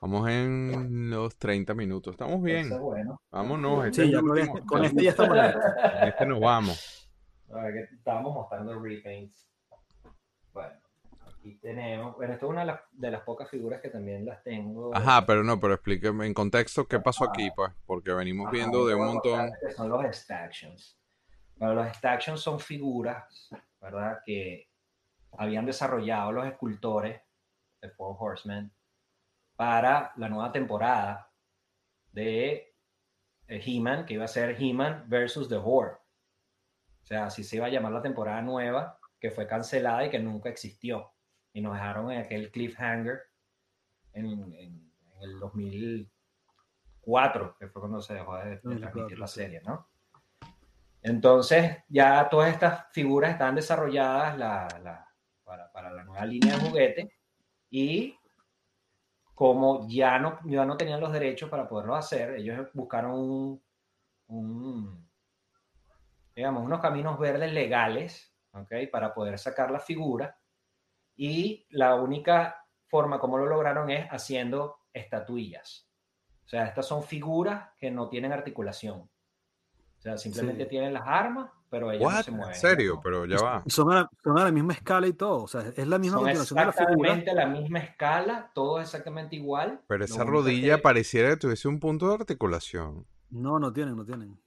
Vamos 0.00 0.28
en 0.30 1.10
los 1.10 1.36
30 1.36 1.74
minutos, 1.74 2.12
estamos 2.12 2.40
bien, 2.40 2.66
Eso 2.66 2.76
es 2.76 2.80
bueno. 2.80 3.20
vámonos, 3.30 3.86
este 3.86 4.02
Sí, 4.02 4.08
es 4.08 4.12
ya 4.12 4.18
el 4.18 4.22
con, 4.22 4.30
último, 4.30 4.56
este, 4.56 4.66
con 4.66 4.84
este 4.84 5.02
ya 5.02 5.10
estamos 5.10 5.36
con 5.36 6.08
este 6.08 6.26
nos 6.26 6.40
vamos. 6.40 7.10
A 7.52 7.62
ver, 7.62 7.74
que 7.74 7.94
estábamos 7.96 8.34
mostrando 8.34 8.80
repaints. 8.80 9.48
Bueno, 10.52 10.74
Aquí 11.26 11.56
tenemos, 11.56 12.16
bueno, 12.16 12.32
esto 12.32 12.46
es 12.46 12.50
una 12.50 12.60
de 12.60 12.66
las, 12.66 12.80
de 12.92 13.10
las, 13.10 13.22
pocas 13.22 13.48
figuras 13.50 13.80
que 13.80 13.90
también 13.90 14.24
las 14.24 14.42
tengo. 14.42 14.94
Ajá, 14.94 15.24
pero 15.26 15.44
no, 15.44 15.60
pero 15.60 15.74
explíqueme 15.74 16.26
en 16.26 16.34
contexto 16.34 16.86
qué 16.86 17.00
pasó 17.00 17.24
aquí, 17.24 17.50
pues, 17.54 17.72
porque 17.86 18.12
venimos 18.12 18.50
viendo 18.50 18.86
de 18.86 18.94
un 18.94 19.06
montón. 19.06 19.50
Son 19.76 19.88
los 19.88 20.16
Stactions. 20.16 20.97
Bueno, 21.58 21.74
los 21.74 21.96
Stactions 21.96 22.40
son 22.40 22.60
figuras, 22.60 23.50
¿verdad? 23.80 24.20
Que 24.24 24.70
habían 25.32 25.66
desarrollado 25.66 26.30
los 26.32 26.46
escultores 26.46 27.20
de 27.80 27.90
Four 27.90 28.16
Horsemen 28.18 28.72
para 29.56 30.12
la 30.16 30.28
nueva 30.28 30.52
temporada 30.52 31.32
de 32.12 32.76
eh, 33.48 33.62
He-Man, 33.64 34.06
que 34.06 34.14
iba 34.14 34.24
a 34.24 34.28
ser 34.28 34.56
He-Man 34.60 35.06
versus 35.08 35.48
The 35.48 35.56
Horde. 35.56 35.96
O 37.02 37.06
sea, 37.06 37.26
así 37.26 37.42
se 37.42 37.56
iba 37.56 37.66
a 37.66 37.70
llamar 37.70 37.90
la 37.92 38.02
temporada 38.02 38.40
nueva, 38.40 39.00
que 39.18 39.32
fue 39.32 39.48
cancelada 39.48 40.06
y 40.06 40.10
que 40.10 40.20
nunca 40.20 40.48
existió. 40.48 41.12
Y 41.52 41.60
nos 41.60 41.74
dejaron 41.74 42.12
en 42.12 42.20
aquel 42.20 42.52
cliffhanger 42.52 43.20
en, 44.12 44.52
en, 44.52 44.92
el 45.20 45.40
2004, 45.40 47.56
que 47.58 47.66
fue 47.68 47.82
cuando 47.82 48.00
se 48.00 48.14
dejó 48.14 48.36
de, 48.36 48.58
transmitir 48.58 49.18
la 49.18 49.26
serie, 49.26 49.60
¿no? 49.62 49.88
Entonces, 51.02 51.78
ya 51.88 52.28
todas 52.28 52.52
estas 52.52 52.86
figuras 52.92 53.32
están 53.32 53.54
desarrolladas 53.54 54.34
para, 55.44 55.72
para, 55.72 55.90
la 55.90 56.04
nueva 56.04 56.24
línea 56.26 56.56
de 56.56 56.68
juguete 56.68 57.12
y 57.70 58.18
como 59.34 59.86
ya 59.88 60.18
no, 60.18 60.40
ya 60.44 60.64
no 60.64 60.76
tenían 60.76 61.00
los 61.00 61.12
derechos 61.12 61.48
para 61.48 61.68
poderlo 61.68 61.94
hacer, 61.94 62.34
ellos 62.34 62.68
buscaron 62.74 63.60
un, 64.26 65.08
digamos, 66.34 66.64
unos 66.64 66.80
caminos 66.80 67.18
verdes 67.18 67.52
legales 67.52 68.34
¿okay? 68.52 68.88
para 68.88 69.14
poder 69.14 69.38
sacar 69.38 69.70
la 69.70 69.78
figura 69.78 70.36
y 71.14 71.66
la 71.70 71.94
única 71.94 72.64
forma 72.88 73.20
como 73.20 73.38
lo 73.38 73.46
lograron 73.46 73.90
es 73.90 74.08
haciendo 74.08 74.80
estatuillas. 74.92 75.88
O 76.44 76.48
sea, 76.48 76.64
estas 76.64 76.86
son 76.86 77.02
figuras 77.02 77.70
que 77.76 77.90
no 77.90 78.08
tienen 78.08 78.32
articulación. 78.32 79.08
O 80.08 80.18
sea, 80.18 80.18
simplemente 80.18 80.66
tienen 80.66 80.92
las 80.92 81.04
armas 81.06 81.50
pero 81.70 81.92
ella 81.92 82.10
no 82.10 82.22
se 82.22 82.30
mueve. 82.30 82.52
¿En 82.52 82.58
serio? 82.58 83.00
Pero 83.02 83.26
ya 83.26 83.36
va. 83.40 83.62
Son 83.66 83.92
a, 83.92 84.08
la 84.24 84.50
misma 84.50 84.72
escala 84.72 85.06
y 85.06 85.12
todo. 85.12 85.42
O 85.42 85.48
sea, 85.48 85.72
es 85.76 85.86
la 85.86 85.98
misma 85.98 86.18
continuación 86.18 86.58
de 86.58 86.64
la. 86.64 86.70
Exactamente 86.70 87.34
la 87.34 87.46
misma 87.46 87.78
escala, 87.80 88.50
todo 88.54 88.80
exactamente 88.80 89.36
igual. 89.36 89.80
Pero 89.86 90.04
esa 90.04 90.24
rodilla 90.24 90.80
pareciera 90.80 91.30
que 91.30 91.36
tuviese 91.36 91.68
un 91.68 91.78
punto 91.78 92.08
de 92.08 92.14
articulación. 92.14 93.06
No, 93.30 93.58
no 93.58 93.72
tienen, 93.72 93.96
no 93.96 94.04
tienen. 94.04 94.40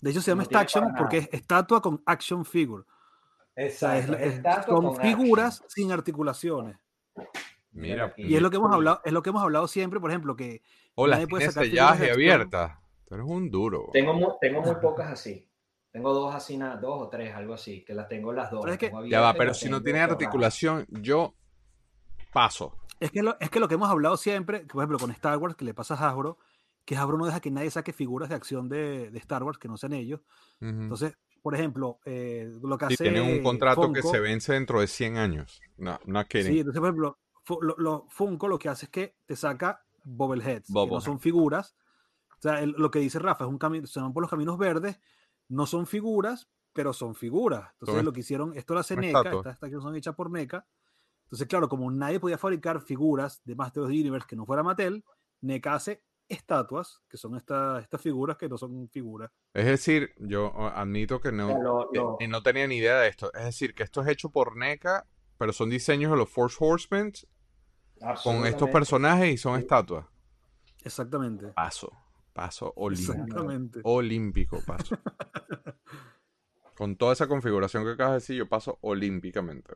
De 0.00 0.10
hecho, 0.10 0.20
se 0.20 0.32
llama 0.32 0.44
action 0.52 0.92
porque 0.96 1.18
es 1.18 1.28
estatua 1.32 1.80
con 1.80 2.02
action 2.04 2.44
figure. 2.44 2.84
Exacto. 3.56 4.16
son 4.66 4.96
figuras 4.96 5.62
sin 5.68 5.92
articulaciones. 5.92 6.76
Mira. 7.70 8.12
Y 8.16 8.34
es 8.34 8.42
lo 8.42 8.50
que 8.50 8.56
hemos 8.56 8.72
hablado, 8.72 9.00
es 9.04 9.12
lo 9.12 9.22
que 9.22 9.30
hemos 9.30 9.42
hablado 9.42 9.68
siempre, 9.68 10.00
por 10.00 10.10
ejemplo, 10.10 10.34
que 10.36 10.62
Hola, 10.96 11.16
nadie 11.16 11.28
puede 11.28 11.50
sacar. 11.50 12.83
Tú 13.06 13.14
eres 13.14 13.26
un 13.26 13.50
duro. 13.50 13.90
Tengo, 13.92 14.38
tengo 14.40 14.62
muy 14.62 14.74
pocas 14.76 15.12
así. 15.12 15.48
Tengo 15.90 16.12
dos 16.12 16.34
así, 16.34 16.58
dos 16.58 17.02
o 17.02 17.08
tres, 17.08 17.32
algo 17.34 17.54
así, 17.54 17.84
que 17.84 17.94
las 17.94 18.08
tengo 18.08 18.32
las 18.32 18.50
dos. 18.50 18.64
ya 19.08 19.20
va, 19.20 19.32
pero 19.34 19.54
si 19.54 19.68
no 19.68 19.80
tiene 19.80 20.00
articulación, 20.00 20.86
yo 20.88 21.34
paso. 22.32 22.76
Es 22.98 23.12
que, 23.12 23.22
lo, 23.22 23.36
es 23.38 23.50
que 23.50 23.60
lo 23.60 23.68
que 23.68 23.74
hemos 23.74 23.88
hablado 23.88 24.16
siempre, 24.16 24.60
por 24.60 24.82
ejemplo, 24.82 24.98
con 24.98 25.10
Star 25.12 25.38
Wars, 25.38 25.54
que 25.54 25.64
le 25.64 25.74
pasa 25.74 25.94
a 25.94 26.08
Hasbro, 26.08 26.38
que 26.84 26.96
Hasbro 26.96 27.16
no 27.16 27.26
deja 27.26 27.40
que 27.40 27.50
nadie 27.50 27.70
saque 27.70 27.92
figuras 27.92 28.28
de 28.28 28.34
acción 28.34 28.68
de, 28.68 29.10
Star 29.18 29.42
Wars 29.44 29.58
que 29.58 29.68
no 29.68 29.76
sean 29.76 29.92
ellos. 29.92 30.20
Entonces, 30.60 31.16
por 31.42 31.54
ejemplo, 31.54 32.00
eh, 32.04 32.50
lo 32.62 32.78
que 32.78 32.86
hace. 32.86 32.96
tienen 32.96 33.22
un 33.22 33.42
contrato 33.42 33.92
que 33.92 34.02
se 34.02 34.18
vence 34.18 34.54
dentro 34.54 34.80
de 34.80 34.86
100 34.86 35.16
años. 35.16 35.60
No, 35.76 36.00
no 36.06 36.24
Sí, 36.28 36.60
entonces, 36.60 36.80
por 36.80 36.88
ejemplo, 36.88 37.18
lo, 37.78 38.06
Funko 38.08 38.48
lo 38.48 38.58
que 38.58 38.68
hace 38.68 38.86
es 38.86 38.90
que 38.90 39.16
te 39.26 39.36
saca 39.36 39.84
Bobbleheads, 40.04 40.66
que 40.66 40.86
no 40.86 41.00
son 41.00 41.20
figuras. 41.20 41.76
O 42.38 42.42
sea, 42.42 42.64
lo 42.64 42.90
que 42.90 42.98
dice 42.98 43.18
Rafa 43.18 43.44
es 43.44 43.50
un 43.50 43.58
camino, 43.58 43.86
se 43.86 44.00
van 44.00 44.12
por 44.12 44.22
los 44.22 44.30
caminos 44.30 44.58
verdes 44.58 45.00
no 45.48 45.66
son 45.66 45.86
figuras, 45.86 46.48
pero 46.72 46.92
son 46.92 47.14
figuras. 47.14 47.70
Entonces 47.78 48.04
lo 48.04 48.12
que 48.12 48.20
hicieron, 48.20 48.56
esto 48.56 48.74
lo 48.74 48.80
hace 48.80 48.96
NECA, 48.96 49.30
estas, 49.30 49.70
que 49.70 49.80
son 49.80 49.94
hechas 49.96 50.14
por 50.14 50.30
NECA. 50.30 50.66
Entonces, 51.24 51.46
claro, 51.48 51.68
como 51.68 51.90
nadie 51.90 52.20
podía 52.20 52.38
fabricar 52.38 52.80
figuras 52.80 53.40
de 53.44 53.54
Masters 53.54 53.84
of 53.84 53.90
the 53.90 54.00
Universe 54.00 54.26
que 54.28 54.36
no 54.36 54.46
fuera 54.46 54.62
Mattel, 54.62 55.04
NECA 55.40 55.74
hace 55.74 56.04
estatuas, 56.28 57.02
que 57.08 57.16
son 57.16 57.36
estas 57.36 57.82
estas 57.82 58.00
figuras 58.00 58.36
que 58.36 58.48
no 58.48 58.56
son 58.56 58.88
figuras. 58.88 59.30
Es 59.52 59.66
decir, 59.66 60.14
yo 60.18 60.52
admito 60.74 61.20
que 61.20 61.32
no, 61.32 61.88
no 61.92 62.42
tenía 62.42 62.66
ni 62.66 62.76
idea 62.76 62.98
de 63.00 63.08
esto. 63.08 63.32
Es 63.34 63.44
decir, 63.44 63.74
que 63.74 63.82
esto 63.82 64.02
es 64.02 64.08
hecho 64.08 64.30
por 64.30 64.56
NECA, 64.56 65.06
pero 65.38 65.52
son 65.52 65.70
diseños 65.70 66.10
de 66.10 66.16
los 66.16 66.30
Force 66.30 66.56
Horsemen 66.58 67.12
con 68.22 68.46
estos 68.46 68.70
personajes 68.70 69.32
y 69.32 69.36
son 69.36 69.58
estatuas. 69.58 70.06
Exactamente. 70.82 71.48
Paso. 71.48 71.92
Paso 72.34 72.72
olímpico. 72.76 73.80
Olímpico 73.84 74.60
paso. 74.66 74.98
Con 76.76 76.96
toda 76.96 77.12
esa 77.12 77.28
configuración 77.28 77.84
que 77.84 77.92
acabas 77.92 78.14
de 78.14 78.16
decir, 78.16 78.36
yo 78.36 78.48
paso 78.48 78.78
olímpicamente. 78.80 79.74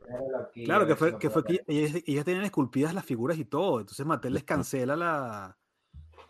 Claro, 0.65 0.85
que 0.85 0.97
fue 0.97 1.17
que, 1.17 1.29
fue 1.29 1.45
que 1.45 1.63
ellas, 1.65 2.25
tenían 2.25 2.43
esculpidas 2.43 2.93
las 2.93 3.05
figuras 3.05 3.37
y 3.37 3.45
todo. 3.45 3.79
Entonces 3.79 4.05
Mattel 4.05 4.33
les 4.33 4.43
cancela 4.43 4.97
la, 4.97 5.57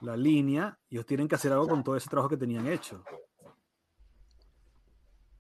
la 0.02 0.16
línea 0.16 0.80
y 0.88 0.96
ellos 0.96 1.08
tienen 1.08 1.28
que 1.28 1.34
hacer 1.34 1.52
algo 1.52 1.68
con 1.68 1.84
todo 1.84 1.96
ese 1.96 2.08
trabajo 2.08 2.30
que 2.30 2.38
tenían 2.38 2.68
hecho. 2.68 3.04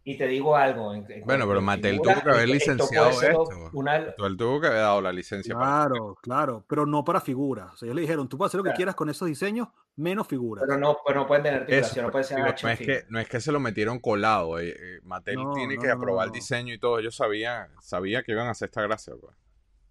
Y 0.03 0.17
te 0.17 0.27
digo 0.27 0.55
algo. 0.55 0.93
bueno, 1.25 1.47
pero 1.47 1.61
Mattel 1.61 1.99
tuvo 2.01 2.21
que 2.21 2.29
haber 2.29 2.49
licenciado 2.49 3.09
esto. 3.09 4.25
Él 4.25 4.37
tuvo 4.37 4.61
que 4.61 4.67
haber 4.67 4.79
dado 4.79 5.01
la 5.01 5.11
licencia. 5.11 5.53
Claro, 5.53 6.17
claro, 6.21 6.65
pero 6.67 6.85
no 6.85 7.03
para 7.03 7.21
figuras. 7.21 7.73
O 7.73 7.77
sea, 7.77 7.87
ellos 7.87 7.95
le 7.95 8.01
dijeron, 8.01 8.27
tú 8.27 8.37
puedes 8.37 8.49
hacer 8.49 8.59
lo 8.59 8.63
que 8.63 8.73
quieras 8.75 8.95
con 8.95 9.09
esos 9.09 9.27
diseños, 9.27 9.67
menos 9.97 10.27
figuras. 10.27 10.63
Pero 10.67 10.79
no, 10.79 10.97
pero 11.05 11.19
no 11.19 11.27
pueden 11.27 11.43
tener 11.43 11.61
articulación, 11.61 12.05
no 12.05 12.11
puede 12.11 12.23
ser 12.23 12.39
no, 12.39 12.69
es 12.69 12.79
que, 12.79 13.03
no 13.09 13.19
es 13.19 13.27
que 13.27 13.41
se 13.41 13.51
lo 13.51 13.59
metieron 13.59 13.99
colado. 13.99 14.59
Eh, 14.59 14.69
eh, 14.69 14.99
Mattel 15.03 15.37
tiene 15.53 15.77
que 15.77 15.91
aprobar 15.91 16.27
el 16.27 16.31
diseño 16.31 16.73
y 16.73 16.79
todo. 16.79 16.99
Ellos 16.99 17.15
sabían, 17.15 17.69
sabía 17.81 18.23
que 18.23 18.31
iban 18.31 18.47
a 18.47 18.51
hacer 18.51 18.69
esta 18.69 18.81
gracia. 18.81 19.13
Pues. 19.19 19.35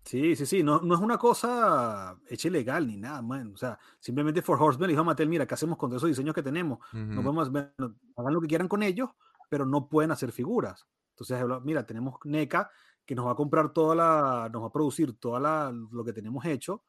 Sí, 0.09 0.37
sí, 0.37 0.47
sí, 0.47 0.63
no, 0.63 0.81
no 0.81 0.95
es 0.95 1.01
una 1.01 1.19
cosa 1.19 2.17
hecha 2.31 2.49
ilegal 2.49 2.87
ni 2.87 2.97
nada, 2.97 3.21
man. 3.21 3.53
O 3.53 3.59
sea, 3.59 3.79
simplemente 4.01 4.41
For 4.41 4.61
Horseman 4.61 4.89
dijo 4.89 5.03
a 5.03 5.05
Mattel, 5.05 5.29
mira, 5.29 5.47
¿qué 5.47 5.53
hacemos 5.53 5.77
con 5.77 5.91
todos 5.91 6.01
esos 6.01 6.09
diseños 6.09 6.35
que 6.35 6.43
tenemos? 6.43 6.79
No 6.95 7.23
podemos, 7.23 7.49
hagan 7.49 8.33
lo 8.33 8.41
que 8.41 8.47
quieran 8.47 8.69
con 8.69 8.83
ellos, 8.83 9.11
pero 9.49 9.67
no 9.67 9.89
pueden 9.89 10.11
hacer 10.11 10.33
figuras. 10.33 10.87
Entonces, 11.11 11.45
mira, 11.63 11.85
tenemos 11.85 12.17
NECA 12.25 12.71
que 13.05 13.15
nos 13.15 13.27
va 13.27 13.33
a 13.33 13.37
comprar 13.37 13.73
toda 13.73 13.95
la, 13.95 14.51
nos 14.53 14.63
va 14.63 14.67
a 14.67 14.73
producir 14.73 15.19
toda 15.19 15.41
la, 15.41 15.73
lo 15.91 16.05
que 16.05 16.13
tenemos 16.13 16.45
hecho 16.45 16.85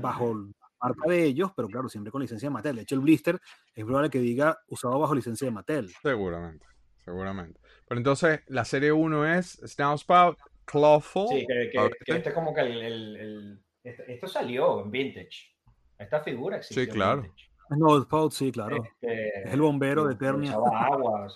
bajo 0.00 0.34
la 0.34 0.68
marca 0.80 1.08
de 1.08 1.24
ellos, 1.24 1.52
pero 1.54 1.68
claro, 1.68 1.88
siempre 1.88 2.10
con 2.10 2.20
licencia 2.20 2.46
de 2.46 2.52
Mattel. 2.52 2.76
De 2.76 2.82
hecho, 2.82 2.94
el 2.94 3.00
blister 3.00 3.40
es 3.74 3.84
probable 3.84 4.10
que 4.10 4.18
diga 4.18 4.58
usado 4.68 4.98
bajo 4.98 5.14
licencia 5.14 5.46
de 5.46 5.52
Mattel. 5.52 5.88
Seguramente, 6.02 6.66
seguramente. 7.04 7.60
Pero 7.86 7.98
entonces, 7.98 8.40
la 8.48 8.64
serie 8.64 8.92
1 8.92 9.34
es 9.34 9.60
Spout, 9.62 10.38
Clawful. 10.64 11.28
Sí, 11.28 11.46
que, 11.46 11.90
este 12.06 12.28
es 12.28 12.34
como 12.34 12.52
que 12.52 12.60
el, 12.62 13.62
este, 13.82 14.12
esto 14.12 14.26
salió 14.26 14.82
en 14.82 14.90
Vintage. 14.90 15.54
Esta 15.98 16.20
figura 16.20 16.56
existe. 16.58 16.84
Sí, 16.84 16.90
claro. 16.90 17.24
No, 17.70 18.30
sí, 18.30 18.52
claro. 18.52 18.76
Este, 18.76 19.48
es 19.48 19.52
el 19.52 19.60
bombero 19.60 20.06
de 20.06 20.14
Eternia. 20.14 20.52
agua, 20.72 21.26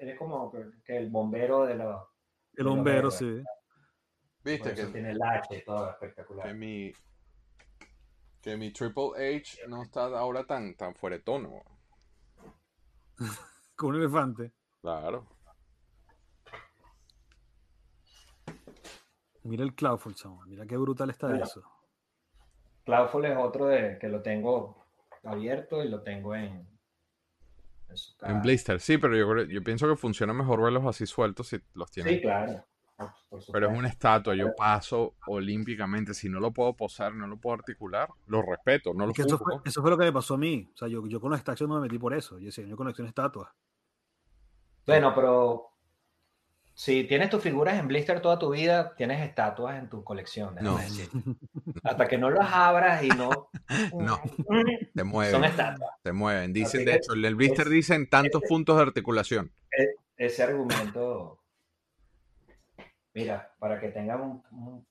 es 0.00 0.18
como 0.18 0.50
que, 0.84 0.96
el 0.96 1.10
bombero 1.10 1.64
de 1.64 1.76
los. 1.76 2.02
El 2.54 2.66
bombero, 2.66 3.10
sí. 3.10 3.42
Viste 4.44 4.74
que 4.74 4.86
tiene 4.86 5.10
el 5.10 5.22
H 5.22 5.62
todo 5.64 5.90
espectacular. 5.90 6.46
Que 6.46 6.54
mi, 6.54 6.92
que 8.40 8.56
mi 8.56 8.72
Triple 8.72 9.36
H 9.36 9.60
no 9.68 9.82
está 9.82 10.04
ahora 10.18 10.44
tan, 10.44 10.74
tan 10.74 10.94
fuera 10.94 11.16
de 11.16 11.22
tono. 11.22 11.62
Con 13.76 13.90
un 13.90 13.96
elefante. 13.96 14.52
Claro. 14.80 15.26
Mira 19.44 19.64
el 19.64 19.74
Cloudful, 19.74 20.14
mira 20.46 20.66
qué 20.66 20.76
brutal 20.76 21.10
está 21.10 21.34
eso. 21.36 21.62
Cloudful 22.84 23.24
es 23.24 23.36
otro 23.36 23.66
de 23.66 23.98
que 23.98 24.08
lo 24.08 24.20
tengo 24.20 24.87
abierto 25.24 25.84
y 25.84 25.88
lo 25.88 26.02
tengo 26.02 26.34
en, 26.34 26.66
en, 28.22 28.42
blister, 28.42 28.80
sí, 28.80 28.98
pero 28.98 29.16
yo, 29.16 29.44
yo 29.44 29.62
pienso 29.62 29.88
que 29.88 29.96
funciona 29.96 30.32
mejor 30.32 30.62
verlos 30.62 30.84
así 30.86 31.06
sueltos 31.06 31.48
si 31.48 31.60
los 31.74 31.90
tienes. 31.90 32.14
Sí, 32.14 32.20
claro. 32.20 32.64
Pero 33.52 33.70
es 33.70 33.78
una 33.78 33.88
estatua, 33.88 34.34
yo 34.34 34.54
paso 34.56 35.14
olímpicamente. 35.26 36.14
Si 36.14 36.28
no 36.28 36.40
lo 36.40 36.52
puedo 36.52 36.74
posar, 36.74 37.14
no 37.14 37.28
lo 37.28 37.36
puedo 37.36 37.54
articular, 37.54 38.08
lo 38.26 38.42
respeto, 38.42 38.92
no 38.92 39.06
lo 39.06 39.12
eso 39.12 39.38
fue, 39.38 39.54
eso 39.64 39.80
fue, 39.80 39.90
lo 39.90 39.96
que 39.96 40.04
me 40.04 40.12
pasó 40.12 40.34
a 40.34 40.38
mí. 40.38 40.68
O 40.74 40.76
sea, 40.76 40.88
yo, 40.88 41.06
yo 41.06 41.20
con 41.20 41.30
las 41.30 41.40
estatuas 41.40 41.68
no 41.68 41.76
me 41.76 41.82
metí 41.82 41.98
por 41.98 42.12
eso. 42.12 42.38
Yo 42.38 42.46
decía, 42.46 42.64
yo 42.64 42.76
con 42.76 42.88
estatuas. 42.88 43.50
Bueno, 44.84 45.14
pero 45.14 45.70
si 46.78 47.02
tienes 47.02 47.28
tus 47.28 47.42
figuras 47.42 47.76
en 47.76 47.88
blister 47.88 48.22
toda 48.22 48.38
tu 48.38 48.50
vida, 48.50 48.94
tienes 48.94 49.20
estatuas 49.28 49.80
en 49.80 49.88
tu 49.88 50.04
colección. 50.04 50.54
No. 50.60 50.78
Hasta 51.82 52.06
que 52.06 52.16
no 52.16 52.30
las 52.30 52.52
abras 52.52 53.02
y 53.02 53.08
no. 53.08 53.50
no. 53.98 54.22
Se 54.94 55.02
mueven. 55.02 55.32
Son 55.32 55.44
estatuas. 55.44 55.90
Se 56.04 56.12
mueven. 56.12 56.52
Dicen, 56.52 56.84
de 56.84 56.94
hecho, 56.94 57.14
el 57.14 57.34
blister 57.34 57.68
dice 57.68 57.96
en 57.96 58.08
tantos 58.08 58.42
puntos 58.48 58.76
de 58.76 58.82
articulación. 58.82 59.52
E, 59.76 59.96
ese 60.16 60.44
argumento. 60.44 61.40
Mira, 63.12 63.52
para 63.58 63.80
que 63.80 63.88
tengan 63.88 64.20
un, 64.52 64.86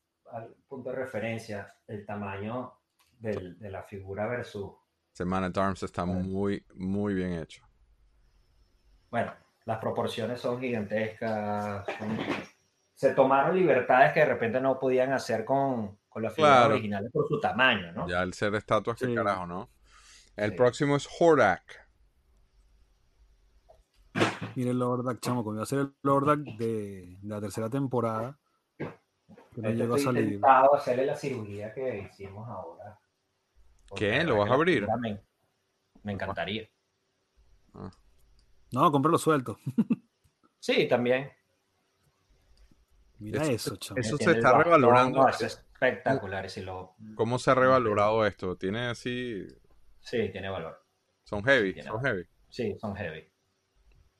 punto 0.67 0.89
de 0.89 0.95
referencia, 0.97 1.73
el 1.87 2.05
tamaño 2.05 2.73
de 3.19 3.71
la 3.71 3.83
figura 3.83 4.27
versus... 4.27 4.73
Semana 5.13 5.49
Arms 5.55 5.83
está 5.83 6.03
muy, 6.03 6.65
muy 6.75 7.13
bien 7.13 7.31
hecho. 7.31 7.63
Bueno, 9.09 9.31
las 9.67 9.79
proporciones 9.79 10.39
son 10.39 10.61
gigantescas. 10.61 11.85
Se 12.95 13.13
tomaron 13.13 13.53
libertades 13.53 14.13
que 14.13 14.21
de 14.21 14.25
repente 14.25 14.61
no 14.61 14.79
podían 14.79 15.11
hacer 15.11 15.43
con, 15.43 15.99
con 16.07 16.23
las 16.23 16.33
figuras 16.33 16.67
originales 16.67 17.11
por 17.11 17.27
su 17.27 17.37
tamaño, 17.37 17.91
¿no? 17.91 18.07
Ya 18.07 18.23
el 18.23 18.33
ser 18.33 18.55
estatuas, 18.55 18.97
que 18.97 19.13
carajo, 19.13 19.45
¿no? 19.45 19.69
El 20.37 20.55
próximo 20.55 20.95
es 20.95 21.07
Hordak. 21.19 21.85
Mire 24.55 24.71
el 24.71 24.79
Lordak, 24.79 25.19
chamo, 25.19 25.43
como 25.43 25.57
iba 25.57 25.63
a 25.63 25.67
ser 25.67 25.79
el 25.79 25.93
Lordak 26.01 26.39
de, 26.39 27.17
la 27.23 27.41
tercera 27.41 27.69
temporada. 27.69 28.39
Que 28.77 29.61
no 29.61 29.69
llegó 29.69 29.95
a 29.95 29.99
salir. 29.99 30.23
intentado 30.23 30.75
hacerle 30.75 31.05
la 31.07 31.15
cirugía 31.15 31.73
que 31.73 32.09
hicimos 32.09 32.47
ahora. 32.47 32.97
¿Qué? 33.95 34.23
¿Lo 34.23 34.37
vas 34.37 34.49
a 34.49 34.53
abrir? 34.53 34.87
Me, 36.03 36.13
encantaría. 36.13 36.69
Ah. 37.73 37.91
No, 38.71 38.91
cómpralo 38.91 39.17
suelto. 39.17 39.57
sí, 40.59 40.87
también. 40.87 41.31
Mira 43.19 43.43
eso, 43.45 43.75
chamo. 43.77 43.99
Eso 43.99 44.17
se 44.17 44.31
está 44.31 44.57
revalorando. 44.61 45.27
es 45.29 45.41
espectacular. 45.41 46.47
lo... 46.57 46.95
¿Cómo 47.15 47.39
se 47.39 47.51
ha 47.51 47.55
revalorado 47.55 48.25
esto? 48.25 48.55
¿Tiene 48.57 48.87
así...? 48.87 49.47
Sí, 49.99 50.29
tiene 50.31 50.49
valor. 50.49 50.85
Son 51.23 51.43
heavy, 51.43 51.81
son 51.81 52.01
heavy. 52.01 52.25
Sí, 52.49 52.77
son 52.79 52.95
heavy. 52.95 53.29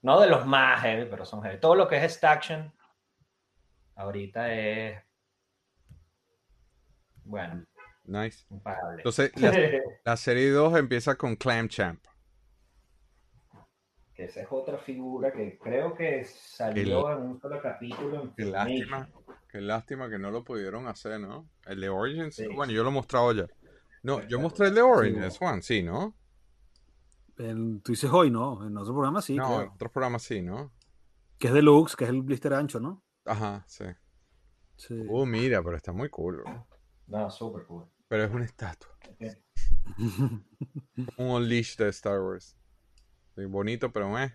No 0.02 0.20
de 0.20 0.28
los 0.28 0.45
más 0.45 0.82
heavy, 0.82 1.08
pero 1.10 1.26
son 1.26 1.41
heavy. 1.41 1.60
Todo 1.60 1.76
lo 1.76 1.88
que 1.88 2.04
es 2.04 2.14
Staction 2.14 2.74
ahorita 3.98 4.54
es. 4.54 5.04
Bueno. 7.24 7.66
Nice. 8.06 8.45
Entonces, 8.98 9.32
la, 10.06 10.18
serie 10.18 10.50
2 10.52 10.78
empieza 10.78 11.16
con 11.16 11.36
Clam 11.36 11.68
Champ. 11.68 12.06
Que 14.18 14.26
esa 14.26 14.41
es 14.41 14.47
otra 14.49 14.80
figura 14.80 15.32
que 15.32 15.59
creo 15.59 15.93
que 15.93 16.26
salió 16.26 17.11
en 17.11 17.22
un 17.22 17.39
solo 17.39 17.61
capítulo. 17.61 18.24
En 18.24 18.34
qué 18.34 18.45
lástima, 18.45 19.09
qué 19.47 19.61
lástima 19.61 20.09
que 20.09 20.18
no 20.18 20.32
lo 20.32 20.43
pudieron 20.43 20.88
hacer, 20.88 21.20
¿no? 21.20 21.47
El 21.68 21.82
de 21.82 21.89
Origins. 21.89 22.41
Bueno, 22.55 22.74
yo 22.74 22.82
lo 22.82 22.89
he 22.89 22.93
mostrado 22.93 23.32
ya. 23.32 23.45
No, 24.01 24.28
yo 24.28 24.39
mostré 24.39 24.70
el 24.70 24.74
de 24.74 24.82
Origins, 24.82 25.38
Juan, 25.38 25.61
sí, 25.61 25.84
¿no? 25.84 26.15
tú 27.36 27.91
dices 27.91 28.09
hoy, 28.11 28.32
¿no? 28.32 28.65
En 28.65 28.76
otro 28.76 28.95
programa 28.95 29.22
sí. 29.22 29.36
No, 29.36 29.61
en 29.61 29.70
otros 29.70 29.91
programas 29.91 30.24
sí, 30.24 30.41
¿no? 30.41 30.74
Que 31.38 31.49
es 31.49 31.53
deluxe, 31.53 31.95
que 31.95 32.05
es 32.05 32.09
el 32.09 32.24
blister 32.24 32.55
ancho, 32.55 32.80
¿no? 32.80 33.03
Ajá, 33.24 33.65
sí. 33.68 33.86
sí. 34.78 34.95
Uh, 35.07 35.28
mira, 35.28 35.61
pero 35.61 35.78
está 35.78 35.93
muy 35.93 36.09
cool. 36.09 36.43
No, 37.05 37.30
súper 37.30 37.68
cool. 37.68 37.86
Pero 38.07 38.24
es 38.24 38.32
una 38.32 38.45
estatua. 38.45 38.97
un 41.18 41.30
unleash 41.30 41.78
de 41.78 41.89
Star 41.89 42.20
Wars. 42.20 42.57
Bonito, 43.46 43.92
pero 43.92 44.18
eh. 44.20 44.34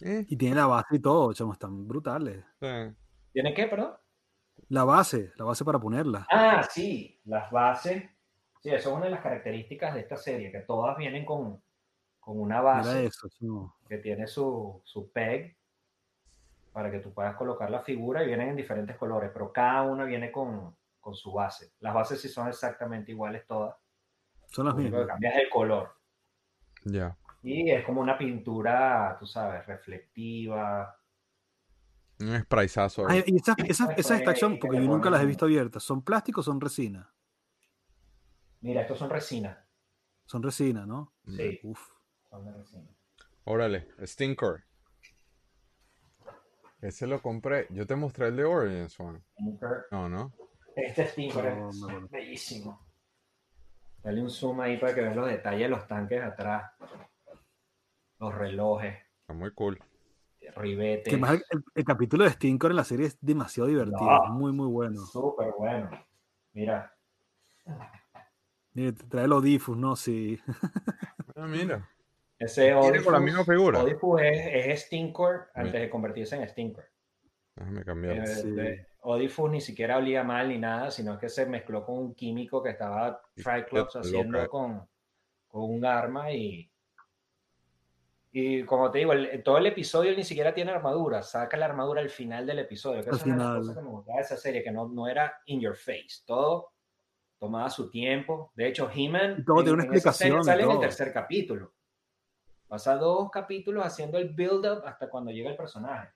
eh. 0.00 0.24
Y 0.28 0.36
tiene 0.36 0.56
la 0.56 0.66
base 0.66 0.96
y 0.96 1.00
todo, 1.00 1.32
chamo, 1.32 1.52
están 1.52 1.86
brutales. 1.86 2.44
Sí. 2.60 2.96
¿Tiene 3.32 3.54
qué, 3.54 3.66
perdón? 3.66 3.94
La 4.68 4.84
base, 4.84 5.32
la 5.36 5.44
base 5.44 5.64
para 5.64 5.78
ponerla. 5.78 6.26
Ah, 6.30 6.62
sí, 6.62 7.20
las 7.24 7.50
bases 7.50 8.04
Sí, 8.62 8.70
eso 8.70 8.90
es 8.90 8.96
una 8.96 9.06
de 9.06 9.10
las 9.10 9.22
características 9.22 9.92
de 9.94 10.00
esta 10.00 10.16
serie, 10.16 10.52
que 10.52 10.60
todas 10.60 10.96
vienen 10.96 11.24
con, 11.24 11.60
una 12.26 12.60
base 12.60 13.10
que 13.88 13.98
tiene 13.98 14.28
su, 14.28 14.80
su 14.84 15.10
peg 15.10 15.56
para 16.72 16.88
que 16.88 17.00
tú 17.00 17.12
puedas 17.12 17.34
colocar 17.34 17.68
la 17.70 17.80
figura 17.80 18.22
y 18.22 18.28
vienen 18.28 18.50
en 18.50 18.56
diferentes 18.56 18.96
colores, 18.96 19.32
pero 19.32 19.52
cada 19.52 19.82
una 19.82 20.04
viene 20.04 20.30
con, 20.30 20.76
su 21.12 21.32
base. 21.32 21.72
Las 21.80 21.92
bases 21.92 22.20
sí 22.20 22.28
son 22.28 22.46
exactamente 22.46 23.10
iguales 23.10 23.44
todas. 23.48 23.74
Son 24.52 24.66
las 24.66 24.74
mismas. 24.74 24.92
Lo 24.92 25.06
que 25.06 25.06
cambia 25.12 25.30
es 25.30 25.44
el 25.44 25.50
color. 25.50 25.94
Ya. 26.84 27.16
Y 27.42 27.70
es 27.70 27.84
como 27.84 28.00
una 28.00 28.16
pintura, 28.16 29.16
tú 29.18 29.26
sabes, 29.26 29.66
reflectiva. 29.66 30.96
Un 32.20 32.38
sprayzazo. 32.40 33.06
y 33.10 33.36
esa, 33.36 33.56
esa, 33.66 33.92
esa 33.92 34.16
extracción, 34.16 34.58
porque 34.60 34.76
yo 34.76 34.84
nunca 34.84 35.10
las 35.10 35.22
he 35.22 35.26
visto 35.26 35.46
abiertas, 35.46 35.82
¿son 35.82 36.02
plásticos 36.02 36.46
o 36.46 36.52
son 36.52 36.60
resina? 36.60 37.12
Mira, 38.60 38.82
estos 38.82 38.98
son 38.98 39.10
resina. 39.10 39.66
Son 40.24 40.42
resina, 40.42 40.86
¿no? 40.86 41.14
Sí. 41.26 41.58
Uf. 41.64 41.80
Son 42.30 42.44
de 42.44 42.52
resina. 42.52 42.88
Órale, 43.44 43.88
Stinker. 44.04 44.64
Ese 46.80 47.06
lo 47.06 47.20
compré. 47.20 47.66
Yo 47.70 47.86
te 47.86 47.96
mostré 47.96 48.28
el 48.28 48.36
de 48.36 48.44
Origins, 48.44 48.96
Juan. 48.96 49.24
Stinker. 49.32 49.86
No, 49.90 50.08
no. 50.08 50.32
Este 50.76 51.08
Stinker 51.08 51.46
es 51.46 52.10
bellísimo. 52.10 52.91
Dale 54.02 54.20
un 54.20 54.30
zoom 54.30 54.60
ahí 54.60 54.78
para 54.78 54.94
que 54.94 55.00
veas 55.00 55.16
los 55.16 55.28
detalles 55.28 55.62
de 55.62 55.68
los 55.68 55.86
tanques 55.86 56.22
atrás. 56.22 56.72
Los 58.18 58.34
relojes. 58.34 58.96
Está 59.20 59.32
muy 59.32 59.52
cool. 59.52 59.78
Ribetes. 60.56 61.14
el, 61.74 61.84
capítulo 61.84 62.24
de 62.24 62.30
Stinker 62.30 62.70
en 62.70 62.76
la 62.76 62.84
serie 62.84 63.06
es 63.06 63.18
demasiado 63.20 63.68
divertido. 63.68 64.24
muy, 64.30 64.52
muy 64.52 64.66
bueno. 64.66 65.00
Súper 65.06 65.52
bueno. 65.56 65.90
Mira. 66.52 66.92
Mira, 68.74 68.92
trae 69.08 69.24
el 69.24 69.32
Odifus, 69.32 69.76
¿no? 69.76 69.96
Sí. 69.96 70.38
Ah, 71.34 71.46
mira. 71.46 71.88
Ese 72.38 72.74
Odifus, 72.74 73.04
con 73.04 73.14
la 73.14 73.18
misma 73.18 73.42
figura. 73.42 73.82
Odifus 73.82 74.20
es, 74.20 74.66
es 74.66 74.82
Stinker 74.82 75.48
antes 75.54 75.80
de 75.80 75.88
convertirse 75.88 76.36
en 76.36 76.46
Stinker. 76.46 76.84
Déjame 77.56 77.84
cambiar. 77.86 78.18
Eh, 78.18 78.86
Odifus 79.02 79.50
ni 79.50 79.60
siquiera 79.60 79.96
olía 79.96 80.22
mal 80.22 80.48
ni 80.48 80.58
nada, 80.58 80.90
sino 80.90 81.18
que 81.18 81.28
se 81.28 81.46
mezcló 81.46 81.84
con 81.84 81.98
un 81.98 82.14
químico 82.14 82.62
que 82.62 82.70
estaba 82.70 83.20
Triclops 83.34 83.96
haciendo 83.96 84.48
con, 84.48 84.88
con, 85.48 85.70
un 85.70 85.84
arma 85.84 86.32
y. 86.32 86.68
Y 88.34 88.64
como 88.64 88.90
te 88.90 89.00
digo, 89.00 89.12
todo 89.44 89.58
el 89.58 89.66
episodio 89.66 90.16
ni 90.16 90.24
siquiera 90.24 90.54
tiene 90.54 90.70
armadura, 90.70 91.22
saca 91.22 91.56
la 91.58 91.66
armadura 91.66 92.00
al 92.00 92.08
final 92.08 92.46
del 92.46 92.60
episodio. 92.60 93.02
Que 93.02 93.10
es 93.10 93.26
una 93.26 93.60
que 93.60 93.82
me 93.82 93.88
gustaba 93.88 94.16
de 94.16 94.22
esa 94.22 94.36
serie, 94.38 94.62
que 94.62 94.70
no, 94.70 94.88
no 94.88 95.06
era 95.06 95.42
in 95.46 95.60
your 95.60 95.76
face. 95.76 96.22
Todo 96.24 96.72
tomaba 97.38 97.68
su 97.68 97.90
tiempo. 97.90 98.52
De 98.54 98.68
hecho, 98.68 98.88
He-Man 98.94 99.44
todo 99.44 99.56
tiene 99.56 99.72
una 99.72 99.82
explicación. 99.82 100.44
Sale 100.44 100.62
en 100.62 100.70
el 100.70 100.80
tercer 100.80 101.12
capítulo. 101.12 101.74
Pasa 102.68 102.96
dos 102.96 103.30
capítulos 103.30 103.84
haciendo 103.84 104.16
el 104.16 104.30
build-up 104.30 104.84
hasta 104.86 105.10
cuando 105.10 105.30
llega 105.30 105.50
el 105.50 105.56
personaje. 105.56 106.10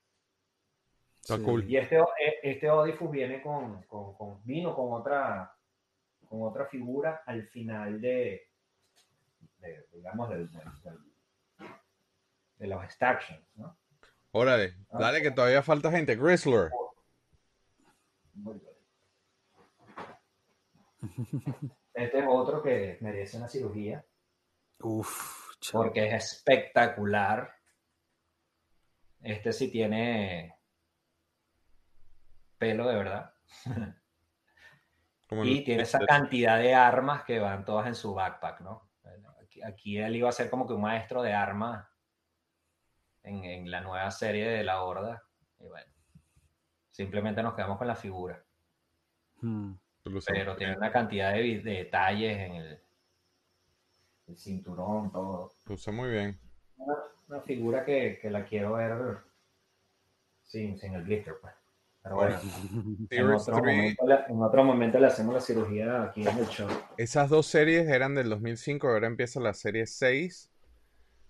Está 1.29 1.43
cool. 1.43 1.69
Y 1.69 1.75
este, 1.75 1.97
e, 1.97 2.39
este 2.41 2.69
Odifus 2.69 3.11
viene 3.11 3.41
con, 3.41 3.83
con, 3.83 4.41
vino 4.45 4.73
con 4.73 4.93
otra, 4.93 5.53
con 6.25 6.43
otra 6.43 6.67
figura 6.67 7.21
al 7.25 7.45
final 7.47 7.99
de, 7.99 8.47
digamos, 9.91 10.29
del, 10.29 10.49
de 12.59 12.67
los 12.67 12.93
Stactions, 12.93 13.45
¿no? 13.55 13.77
Órale, 14.31 14.77
ah. 14.91 14.99
dale 14.99 15.21
que 15.21 15.31
todavía 15.31 15.61
falta 15.61 15.91
gente. 15.91 16.15
Grizzler. 16.15 16.71
Este 21.93 22.19
es 22.19 22.25
otro 22.29 22.63
que 22.63 22.99
merece 23.01 23.35
una 23.35 23.49
cirugía. 23.49 24.05
Uf, 24.79 25.49
porque 25.73 26.07
es 26.07 26.13
espectacular. 26.13 27.53
Este 29.19 29.51
sí 29.51 29.69
tiene 29.69 30.56
pelo 32.57 32.87
de 32.87 32.95
verdad. 32.95 33.33
y 35.43 35.63
tiene 35.63 35.83
esa 35.83 35.99
cantidad 35.99 36.57
de 36.59 36.73
armas 36.73 37.23
que 37.23 37.39
van 37.39 37.65
todas 37.65 37.87
en 37.87 37.95
su 37.95 38.13
backpack, 38.13 38.61
¿no? 38.61 38.87
Aquí, 39.65 39.97
él 39.97 40.15
iba 40.15 40.29
a 40.29 40.33
ser 40.33 40.49
como 40.49 40.67
que 40.67 40.73
un 40.73 40.81
maestro 40.81 41.23
de 41.23 41.33
armas 41.33 41.87
en, 43.23 43.69
la 43.69 43.81
nueva 43.81 44.11
serie 44.11 44.47
de 44.47 44.63
La 44.63 44.83
Horda. 44.83 45.23
Y 45.59 45.67
bueno, 45.67 45.91
simplemente 46.91 47.41
nos 47.41 47.55
quedamos 47.55 47.77
con 47.77 47.87
la 47.87 47.95
figura. 47.95 48.43
Hmm. 49.41 49.73
Pero 50.25 50.55
tiene 50.55 50.77
una 50.77 50.91
cantidad 50.91 51.33
de, 51.33 51.59
detalles 51.59 52.37
en 52.37 52.55
el, 52.55 54.37
cinturón, 54.37 55.11
todo. 55.11 55.51
Luce 55.65 55.91
muy 55.91 56.11
bien. 56.11 56.39
Una, 56.77 57.41
figura 57.41 57.83
que, 57.83 58.19
la 58.23 58.45
quiero 58.45 58.73
ver 58.73 59.17
sin, 60.43 60.77
sin 60.77 60.93
el 60.93 61.03
glitter, 61.03 61.35
pues. 61.41 61.53
Pero 62.07 62.15
bueno, 62.15 62.39
en 63.09 64.41
otro, 64.41 64.63
momento, 64.63 64.99
le 64.99 65.07
hacemos 65.07 65.33
la 65.33 65.41
cirugía 65.41 66.03
aquí 66.03 66.27
en 66.27 66.37
el 66.37 66.47
show. 66.47 66.67
Esas 66.97 67.29
dos 67.29 67.47
series 67.47 67.87
eran 67.87 68.15
del 68.15 68.29
2005, 68.29 68.87
ahora 68.87 69.07
empieza 69.07 69.39
la 69.39 69.53
serie 69.53 69.85
6. 69.85 70.49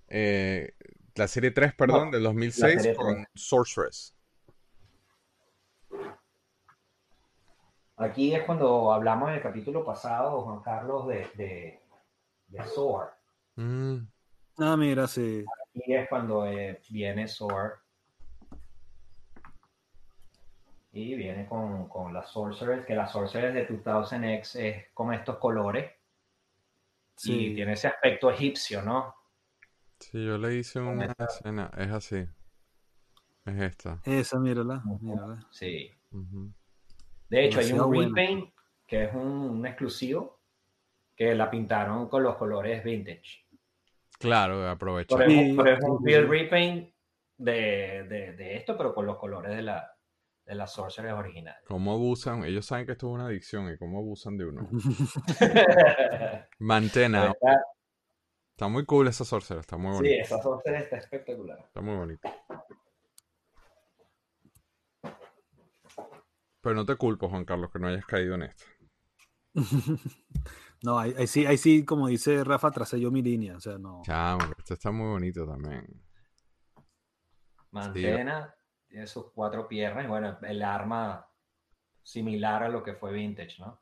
Eh, 0.09 0.73
la 1.15 1.27
serie 1.27 1.51
3, 1.51 1.73
perdón, 1.73 2.11
del 2.11 2.23
2006 2.23 2.95
con 2.95 3.25
Sorceress. 3.33 4.15
Aquí 7.97 8.35
es 8.35 8.43
cuando 8.43 8.93
hablamos 8.93 9.29
en 9.29 9.35
el 9.35 9.41
capítulo 9.41 9.83
pasado, 9.83 10.41
Juan 10.43 10.61
Carlos, 10.61 11.07
de, 11.07 11.27
de, 11.35 11.81
de 12.47 12.63
mm. 13.55 14.07
Ah, 14.59 14.77
mira, 14.77 15.07
sí. 15.07 15.43
Aquí 15.69 15.93
es 15.95 16.07
cuando 16.07 16.45
eh, 16.45 16.79
viene 16.89 17.27
Sword. 17.27 17.79
Y 20.97 21.13
viene 21.13 21.45
con, 21.45 21.87
con 21.87 22.11
la 22.11 22.25
Sorceress, 22.25 22.83
que 22.83 22.95
la 22.95 23.07
Sorceress 23.07 23.53
de 23.53 23.67
2000X 23.69 24.55
es 24.59 24.85
con 24.95 25.13
estos 25.13 25.37
colores. 25.37 25.91
Sí. 27.15 27.51
Y 27.51 27.55
tiene 27.55 27.73
ese 27.73 27.87
aspecto 27.87 28.31
egipcio, 28.31 28.81
¿no? 28.81 29.13
Sí, 29.99 30.25
yo 30.25 30.39
le 30.39 30.55
hice 30.55 30.79
una 30.79 31.13
escena, 31.19 31.69
es 31.77 31.91
así. 31.91 32.25
Es 33.45 33.61
esta. 33.61 34.01
Esa, 34.05 34.39
mírala. 34.39 34.81
mírala. 34.99 35.47
Sí. 35.51 35.91
De 37.29 37.45
hecho, 37.45 37.59
hay 37.59 37.71
un 37.73 37.93
repaint 37.93 38.49
que 38.87 39.03
es 39.03 39.13
un, 39.13 39.63
exclusivo 39.67 40.39
que 41.15 41.35
la 41.35 41.47
pintaron 41.47 42.09
con 42.09 42.23
los 42.23 42.37
colores 42.37 42.83
vintage. 42.83 43.45
Claro, 44.17 44.67
aprovecho. 44.67 45.15
Pero 45.15 45.29
es 45.29 45.83
un, 45.83 46.03
field 46.03 46.27
repaint 46.27 46.91
de, 47.37 48.03
de, 48.09 48.31
de, 48.33 48.55
esto, 48.55 48.75
pero 48.75 48.95
con 48.95 49.05
los 49.05 49.17
colores 49.17 49.55
de 49.55 49.61
la, 49.61 49.96
de 50.47 50.55
las 50.55 50.71
sorceres 50.71 51.11
originales. 51.11 51.61
¿Cómo 51.67 51.91
abusan? 51.91 52.45
Ellos 52.45 52.65
saben 52.65 52.85
que 52.85 52.93
esto 52.93 53.07
es 53.07 53.13
una 53.13 53.25
adicción 53.25 53.69
y 53.69 53.77
cómo 53.77 53.99
abusan 53.99 54.37
de 54.37 54.45
uno. 54.45 54.69
Mantena. 56.59 57.35
Está 58.51 58.69
muy 58.69 58.85
cool 58.85 59.09
esa 59.09 59.25
sorcerer, 59.25 59.59
está 59.59 59.77
muy 59.77 59.91
bonita. 59.91 60.15
Sí, 60.15 60.21
esa 60.21 60.41
sorcerer 60.41 60.83
está 60.83 60.97
espectacular. 60.97 61.59
Está 61.59 61.81
muy 61.81 61.95
bonita. 61.95 62.33
Pero 66.61 66.75
no 66.75 66.85
te 66.85 66.95
culpo, 66.95 67.29
Juan 67.29 67.43
Carlos, 67.43 67.69
que 67.71 67.79
no 67.79 67.87
hayas 67.87 68.05
caído 68.05 68.35
en 68.35 68.43
esto. 68.43 68.65
no, 70.83 70.97
ahí, 70.97 71.27
sí, 71.27 71.45
ahí 71.45 71.57
sí, 71.57 71.83
como 71.83 72.07
dice 72.07 72.43
Rafa, 72.45 72.71
tracé 72.71 72.99
yo 73.01 73.11
mi 73.11 73.21
línea. 73.21 73.57
O 73.57 73.59
sea, 73.59 73.77
no. 73.77 74.01
Chamo, 74.05 74.45
esto 74.57 74.75
está 74.75 74.91
muy 74.91 75.07
bonito 75.07 75.45
también. 75.45 75.85
Mantena, 77.71 78.56
tiene 78.87 79.07
sus 79.07 79.31
cuatro 79.31 79.67
piernas 79.67 80.05
y 80.05 80.07
bueno, 80.07 80.37
el 80.41 80.63
arma 80.63 81.27
similar 82.03 82.63
a 82.63 82.69
lo 82.69 82.83
que 82.83 82.93
fue 82.93 83.11
Vintage, 83.11 83.59
¿no? 83.59 83.79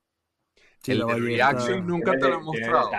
Sí, 0.79 0.91
el 0.91 1.05
de 1.05 1.15
Reaction 1.15 1.85
nunca 1.85 2.13
te 2.13 2.29
lo 2.29 2.35
he 2.35 2.43
mostrado. 2.43 2.89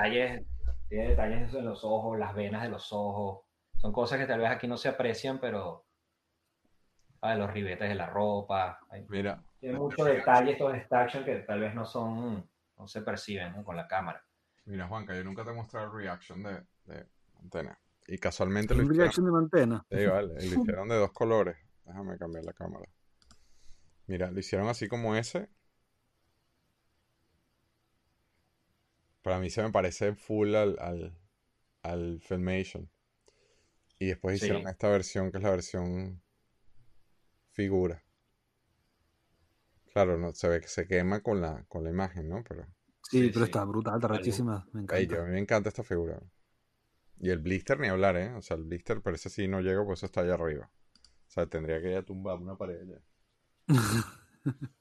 Tiene 0.88 1.09
detalles 1.09 1.52
en 1.52 1.64
los 1.64 1.82
ojos, 1.84 2.18
las 2.18 2.34
venas 2.34 2.62
de 2.62 2.68
los 2.68 2.92
ojos. 2.92 3.44
Son 3.76 3.92
cosas 3.92 4.18
que 4.18 4.26
tal 4.26 4.40
vez 4.40 4.50
aquí 4.50 4.68
no 4.68 4.76
se 4.76 4.88
aprecian, 4.88 5.40
pero 5.40 5.86
los 7.34 7.50
ribetes 7.50 7.88
de 7.88 7.94
la 7.94 8.07
ropa. 8.07 8.78
Mira. 9.09 9.42
Tiene 9.59 9.78
muchos 9.78 10.07
detalles 10.07 10.61
estos 10.61 10.92
action 10.92 11.24
que 11.24 11.36
tal 11.40 11.61
vez 11.61 11.74
no 11.74 11.84
son, 11.84 12.48
no 12.78 12.86
se 12.86 13.02
perciben 13.02 13.64
con 13.64 13.76
la 13.76 13.88
cámara. 13.88 14.22
Mira, 14.66 14.86
Juanca, 14.86 15.14
yo 15.14 15.24
nunca 15.24 15.44
te 15.44 15.50
he 15.50 15.54
mostrado 15.54 15.86
el 15.86 15.92
reaction 15.92 16.42
de, 16.42 16.62
de 16.84 17.07
antena. 17.40 17.78
Y 18.07 18.18
casualmente 18.18 18.74
¿El 18.74 18.88
reaction 18.88 19.26
de 19.26 19.38
antena? 19.38 19.84
Sí, 19.90 20.07
vale. 20.07 20.34
lo 20.34 20.61
hicieron 20.61 20.88
de 20.88 20.96
dos 20.96 21.12
colores. 21.12 21.57
Déjame 21.87 22.18
cambiar 22.18 22.45
la 22.45 22.53
cámara. 22.53 22.87
Mira, 24.07 24.30
lo 24.30 24.39
hicieron 24.39 24.68
así 24.68 24.89
como 24.89 25.16
ese 25.16 25.49
Para 29.26 29.41
mí 29.41 29.51
se 29.51 29.61
me 29.61 29.72
parece 29.72 30.14
full 30.14 30.55
al, 30.55 30.78
al, 31.82 32.20
Filmation. 32.20 32.89
Y 33.99 34.07
después 34.07 34.37
hicieron 34.37 34.68
esta 34.68 34.89
versión 34.89 35.32
que 35.32 35.39
es 35.39 35.43
la 35.43 35.51
versión 35.51 36.22
figura. 37.51 38.05
Claro, 39.93 40.16
no, 40.16 40.32
se 40.32 40.49
ve 40.49 40.61
que 40.61 40.68
se 40.68 40.87
quema 40.87 41.24
con 41.24 41.41
la, 41.41 41.64
con 41.64 41.82
la 41.82 41.91
imagen, 41.91 42.28
¿no? 42.28 42.45
Pero... 42.49 42.68
Sí, 43.03 43.28
pero 43.32 43.47
está 43.47 43.64
brutal, 43.64 43.97
está 43.97 44.07
rechísima. 44.07 44.64
Me 44.72 44.82
encanta. 44.82 45.20
a 45.20 45.24
mí 45.24 45.32
me 45.32 45.41
encanta 45.41 45.70
esta 45.70 45.82
figura. 45.82 46.22
Y 47.18 47.30
el 47.30 47.41
blister 47.41 47.80
ni 47.80 47.89
hablar, 47.89 48.16
¿eh? 48.16 48.32
O 48.34 48.43
sea, 48.43 48.57
el 48.57 48.62
blister 48.62 49.03
parece 49.03 49.28
si 49.28 49.49
no 49.49 49.61
llega, 49.61 49.84
pues 49.84 49.99
eso 49.99 50.07
está 50.07 50.20
allá 50.20 50.34
arriba. 50.34 50.70
O 51.37 51.39
sea, 51.39 51.47
tendría 51.47 51.82
que 51.82 51.93
ya 51.93 52.03
tumbar 52.03 52.39
una 52.39 52.57
pared 52.57 52.80
ya. 52.89 52.99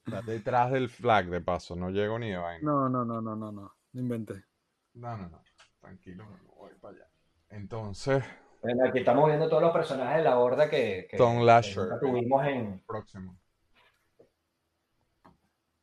está 0.05 0.21
detrás 0.21 0.71
del 0.71 0.87
flag, 0.87 1.25
de 1.25 1.41
paso. 1.41 1.75
No 1.75 1.89
llego 1.89 2.17
ni 2.17 2.29
de 2.29 2.37
vaina. 2.37 2.63
No, 2.63 2.87
no, 2.87 3.03
no, 3.03 3.21
no, 3.21 3.35
no, 3.35 3.51
no. 3.51 3.75
No 3.91 4.01
inventé. 4.01 4.45
No, 4.93 5.17
no, 5.17 5.27
no. 5.27 5.41
Tranquilo, 5.81 6.23
no 6.23 6.53
voy 6.53 6.71
para 6.79 6.95
allá. 6.95 7.09
Entonces. 7.49 8.23
Bueno, 8.61 8.87
aquí 8.87 8.99
estamos 8.99 9.27
viendo 9.27 9.49
todos 9.49 9.63
los 9.63 9.73
personajes 9.73 10.19
de 10.19 10.23
la 10.23 10.39
horda 10.39 10.69
que, 10.69 11.07
que, 11.11 11.17
Tom 11.17 11.41
Lasher, 11.41 11.83
nunca 11.83 11.99
tuvimos 11.99 12.47
en. 12.47 12.79
Próximo. 12.87 13.37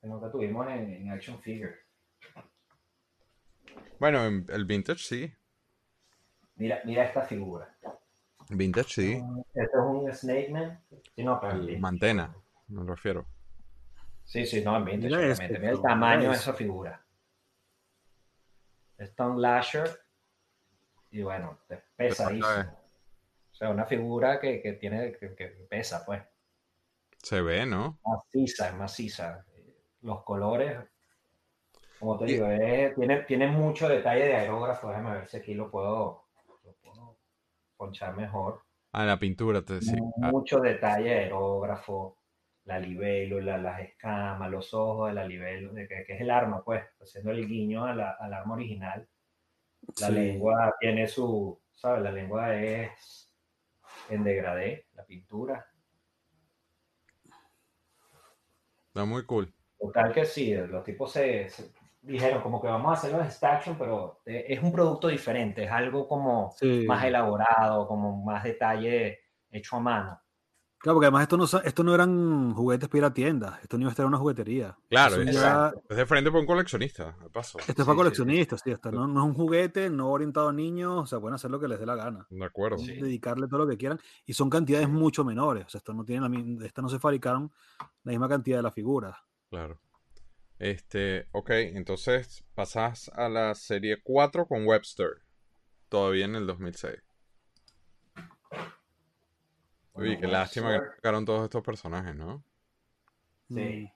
Que 0.01 0.07
nunca 0.07 0.31
tuvimos 0.31 0.67
en, 0.69 1.11
Action 1.11 1.39
Figure. 1.43 1.77
Bueno, 4.01 4.25
el 4.25 4.65
vintage 4.65 5.01
sí. 5.01 5.35
Mira, 6.55 6.81
mira 6.87 7.05
esta 7.05 7.21
figura. 7.21 7.77
Vintage 8.49 8.89
sí. 8.89 9.23
Esto 9.55 9.79
es 9.79 9.85
un 9.85 10.13
Snake 10.13 10.49
Man. 10.51 10.81
Sí, 11.15 11.23
no, 11.23 11.41
pero 11.41 11.55
el 11.55 11.79
Mantena, 11.79 12.35
me 12.69 12.85
refiero. 12.85 13.27
Sí, 14.25 14.47
sí, 14.47 14.63
no, 14.65 14.77
en 14.77 14.85
vintage, 14.85 15.15
obviamente. 15.15 15.59
Mira 15.59 15.73
el 15.73 15.83
tamaño 15.83 16.31
de 16.31 16.37
esa 16.37 16.53
figura. 16.53 17.05
Stone 18.99 19.41
Lasher. 19.41 19.91
Y 21.11 21.23
bueno, 21.23 21.59
pesadísimo. 21.97 22.49
O 22.49 23.55
sea, 23.55 23.69
una 23.69 23.85
figura 23.85 24.41
que, 24.41 24.63
que 24.63 24.73
tiene, 24.75 25.13
que, 25.13 25.67
pesa, 25.69 26.05
pues. 26.07 26.23
Se 27.19 27.41
ve, 27.43 27.67
¿no? 27.67 27.99
Maciza, 28.05 28.73
maciza. 28.73 29.45
Los 30.01 30.25
colores, 30.25 30.79
como 32.01 32.19
te 32.19 32.25
digo, 32.25 32.47
tiene, 32.97 33.23
tiene 33.23 33.47
mucho 33.47 33.89
detalle 33.89 34.25
de 34.25 34.37
aerógrafo. 34.37 34.89
Déjame 34.89 35.13
ver 35.13 35.29
si 35.29 35.37
aquí 35.37 35.55
lo 35.55 35.71
puedo 35.71 36.22
ponchar 37.83 38.15
mejor. 38.17 38.63
Ah, 38.93 39.05
la 39.05 39.19
pintura, 39.19 39.65
te 39.65 39.75
decía. 39.75 39.99
Mucho 40.17 40.61
detalle 40.61 41.11
de 41.11 41.19
aerógrafo, 41.25 42.17
la 42.65 42.79
libelo, 42.79 43.41
las 43.41 43.81
escamas, 43.81 44.49
los 44.51 44.73
ojos 44.73 45.09
de 45.09 45.15
la 45.15 45.27
libelo, 45.27 45.75
que, 45.75 45.89
que, 45.89 46.15
es 46.15 46.21
el 46.21 46.31
arma, 46.31 46.63
pues, 46.63 46.85
haciendo 47.01 47.33
el 47.33 47.49
guiño 47.49 47.85
a 47.85 47.95
la, 47.95 48.13
al 48.13 48.33
arma 48.33 48.55
original. 48.55 49.09
La 50.01 50.11
lengua 50.11 50.77
tiene 50.79 51.09
su, 51.09 51.61
¿sabes? 51.73 52.03
La 52.05 52.13
lengua 52.13 52.55
es 52.55 53.35
en 54.11 54.23
degradé, 54.23 54.87
la 54.95 55.05
pintura. 55.05 55.67
Está 58.87 59.05
muy 59.05 59.27
cool. 59.27 59.53
Total 59.77 60.13
que 60.13 60.25
sí, 60.25 60.55
los 60.55 60.85
tipos 60.85 61.11
se, 61.11 61.49
dijeron 62.03 62.43
como 62.43 62.61
que 62.61 62.69
vamos 62.69 62.91
a 62.91 62.95
hacerlo 62.95 63.23
en 63.23 63.49
action, 63.49 63.77
pero 63.79 64.21
eh, 64.27 64.45
es 64.49 64.63
un 64.63 64.73
producto 64.73 65.09
diferente, 65.09 65.65
es 65.65 65.71
algo 65.71 66.07
como 66.09 66.55
más 66.87 67.05
elaborado, 67.05 67.87
como 67.87 68.25
más 68.25 68.45
detalle 68.45 69.21
hecho 69.51 69.77
a 69.77 69.81
mano. 69.81 70.21
Claro, 70.79 70.97
porque 70.97 71.07
además 71.07 71.23
esto 71.23 71.37
no, 71.37 71.45
esto 71.45 71.85
no 71.85 71.95
eran 71.95 72.55
juguetes 72.55 72.89
para 72.89 72.99
ir 72.99 73.05
a 73.05 73.15
tiendas, 73.15 73.63
esto 73.63 73.77
no 73.77 73.83
iba 73.83 73.91
a 73.91 73.93
estar 73.93 74.03
en 74.03 74.09
una 74.09 74.19
juguetería. 74.19 74.77
Claro, 74.91 75.23
es, 75.23 75.27
de 75.97 76.07
frente 76.07 76.29
para 76.29 76.41
un 76.41 76.47
coleccionista, 76.47 77.17
de 77.23 77.31
paso. 77.31 77.61
Esto 77.61 77.83
es 77.83 77.87
para 77.87 77.95
coleccionistas, 77.95 78.63
sí, 78.65 78.73
esto 78.73 78.91
no, 78.91 79.07
no, 79.07 79.21
es 79.21 79.27
un 79.27 79.35
juguete, 79.35 79.89
no 79.89 80.11
orientado 80.11 80.49
a 80.49 80.53
niños, 80.53 81.03
o 81.03 81.07
sea, 81.07 81.21
pueden 81.21 81.37
hacer 81.37 81.53
lo 81.53 81.61
que 81.61 81.69
les 81.69 81.79
dé 81.79 81.87
la 81.87 81.95
gana. 81.95 82.27
De 82.29 82.45
acuerdo. 82.45 82.79
Dedicarle 82.79 83.47
todo 83.47 83.59
lo 83.59 83.69
que 83.69 83.77
quieran, 83.77 84.01
y 84.27 84.33
son 84.33 84.51
cantidades 84.51 84.89
mucho 84.89 85.25
menores, 85.25 85.67
o 85.67 85.69
sea, 85.69 85.79
esto 85.79 85.95
no 85.95 86.05
tiene 86.05 86.29
la, 86.29 86.67
estas 86.67 86.83
no 86.83 86.89
se 86.89 86.99
fabricaron 86.99 87.53
la 88.03 88.11
misma 88.11 88.29
cantidad 88.29 88.57
de 88.57 88.65
las 88.65 88.75
figuras. 88.75 89.17
Claro. 89.51 89.79
Este, 90.63 91.27
ok, 91.33 91.51
entonces 91.51 92.45
pasas 92.55 93.09
a 93.17 93.29
la 93.29 93.53
serie 93.57 94.01
4 94.01 94.47
con 94.47 94.65
Webster, 94.65 95.25
todavía 95.89 96.25
en 96.27 96.37
el 96.37 96.47
2006. 96.47 97.03
Uy, 99.95 100.21
qué 100.21 100.29
lástima 100.29 100.79
que 100.79 100.95
sacaron 100.95 101.25
todos 101.25 101.43
estos 101.43 101.65
personajes, 101.65 102.15
¿no? 102.15 102.45
Sí. 103.51 103.93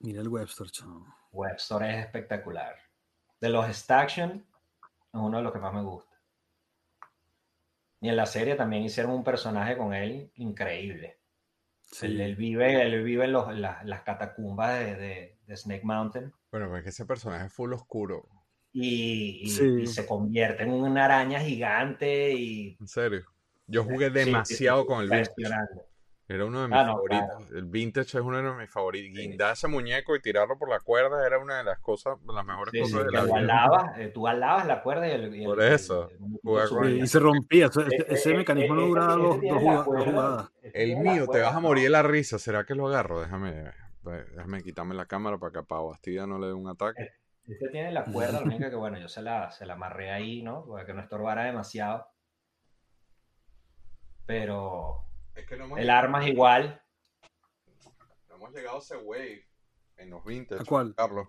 Mira 0.00 0.20
el 0.20 0.26
Webster, 0.26 0.68
chavo. 0.68 1.06
Webster 1.30 1.80
es 1.84 2.04
espectacular. 2.04 2.74
De 3.40 3.50
los 3.50 3.68
Staction, 3.68 4.44
es 4.80 5.20
uno 5.20 5.36
de 5.36 5.44
los 5.44 5.52
que 5.52 5.60
más 5.60 5.72
me 5.72 5.82
gusta. 5.82 6.20
Y 8.00 8.08
en 8.08 8.16
la 8.16 8.26
serie 8.26 8.56
también 8.56 8.82
hicieron 8.82 9.12
un 9.12 9.22
personaje 9.22 9.76
con 9.76 9.94
él 9.94 10.32
increíble. 10.34 11.17
Él, 12.02 12.36
vive, 12.36 12.82
él 12.82 13.02
vive 13.02 13.24
en 13.24 13.32
los, 13.32 13.54
las 13.56 14.02
catacumbas 14.02 14.78
de, 14.78 15.36
de, 15.46 15.56
Snake 15.56 15.84
Mountain. 15.84 16.32
Bueno, 16.50 16.68
porque 16.68 16.90
ese 16.90 17.06
personaje 17.06 17.46
es 17.46 17.52
full 17.52 17.72
oscuro. 17.72 18.28
Y, 18.72 19.40
y, 19.42 19.86
se 19.86 20.06
convierte 20.06 20.62
en 20.62 20.70
una 20.70 21.06
araña 21.06 21.40
gigante 21.40 22.32
y... 22.34 22.76
¿En 22.78 22.86
serio? 22.86 23.24
Yo 23.66 23.84
jugué 23.84 24.10
demasiado 24.10 24.86
con 24.86 25.02
el. 25.02 25.28
Era 26.28 26.44
uno 26.44 26.60
de 26.62 26.68
mis 26.68 26.76
ah, 26.76 26.86
favoritos. 26.86 27.52
El 27.52 27.64
vintage 27.64 28.18
es 28.18 28.22
uno 28.22 28.42
de 28.42 28.52
mis 28.52 28.70
favoritos. 28.70 29.18
Guindar 29.18 29.54
ese 29.54 29.66
muñeco 29.66 30.14
y 30.14 30.20
tirarlo 30.20 30.58
por 30.58 30.68
la 30.68 30.80
cuerda 30.80 31.26
era 31.26 31.38
una 31.38 31.58
de 31.58 31.64
las 31.64 31.78
cosas, 31.78 32.18
las 32.26 32.44
mejores 32.44 32.82
cosas 32.82 33.06
de 33.06 33.12
la 33.12 33.24
vida. 33.24 33.94
Eh, 33.96 34.08
tú 34.08 34.28
alabas 34.28 34.66
la 34.66 34.82
cuerda 34.82 35.08
y 35.08 35.12
el. 35.12 35.44
por 35.44 35.62
eso. 35.62 36.10
y 36.86 37.06
se 37.06 37.18
rompía. 37.18 37.70
Ese, 38.08 38.34
mecanismo 38.34 38.74
no 38.74 38.86
duraba 38.86 39.16
dos, 39.16 39.36
jugadas. 39.36 40.50
El 40.62 40.98
mío, 40.98 41.26
te 41.28 41.40
vas 41.40 41.54
a 41.54 41.60
morir 41.60 41.84
de 41.84 41.90
la 41.90 42.02
risa. 42.02 42.38
¿Será 42.38 42.64
que 42.64 42.74
lo 42.74 42.88
agarro? 42.88 43.20
Déjame, 43.20 43.72
déjame 44.34 44.62
quitarme 44.62 44.94
la 44.94 45.06
cámara 45.06 45.38
para 45.38 45.52
que 45.52 45.58
a 45.60 45.62
Pau 45.62 45.88
Bastida 45.88 46.26
no 46.26 46.38
le 46.38 46.48
dé 46.48 46.52
un 46.52 46.68
ataque. 46.68 47.12
Este 47.46 47.68
tiene 47.70 47.90
la 47.92 48.04
cuerda, 48.04 48.40
lo 48.40 48.46
único 48.46 48.68
que 48.68 48.76
bueno, 48.76 48.98
yo 48.98 49.08
se 49.08 49.22
la, 49.22 49.50
se 49.50 49.64
la 49.64 49.72
amarré 49.72 50.10
ahí, 50.10 50.42
¿no? 50.42 50.66
Para 50.66 50.84
que 50.84 50.92
no 50.92 51.00
estorbara 51.00 51.44
demasiado 51.44 52.06
pero 54.28 55.07
el 55.76 55.90
arma 55.90 56.24
es 56.24 56.30
igual. 56.32 56.82
hemos 58.34 58.52
llegado 58.52 58.76
a 58.76 58.80
ese 58.80 58.96
wave 58.96 59.46
en 59.96 60.10
los 60.10 60.24
vintage. 60.24 60.62
¿A 60.62 60.64
cuál? 60.64 60.94
Carlos. 60.96 61.28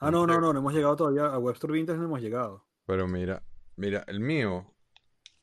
Ah, 0.00 0.10
no, 0.10 0.26
no, 0.26 0.40
no, 0.40 0.52
no 0.52 0.58
hemos 0.60 0.72
llegado 0.72 0.94
todavía. 0.96 1.26
A 1.26 1.38
Webster 1.38 1.72
Vintage 1.72 1.98
no 1.98 2.04
hemos 2.04 2.20
llegado. 2.20 2.64
Pero 2.86 3.08
mira, 3.08 3.42
mira, 3.76 4.04
el 4.06 4.20
mío, 4.20 4.72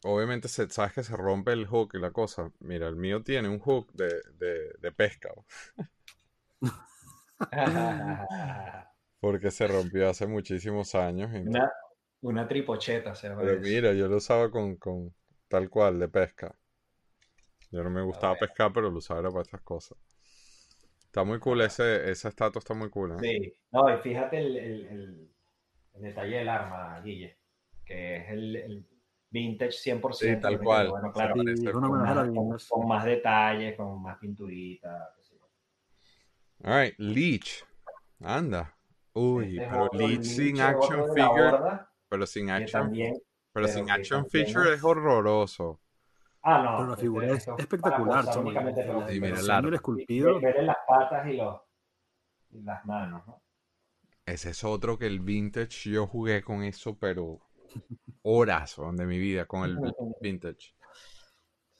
obviamente 0.03 0.47
se, 0.47 0.69
sabes 0.69 0.93
que 0.93 1.03
se 1.03 1.15
rompe 1.17 1.51
el 1.51 1.67
hook 1.67 1.91
y 1.95 1.99
la 1.99 2.11
cosa. 2.11 2.51
Mira, 2.59 2.87
el 2.87 2.95
mío 2.95 3.21
tiene 3.21 3.49
un 3.49 3.59
hook 3.59 3.91
de, 3.93 4.21
de, 4.35 4.73
de 4.79 4.91
pesca. 4.91 5.29
Porque 9.19 9.51
se 9.51 9.67
rompió 9.67 10.09
hace 10.09 10.25
muchísimos 10.25 10.95
años. 10.95 11.31
y- 11.33 11.47
una, 11.47 11.69
una 12.21 12.47
tripocheta, 12.47 13.13
se 13.13 13.27
llama 13.29 13.41
Pero 13.41 13.59
mira, 13.59 13.93
yo 13.93 14.07
lo 14.07 14.17
usaba 14.17 14.49
con, 14.49 14.77
con 14.77 15.13
tal 15.47 15.69
cual, 15.69 15.99
de 15.99 16.07
pesca. 16.07 16.55
Yo 17.75 17.83
no 17.83 17.89
me 17.89 18.01
gustaba 18.03 18.35
pescar, 18.35 18.71
pero 18.71 18.89
lo 18.89 18.99
usaba 18.99 19.19
era 19.19 19.29
para 19.29 19.41
estas 19.41 19.59
cosas. 19.61 19.97
Está 21.07 21.25
muy 21.25 21.39
cool, 21.39 21.59
ese, 21.59 22.09
esa 22.09 22.29
estatua 22.29 22.59
está 22.59 22.73
muy 22.73 22.89
cool, 22.89 23.11
¿eh? 23.11 23.15
Sí, 23.19 23.53
no, 23.71 23.93
y 23.93 23.97
fíjate 24.01 24.37
el, 24.37 24.55
el- 24.57 24.85
el- 24.87 25.35
el 25.95 26.01
detalle 26.01 26.37
del 26.37 26.47
arma, 26.47 27.01
Guille, 27.01 27.37
que 27.83 28.15
es 28.17 28.29
el, 28.29 28.55
el 28.55 28.87
vintage 29.29 29.73
100%. 29.73 30.13
Sí, 30.13 30.41
tal 30.41 30.57
cual. 30.59 30.89
Bueno, 30.89 31.11
claro, 31.11 31.33
Sí, 31.35 31.67
a 31.67 32.13
la 32.13 32.31
con, 32.33 32.57
con 32.69 32.87
más 32.87 33.03
detalles, 33.03 33.75
con 33.75 34.01
más 34.01 34.17
pinturita. 34.19 35.13
yo. 35.29 35.49
Alright, 36.63 36.95
Leech. 36.97 37.65
Anda. 38.21 38.73
Uy, 39.13 39.57
Este 39.57 39.63
es 39.63 39.69
pero 39.69 39.89
Leech 39.91 40.23
sin 40.23 40.61
action 40.61 41.13
figure. 41.13 41.57
Pero 42.07 42.25
sin 42.25 42.49
action, 42.49 42.83
también, 42.83 43.13
pero 43.51 43.65
pero 43.65 43.67
sin 43.67 43.89
action 43.89 44.21
también 44.23 44.47
feature 44.47 44.71
es- 44.71 44.77
es 44.77 44.83
horroroso. 44.83 45.81
Ah, 46.47 46.61
no. 46.63 46.77
Pero 46.77 46.89
la 46.91 46.97
figura 46.97 47.27
es 47.33 47.47
espectacular, 47.57 48.23
El- 48.27 48.33
con- 48.33 49.07
Sí, 49.09 49.19
mira 49.19 49.39
el 49.39 49.73
y 49.73 49.75
esculpido. 49.75 50.39
ver 50.39 50.63
las 50.63 50.77
patas 50.87 51.27
y, 51.27 51.33
los, 51.37 51.59
y 52.51 52.61
las 52.61 52.85
manos, 52.85 53.25
¿no? 53.25 53.41
Ese 54.25 54.51
es 54.51 54.63
otro 54.63 54.97
que 54.97 55.07
el 55.07 55.19
vintage 55.19 55.89
yo 55.89 56.07
jugué 56.07 56.43
con 56.43 56.63
eso, 56.63 56.97
pero 56.97 57.39
horas 58.23 58.75
de 58.93 59.05
mi 59.05 59.17
vida 59.17 59.45
con 59.45 59.63
el 59.65 59.75
vintage. 60.21 60.73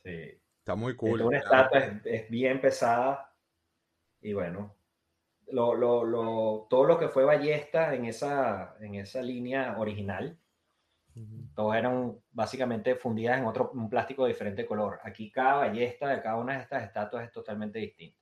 Sí. 0.03 0.41
Está 0.59 0.75
muy 0.75 0.95
cool. 0.95 1.21
es 1.21 1.27
una 1.27 1.37
estatua 1.37 1.79
es, 1.79 2.01
es 2.05 2.29
bien 2.29 2.59
pesada 2.59 3.31
y 4.21 4.33
bueno, 4.33 4.75
lo, 5.51 5.75
lo, 5.75 6.03
lo- 6.03 6.67
todo 6.69 6.85
lo 6.85 6.97
que 6.97 7.07
fue 7.09 7.23
ballesta 7.23 7.93
en 7.93 8.05
esa, 8.05 8.75
en 8.79 8.95
esa 8.95 9.21
línea 9.21 9.77
original, 9.77 10.39
Ujú. 11.15 11.47
todas 11.55 11.79
eran 11.79 12.17
básicamente 12.31 12.95
fundidas 12.95 13.37
en 13.37 13.45
otro 13.45 13.71
un 13.71 13.89
plástico 13.89 14.23
de 14.25 14.33
diferente 14.33 14.65
color. 14.65 14.99
Aquí 15.03 15.31
cada 15.31 15.55
ballesta 15.55 16.09
de 16.09 16.21
cada 16.21 16.35
una 16.35 16.57
de 16.57 16.63
estas 16.63 16.83
estatuas 16.83 17.23
es 17.25 17.31
totalmente 17.31 17.79
distinta. 17.79 18.19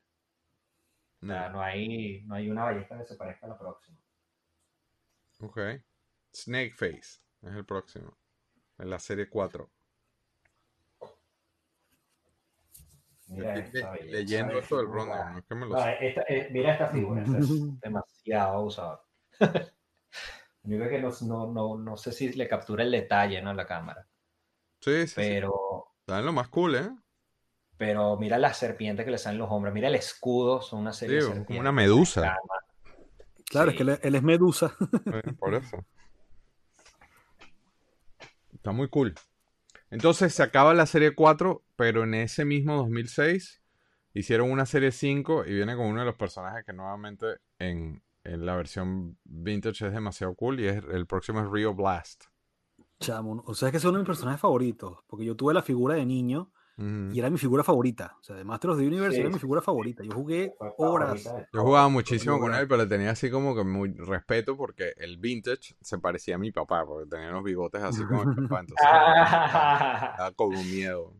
O 1.21 1.25
sea, 1.25 1.49
no 1.49 1.61
hay, 1.61 2.21
no 2.25 2.35
hay 2.35 2.49
una 2.49 2.65
ballesta 2.65 2.97
que 2.97 3.05
se 3.05 3.15
parezca 3.15 3.45
a 3.45 3.49
la 3.49 3.57
próxima. 3.57 3.97
Ok. 5.41 5.59
Snake 6.33 6.73
Face 6.75 7.19
es 7.41 7.53
el 7.55 7.65
próximo. 7.65 8.15
En 8.77 8.89
la 8.89 8.99
serie 8.99 9.27
4. 9.29 9.69
Mira 13.27 13.55
esta 13.55 13.95
le- 13.95 14.03
leyendo 14.11 14.59
esto 14.59 14.77
del 14.77 14.85
figura. 14.87 15.03
rundown, 15.05 15.33
no 15.33 15.39
es 15.39 15.45
que 15.45 15.55
me 15.55 15.65
lo 15.65 15.73
No, 15.75 15.81
sé. 15.83 15.97
esta- 16.07 16.23
eh, 16.27 16.49
mira 16.51 16.73
esta 16.73 16.87
figura, 16.87 17.23
es 17.23 17.29
demasiado 17.81 18.61
usada. 18.63 19.01
Lo 20.63 20.75
único 20.77 20.89
que 20.89 20.99
no, 20.99 21.11
no, 21.27 21.51
no, 21.51 21.77
no 21.77 21.97
sé 21.97 22.11
si 22.11 22.31
le 22.33 22.47
captura 22.47 22.83
el 22.83 22.91
detalle, 22.91 23.41
¿no? 23.41 23.53
La 23.53 23.65
cámara. 23.65 24.07
Sí, 24.79 25.01
sí, 25.01 25.07
sí. 25.07 25.13
Pero, 25.15 25.87
Está 25.99 26.19
en 26.19 26.25
lo 26.25 26.33
más 26.33 26.49
cool, 26.49 26.75
¿eh? 26.75 26.89
pero 27.77 28.17
mira 28.17 28.37
las 28.37 28.57
serpientes 28.57 29.03
que 29.03 29.11
le 29.11 29.17
salen 29.17 29.39
los 29.39 29.49
hombros. 29.51 29.73
Mira 29.73 29.87
el 29.89 29.95
escudo, 29.95 30.61
son 30.61 30.79
una 30.81 30.93
Sí, 30.93 30.99
serie 31.07 31.21
de 31.21 31.45
como 31.45 31.59
una 31.59 31.71
medusa. 31.71 32.37
Claro, 33.49 33.71
Sí. 33.71 33.77
es 33.77 33.83
que 33.83 33.91
él, 33.91 33.99
él 34.01 34.15
es 34.15 34.23
Medusa. 34.23 34.75
Sí, 35.25 35.31
por 35.33 35.53
eso. 35.53 35.85
Está 38.53 38.71
muy 38.71 38.87
cool. 38.89 39.13
Entonces 39.89 40.33
se 40.33 40.43
acaba 40.43 40.73
la 40.73 40.85
serie 40.85 41.13
4, 41.13 41.63
pero 41.75 42.03
en 42.03 42.13
ese 42.13 42.45
mismo 42.45 42.75
2006 42.77 43.61
hicieron 44.13 44.49
una 44.49 44.65
serie 44.65 44.91
5 44.91 45.45
y 45.45 45.53
viene 45.53 45.75
con 45.75 45.85
uno 45.87 45.99
de 45.99 46.05
los 46.05 46.15
personajes 46.15 46.65
que 46.65 46.73
nuevamente 46.73 47.25
en, 47.59 47.77
en 47.77 48.01
la 48.23 48.55
versión 48.55 49.17
vintage 49.23 49.87
es 49.87 49.93
demasiado 49.93 50.33
cool 50.35 50.59
y 50.59 50.67
es 50.67 50.83
el 50.91 51.05
próximo 51.07 51.41
es 51.41 51.49
Rio 51.49 51.73
Blast. 51.73 52.25
Chamo, 52.99 53.43
o 53.45 53.53
sea, 53.53 53.67
es 53.67 53.71
que 53.71 53.77
es 53.77 53.83
uno 53.83 53.93
de 53.93 53.99
mis 53.99 54.07
personajes 54.07 54.39
favoritos. 54.39 54.99
Porque 55.07 55.25
yo 55.25 55.35
tuve 55.35 55.53
la 55.53 55.61
figura 55.61 55.95
de 55.95 56.05
niño 56.05 56.51
y 56.77 57.19
era 57.19 57.29
mi 57.29 57.37
figura 57.37 57.63
favorita. 57.63 58.15
O 58.19 58.23
sea, 58.23 58.35
de 58.35 58.43
Master 58.43 58.71
of 58.71 58.79
the 58.79 58.87
Universe 58.87 59.15
Sí, 59.15 59.21
era 59.21 59.29
mi 59.29 59.37
figura 59.37 59.61
sí. 59.61 59.65
favorita. 59.65 60.03
Yo 60.03 60.11
jugué 60.13 60.55
horas. 60.77 61.23
Yo 61.53 61.61
jugaba 61.61 61.87
muchísimo 61.89 62.39
con 62.39 62.55
él, 62.55 62.67
pero 62.67 62.81
le 62.83 62.87
tenía 62.89 63.11
así 63.11 63.29
como 63.29 63.55
que 63.55 63.63
muy 63.63 63.93
respeto 63.93 64.55
porque 64.57 64.93
el 64.97 65.17
vintage 65.17 65.75
se 65.81 65.99
parecía 65.99 66.35
a 66.35 66.37
mi 66.39 66.51
papá, 66.51 66.85
porque 66.85 67.07
tenía 67.09 67.29
los 67.29 67.43
bigotes 67.43 67.83
así 67.83 68.03
como 68.05 68.25
mi 68.25 68.35
papá, 68.47 68.61
entonces 68.61 68.87
Ah, 68.89 70.15
daba 70.17 70.31
como 70.31 70.63
miedo. 70.63 71.13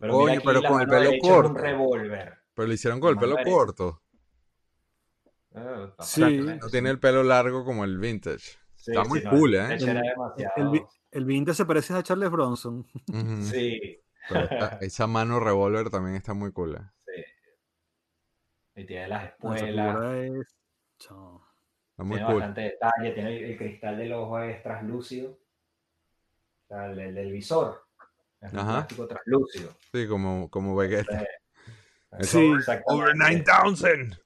pero 0.00 0.18
pero 0.44 0.62
con 0.62 0.80
el 0.82 0.88
pelo 0.88 1.10
corto. 1.22 1.50
un 1.50 1.56
revólver. 1.56 2.34
Pero 2.54 2.68
lo 2.68 2.74
hicieron 2.74 3.00
con 3.00 3.10
el 3.10 3.16
pelo 3.18 3.36
corto. 3.44 4.02
Ah, 5.56 5.90
Sí. 6.00 6.38
No 6.38 6.68
tiene 6.68 6.90
el 6.90 6.98
pelo 7.00 7.22
largo 7.22 7.64
como 7.64 7.84
el 7.84 7.98
vintage. 7.98 8.58
Sí, 8.74 8.92
está 8.92 9.04
muy 9.04 9.22
cool, 9.24 9.54
el 9.54 9.72
¿eh? 9.72 9.74
El- 9.76 9.88
El, 10.56 10.68
vi- 10.70 10.84
el 11.10 11.24
Vintage 11.24 11.56
se 11.56 11.64
parece 11.66 11.94
a 11.94 12.02
Charles 12.02 12.30
Bronson. 12.30 12.86
Sí, 13.42 14.00
Pero 14.28 14.40
esta- 14.44 14.78
esa 14.80 15.06
mano 15.06 15.40
revólver 15.40 15.88
también 15.90 16.16
está 16.16 16.34
muy 16.34 16.52
cool. 16.52 16.76
¿eh? 16.76 16.82
sí. 18.74 18.82
Y 18.82 18.84
tiene 18.86 19.08
las 19.08 19.24
espuelas. 19.30 20.14
es. 20.14 20.56
Está 21.00 21.14
muy 22.04 22.16
tiene 22.16 22.26
cool. 22.26 22.34
bastante 22.34 22.60
detalle, 22.60 23.10
tiene 23.12 23.36
el, 23.38 23.44
el 23.44 23.56
cristal 23.58 23.96
del 23.96 24.12
ojo 24.12 24.38
es 24.40 24.62
translúcido. 24.62 25.30
O 25.30 26.68
sea, 26.68 26.86
el, 26.86 26.98
el 26.98 27.14
del 27.14 27.32
visor 27.32 27.86
es 28.42 28.52
un 28.52 28.58
Ajá. 28.58 28.72
plástico 28.74 29.06
translúcido. 29.08 29.74
Sí, 29.92 30.06
como, 30.06 30.50
como 30.50 30.76
Vegeta. 30.76 31.24
Sí. 32.20 32.38
Over 32.38 32.58
exactamente. 32.58 33.44
9000. 33.52 34.18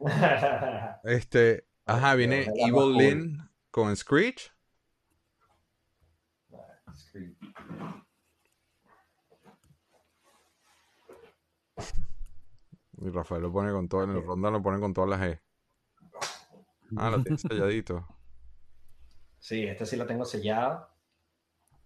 Este, 1.04 1.66
ajá, 1.86 2.14
viene 2.14 2.46
la 2.46 2.68
Evil. 2.68 2.96
Lynn 2.96 3.50
con 3.70 3.94
Screech. 3.96 4.52
Y 13.00 13.10
Rafael 13.10 13.42
lo 13.42 13.52
pone 13.52 13.72
con 13.72 13.88
todo, 13.88 14.04
en 14.04 14.10
el 14.10 14.22
ronda 14.24 14.50
lo 14.50 14.62
pone 14.62 14.80
con 14.80 14.92
todas 14.94 15.10
las 15.10 15.22
E. 15.22 15.40
Ah, 16.96 17.10
lo 17.10 17.22
tiene 17.22 17.38
selladito. 17.38 18.06
Sí, 19.38 19.64
este 19.66 19.84
sí 19.86 19.96
lo 19.96 20.06
tengo 20.06 20.24
sellado. 20.24 20.88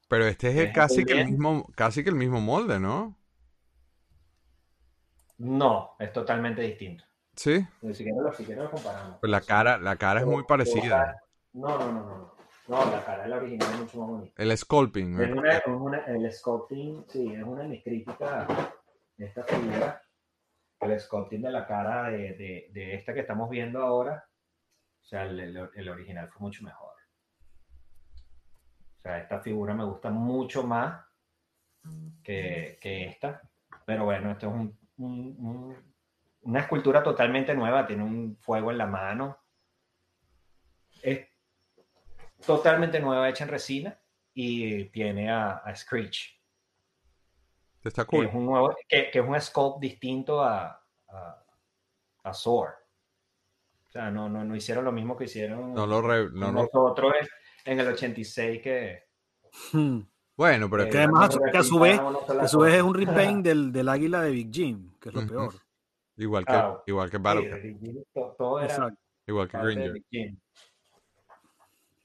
Pero 0.09 0.27
este 0.27 0.49
es 0.51 0.57
el- 0.57 0.73
casi 0.73 1.05
que 1.05 1.13
el 1.13 1.25
mismo, 1.27 1.67
casi 1.75 2.03
que 2.03 2.11
el 2.11 2.17
mismo 2.17 2.41
molde, 2.41 2.79
¿no? 2.81 3.17
No, 5.39 5.97
es 5.99 6.13
totalmente 6.13 6.63
distinto. 6.63 7.05
Sí. 7.39 7.65
Ni 7.83 7.95
siquiera 7.95 8.21
lo, 8.21 8.33
siquiera 8.33 8.65
lo 8.65 8.71
comparamos. 8.73 9.19
Pues 9.21 9.31
la 9.31 9.41
cara, 9.41 9.79
la 9.79 9.95
cara 9.97 10.21
es 10.21 10.27
muy 10.27 10.43
parecida. 10.43 11.23
No, 11.53 11.79
no, 11.79 11.93
no, 11.93 12.05
no. 12.05 12.35
No, 12.67 12.91
la 12.91 13.03
cara 13.05 13.23
de 13.23 13.29
la 13.29 13.37
original 13.37 13.73
es 13.73 13.79
mucho 13.81 13.99
más 14.01 14.09
bonita. 14.09 14.43
El 14.43 14.59
sculpting. 14.59 15.21
Es 15.21 15.31
¿no? 15.31 15.37
una, 15.41 15.53
es 15.57 15.67
una- 15.67 16.05
el 16.07 16.33
sculpting, 16.33 17.05
sí, 17.09 17.33
es 17.33 17.43
una 17.45 17.63
de 17.63 17.69
mis 17.69 17.83
críticas 17.85 18.49
de 19.17 19.25
esta 19.27 19.45
figura. 19.45 20.03
El 20.81 20.99
sculpting 21.01 21.43
de 21.43 21.51
la 21.51 21.67
cara 21.67 22.11
de, 22.11 22.35
de- 22.35 22.71
de 22.73 22.95
esta 22.97 23.15
que 23.15 23.21
estamos 23.21 23.49
viendo 23.49 23.81
ahora, 23.83 24.29
o 25.01 25.05
sea, 25.07 25.23
el, 25.25 25.39
el- 25.41 25.71
el 25.75 25.89
original 25.89 26.29
fue 26.29 26.41
mucho 26.41 26.63
mejor. 26.65 26.93
O 28.99 29.01
sea, 29.03 29.19
esta 29.19 29.41
figura 29.41 29.75
me 29.75 29.85
gusta 29.85 30.11
mucho 30.11 30.65
más 30.65 31.05
que, 32.25 32.79
que 32.83 33.07
esta. 33.07 33.41
Pero 33.87 34.05
bueno, 34.05 34.33
esto 34.33 34.49
es 34.49 34.53
un- 34.55 34.79
un- 34.99 35.37
un- 35.39 35.88
una 36.49 36.61
escultura 36.61 37.03
totalmente 37.03 37.55
nueva, 37.55 37.87
tiene 37.87 38.03
un 38.03 38.37
fuego 38.41 38.71
en 38.71 38.79
la 38.79 38.87
mano. 38.87 39.39
Es 41.03 41.27
totalmente 42.45 43.01
nueva, 43.01 43.29
hecha 43.29 43.45
en 43.45 43.51
resina 43.51 44.01
y 44.33 44.85
tiene 44.87 45.31
a, 45.31 45.59
a 45.59 45.75
Screech, 45.77 46.41
Está 47.85 48.05
que 48.05 48.09
cool. 48.17 48.27
es 48.27 48.35
un 48.35 48.47
nuevo, 48.47 48.75
que, 48.89 49.11
que 49.11 49.19
es 49.19 49.25
un 49.27 49.39
sculpt 49.41 49.81
distinto 49.81 50.43
a, 50.43 50.83
a, 51.09 51.45
a 52.25 52.35
Sword. 52.35 52.73
O 53.87 53.91
sea, 53.91 54.11
no, 54.11 54.29
no, 54.29 54.45
no 54.45 54.55
hicieron 54.57 54.85
lo 54.85 54.93
mismo 54.93 55.17
que 55.17 55.25
hicieron 55.25 55.73
No 55.75 55.87
lo 55.87 56.01
re- 56.03 56.31
no, 56.31 56.53
no- 56.53 56.63
nosotros 56.65 57.15
en 57.65 57.81
el 57.81 57.89
86 57.89 58.63
que... 58.63 59.05
Hmm. 59.73 60.01
Bueno, 60.37 60.69
pero 60.71 60.85
que 60.85 60.89
es 60.91 60.93
Que 60.93 60.99
que 60.99 61.03
además, 61.05 61.29
a 61.29 61.33
su- 61.33 61.41
que 61.53 61.59
a 61.59 61.63
su 61.63 61.79
vez- 61.79 62.01
Que 62.27 62.33
a 62.45 62.49
su 62.49 62.59
vez 62.61 62.75
es 62.75 62.83
un 62.83 62.95
repaint 62.95 63.45
del, 63.45 63.73
del 63.73 63.89
águila 63.89 64.23
de 64.23 64.31
Big 64.31 64.51
Jim, 64.53 64.93
que 65.01 65.09
es 65.09 65.15
lo 65.15 65.27
peor. 65.27 65.55
Igual 66.19 66.45
que, 66.45 66.53
Ah, 66.53 66.83
igual 66.87 67.11
que 67.11 67.17
Sí, 67.17 67.23
Battle, 67.23 68.07
todo 68.37 68.61
era 68.61 68.75
Exacto. 68.75 69.01
igual 69.27 69.49
que. 69.49 70.37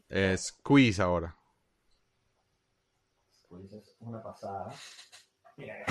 Eh, 0.09 0.38
Squeeze 0.38 1.01
ahora. 1.01 1.36
Pues 3.49 3.72
es 3.74 3.95
una 3.99 4.22
pasada. 4.22 4.74
Mira, 5.57 5.86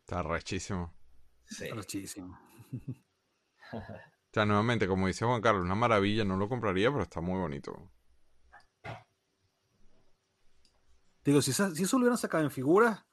Está 0.00 0.22
rechísimo. 0.22 0.94
Sí. 1.44 1.68
Rechísimo. 1.70 2.38
o 3.72 3.82
sea, 4.32 4.46
nuevamente, 4.46 4.86
como 4.86 5.06
dice 5.06 5.24
Juan 5.24 5.42
Carlos, 5.42 5.64
una 5.64 5.74
maravilla, 5.74 6.24
no 6.24 6.36
lo 6.36 6.48
compraría, 6.48 6.90
pero 6.90 7.02
está 7.02 7.20
muy 7.20 7.38
bonito. 7.38 7.90
Digo, 11.24 11.42
si, 11.42 11.52
si 11.52 11.82
eso 11.82 11.96
lo 11.98 12.04
hubieran 12.04 12.16
sacado 12.16 12.44
en 12.44 12.50
figuras, 12.50 13.04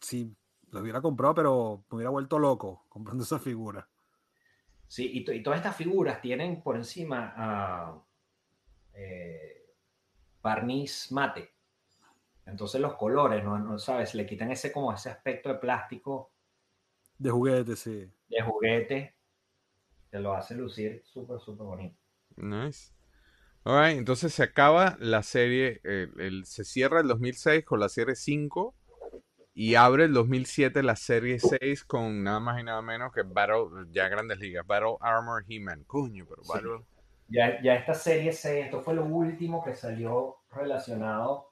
sí, 0.00 0.36
lo 0.70 0.80
hubiera 0.80 1.00
comprado, 1.00 1.34
pero 1.34 1.84
me 1.90 1.96
hubiera 1.96 2.10
vuelto 2.10 2.38
loco 2.38 2.84
comprando 2.88 3.24
esa 3.24 3.38
figura. 3.38 3.88
Sí, 4.86 5.10
y, 5.12 5.42
todas 5.42 5.58
estas 5.58 5.76
figuras 5.76 6.20
tienen 6.20 6.62
por 6.62 6.76
encima 6.76 8.02
eh, 8.94 9.74
barniz 10.40 11.12
mate. 11.12 11.52
Entonces 12.46 12.80
los 12.80 12.94
colores, 12.94 13.44
¿no? 13.44 13.58
¿no? 13.58 13.78
sabes? 13.78 14.14
Le 14.14 14.24
quitan 14.24 14.50
ese 14.50 14.72
como 14.72 14.92
ese 14.92 15.10
aspecto 15.10 15.50
de 15.50 15.56
plástico. 15.56 16.32
De 17.18 17.30
juguete, 17.30 17.76
sí. 17.76 18.10
De 18.28 18.42
juguete. 18.42 19.14
Que 20.10 20.18
lo 20.18 20.32
hace 20.32 20.54
lucir 20.54 21.02
súper, 21.04 21.38
súper 21.38 21.66
bonito. 21.66 21.98
Nice. 22.36 22.94
Alright, 23.64 23.98
entonces 23.98 24.32
se 24.32 24.42
acaba 24.42 24.96
la 24.98 25.22
serie, 25.22 25.82
el, 25.84 26.46
se 26.46 26.64
cierra 26.64 27.00
el 27.00 27.08
2006 27.08 27.66
con 27.66 27.80
la 27.80 27.90
serie 27.90 28.14
5 28.14 28.74
y 29.58 29.74
abre 29.74 30.04
el 30.04 30.12
2007 30.12 30.84
la 30.84 30.94
serie 30.94 31.40
6 31.40 31.82
con 31.82 32.22
nada 32.22 32.38
más 32.38 32.60
y 32.60 32.62
nada 32.62 32.80
menos 32.80 33.12
que 33.12 33.22
Battle, 33.24 33.88
ya 33.90 34.08
Grandes 34.08 34.38
Ligas, 34.38 34.64
Battle 34.64 34.94
Armor 35.00 35.44
He-Man. 35.48 35.82
Coño, 35.82 36.26
pero 36.28 36.42
Battle... 36.48 36.86
Ya, 37.26 37.60
ya 37.60 37.74
esta 37.74 37.92
serie 37.92 38.32
6, 38.32 38.66
esto 38.66 38.82
fue 38.82 38.94
lo 38.94 39.04
último 39.04 39.64
que 39.64 39.74
salió 39.74 40.36
relacionado 40.52 41.50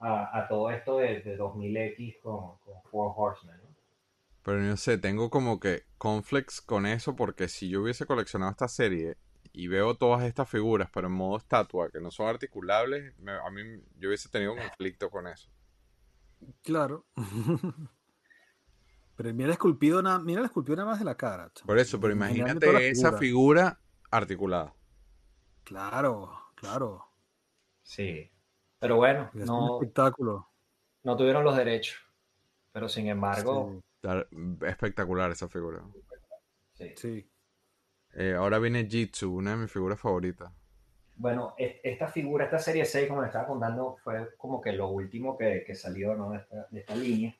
a, 0.00 0.46
todo 0.48 0.68
esto 0.68 0.98
de, 0.98 1.22
2000X 1.38 2.18
con, 2.22 2.58
con 2.58 2.82
Four 2.90 3.12
Horsemen. 3.16 3.60
Pero 4.42 4.58
no 4.58 4.76
sé, 4.76 4.98
tengo 4.98 5.30
como 5.30 5.60
que 5.60 5.84
conflicts 5.96 6.60
con 6.60 6.86
eso 6.86 7.14
porque 7.14 7.46
si 7.46 7.68
yo 7.68 7.82
hubiese 7.82 8.04
coleccionado 8.04 8.50
esta 8.50 8.66
serie 8.66 9.16
y 9.52 9.68
veo 9.68 9.94
todas 9.94 10.24
estas 10.24 10.50
figuras, 10.50 10.90
pero 10.92 11.06
en 11.06 11.12
modo 11.12 11.36
estatua, 11.36 11.88
que 11.88 12.00
no 12.00 12.10
son 12.10 12.26
articulables, 12.26 13.14
a 13.44 13.50
mí 13.52 13.62
yo 13.96 14.08
hubiese 14.08 14.28
tenido 14.28 14.54
un 14.54 14.58
conflicto 14.58 15.08
con 15.08 15.28
eso. 15.28 15.53
Claro. 16.62 17.06
pero 19.16 19.34
mira 19.34 19.52
esculpido 19.52 20.02
nada, 20.02 20.18
mira 20.18 20.40
la 20.40 20.46
esculpido 20.46 20.76
nada 20.76 20.90
más 20.90 20.98
de 20.98 21.04
la 21.04 21.16
cara. 21.16 21.50
Por 21.64 21.78
eso, 21.78 22.00
pero 22.00 22.12
imagínate 22.12 22.88
esa 22.88 23.16
figura 23.18 23.80
articulada. 24.10 24.74
Claro, 25.64 26.30
claro. 26.54 27.04
Sí. 27.82 28.30
Pero 28.78 28.96
bueno, 28.96 29.30
no, 29.34 29.80
espectáculo. 29.80 30.50
no 31.02 31.16
tuvieron 31.16 31.44
los 31.44 31.56
derechos. 31.56 31.98
Pero 32.72 32.88
sin 32.88 33.06
embargo. 33.06 33.80
Espectacular 34.62 35.30
esa 35.30 35.48
figura. 35.48 35.82
Sí. 36.74 36.92
sí. 36.96 37.30
Eh, 38.14 38.34
ahora 38.34 38.58
viene 38.58 38.86
Jitsu, 38.86 39.32
una 39.32 39.52
de 39.52 39.56
mis 39.56 39.72
figuras 39.72 39.98
favoritas. 39.98 40.52
Bueno, 41.16 41.54
esta 41.56 42.08
figura, 42.08 42.44
esta 42.44 42.58
serie 42.58 42.84
6, 42.84 43.08
como 43.08 43.20
le 43.20 43.28
estaba 43.28 43.46
contando, 43.46 43.96
fue 44.02 44.34
como 44.36 44.60
que 44.60 44.72
lo 44.72 44.88
último 44.88 45.38
que, 45.38 45.74
salió 45.74 46.14
¿no? 46.14 46.30
de, 46.30 46.80
esta, 46.80 46.94
línea. 46.96 47.34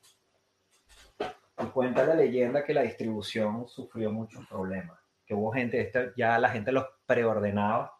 Y 1.57 1.65
cuenta 1.67 2.05
la 2.05 2.15
leyenda 2.15 2.63
que 2.63 2.73
la 2.73 2.83
distribución 2.83 3.67
sufrió 3.67 4.11
muchos 4.11 4.45
problemas. 4.47 4.99
Que 5.25 5.33
hubo 5.33 5.51
gente, 5.51 5.91
ya 6.15 6.39
la 6.39 6.49
gente 6.49 6.71
los 6.71 6.85
preordenaba. 7.05 7.99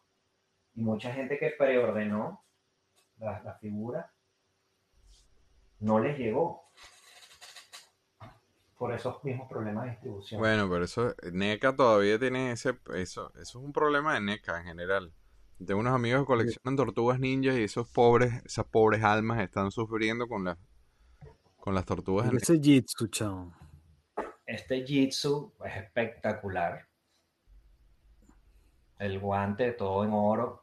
Y 0.76 0.82
mucha 0.82 1.14
gente 1.14 1.38
que 1.38 1.52
preordenó 1.58 2.44
la, 3.18 3.42
la 3.44 3.54
figura 3.56 4.12
no 5.80 6.00
les 6.00 6.18
llegó 6.18 6.66
por 8.78 8.94
esos 8.94 9.24
mismos 9.24 9.48
problemas 9.50 9.86
de 9.86 9.92
distribución. 9.92 10.40
Bueno, 10.40 10.70
pero 10.70 10.86
eso, 10.86 11.16
NECA 11.32 11.76
todavía 11.76 12.20
tiene 12.20 12.52
ese, 12.52 12.78
eso, 12.94 13.32
eso 13.36 13.42
es 13.42 13.56
un 13.56 13.72
problema 13.72 14.14
de 14.14 14.22
NECA 14.22 14.60
en 14.60 14.66
general. 14.66 15.14
Tengo 15.64 15.80
unos 15.80 15.94
amigos 15.94 16.22
que 16.22 16.26
coleccionan 16.26 16.76
tortugas 16.76 17.20
ninjas 17.20 17.58
y 17.58 17.64
esos 17.64 17.88
pobres, 17.90 18.44
esas 18.46 18.66
pobres 18.66 19.04
almas 19.04 19.40
están 19.40 19.72
sufriendo 19.72 20.28
con 20.28 20.44
las, 20.44 20.58
con 21.58 21.74
las 21.74 21.86
tortugas. 21.86 22.32
Ese 22.34 22.60
Jitsu, 22.60 23.08
chao. 23.08 23.54
Este 24.46 24.86
Jitsu 24.86 25.54
es 25.64 25.78
espectacular. 25.78 26.88
El 29.00 29.20
guante 29.20 29.72
todo 29.72 30.04
en 30.04 30.12
oro. 30.12 30.62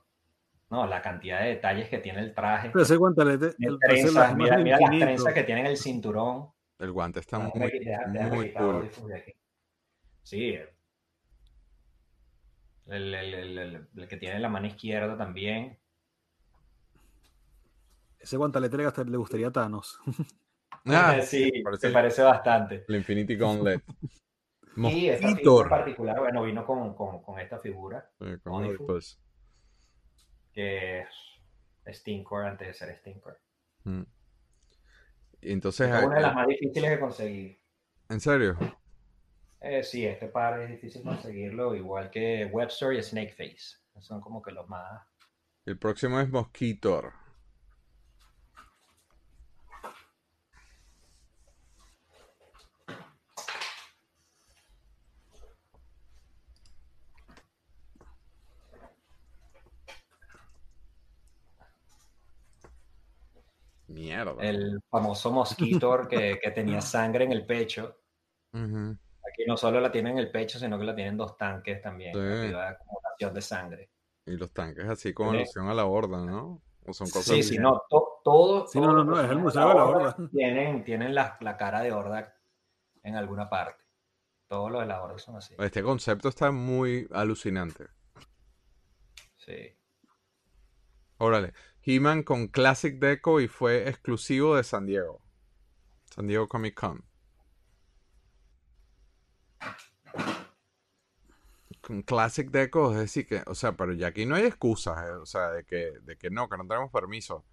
No, 0.70 0.86
la 0.86 1.02
cantidad 1.02 1.40
de 1.40 1.48
detalles 1.48 1.88
que 1.88 1.98
tiene 1.98 2.20
el 2.20 2.34
traje. 2.34 2.70
Pero 2.70 2.82
ese 2.82 2.96
guantelete. 2.96 3.54
mira, 3.58 4.58
mira 4.58 4.80
las 4.80 4.90
trenzas 4.90 5.34
que 5.34 5.42
tiene 5.42 5.62
en 5.62 5.66
el 5.66 5.76
cinturón. 5.76 6.50
El 6.78 6.92
guante 6.92 7.20
está 7.20 7.38
muy, 7.38 7.50
muy 8.30 8.52
cool. 8.52 8.90
Sí. 10.22 10.58
El, 12.86 13.14
el, 13.14 13.88
el, 13.96 14.08
que 14.08 14.16
tiene 14.16 14.40
la 14.40 14.48
mano 14.48 14.66
izquierda 14.66 15.16
también. 15.16 15.78
Ese 18.18 18.36
guantelete 18.36 18.76
le 19.04 19.16
gustaría 19.16 19.48
a 19.48 19.52
Thanos. 19.52 19.98
Ah, 20.84 21.20
sí, 21.20 21.62
parece, 21.62 21.86
se 21.86 21.92
parece 21.92 22.22
bastante. 22.22 22.84
El 22.88 22.96
Infinity 22.96 23.36
Gauntlet. 23.36 23.80
y 24.76 25.08
esta 25.08 25.36
figura 25.36 25.62
en 25.64 25.68
particular, 25.68 26.18
bueno, 26.18 26.42
vino 26.42 26.66
con, 26.66 26.94
con, 26.94 27.22
con 27.22 27.38
esta 27.38 27.58
figura. 27.58 28.10
con 28.42 28.76
pues. 28.78 29.20
Que 30.52 31.00
es 31.00 31.98
Stinkor 31.98 32.46
antes 32.46 32.68
de 32.68 32.74
ser 32.74 32.96
Stinkor. 32.96 33.38
Mm. 33.84 34.02
Entonces, 35.42 35.88
es 35.88 36.02
una 36.02 36.16
de 36.16 36.22
las 36.22 36.34
más 36.34 36.46
difíciles 36.46 36.90
de 36.90 37.00
conseguir. 37.00 37.60
¿En 38.08 38.20
serio? 38.20 38.56
Eh, 39.64 39.84
sí, 39.84 40.04
este 40.04 40.26
par 40.26 40.60
es 40.60 40.70
difícil 40.70 41.02
conseguirlo, 41.02 41.74
igual 41.74 42.10
que 42.10 42.46
Webster 42.46 42.94
y 42.94 43.02
Snakeface. 43.02 43.78
Son 44.00 44.20
como 44.20 44.42
que 44.42 44.50
los 44.50 44.68
más. 44.68 45.06
El 45.64 45.78
próximo 45.78 46.18
es 46.20 46.28
Mosquitor. 46.28 47.12
El 64.40 64.80
famoso 64.90 65.30
Mosquitor 65.30 66.08
que, 66.08 66.38
tenía 66.54 66.80
sangre 66.80 67.24
en 67.24 67.32
el 67.32 67.46
pecho. 67.46 67.96
Aquí 69.32 69.44
no 69.46 69.56
solo 69.56 69.80
la 69.80 69.90
tiene 69.90 70.10
en 70.10 70.18
el 70.18 70.30
pecho, 70.30 70.58
sino 70.58 70.78
que 70.78 70.84
la 70.84 70.94
tienen 70.94 71.16
dos 71.16 71.36
tanques 71.36 71.80
también. 71.80 72.14
acumulación 72.14 73.34
de 73.34 73.40
sangre. 73.40 73.90
Y 74.26 74.32
los 74.32 74.52
tanques 74.52 74.84
así 74.84 75.12
con 75.12 75.34
alusión 75.34 75.68
a 75.68 75.74
la 75.74 75.86
horda, 75.86 76.24
¿no? 76.24 76.62
¿O 76.84 76.92
son 76.92 77.08
cosas 77.08 77.36
sí, 77.36 77.42
sí, 77.42 77.58
no, 77.58 77.82
todo. 77.88 78.66
Sí, 78.66 78.80
no, 78.80 79.04
no, 79.04 79.20
es 79.20 79.30
el 79.30 79.38
museo 79.38 79.68
de 79.68 79.74
la 79.74 79.84
horda. 79.84 80.16
Tienen, 80.32 80.84
tienen 80.84 81.14
la, 81.14 81.36
la, 81.40 81.56
cara 81.56 81.80
de 81.80 81.92
horda 81.92 82.34
en 83.02 83.14
alguna 83.14 83.48
parte. 83.48 83.84
Todos 84.48 84.70
los 84.70 84.80
de 84.80 84.86
la 84.86 85.02
horda 85.02 85.18
son 85.18 85.36
así. 85.36 85.54
Este 85.58 85.82
concepto 85.82 86.28
está 86.28 86.50
muy 86.50 87.08
alucinante. 87.12 87.86
Sí. 89.36 89.76
Órale. 91.18 91.52
He-Man 91.84 92.24
con 92.24 92.48
Classic 92.48 92.98
Deco 92.98 93.40
y 93.40 93.48
fue 93.48 93.88
exclusivo 93.88 94.56
de 94.56 94.64
San 94.64 94.86
Diego. 94.86 95.22
San 96.10 96.26
Diego 96.26 96.48
Comic 96.48 96.74
Con. 96.78 97.04
Con 101.80 102.02
Classic 102.02 102.48
Deco, 102.50 102.92
es 102.92 102.98
decir 102.98 103.26
que, 103.26 103.42
o 103.46 103.54
sea, 103.54 103.72
pero 103.72 103.92
ya 103.92 104.08
aquí 104.08 104.24
no 104.24 104.36
hay 104.36 104.44
excusas, 104.44 105.04
eh, 105.04 105.12
o 105.12 105.26
sea, 105.26 105.50
de 105.50 105.64
que, 105.64 105.98
de 106.00 106.16
que 106.16 106.30
no, 106.30 106.48
que 106.48 106.56
no 106.56 106.66
tenemos 106.66 106.90
permiso. 106.92 107.44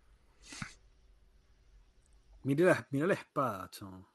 Mira 2.43 2.87
la, 2.91 3.07
la 3.07 3.13
espada, 3.13 3.69
chon. 3.71 4.05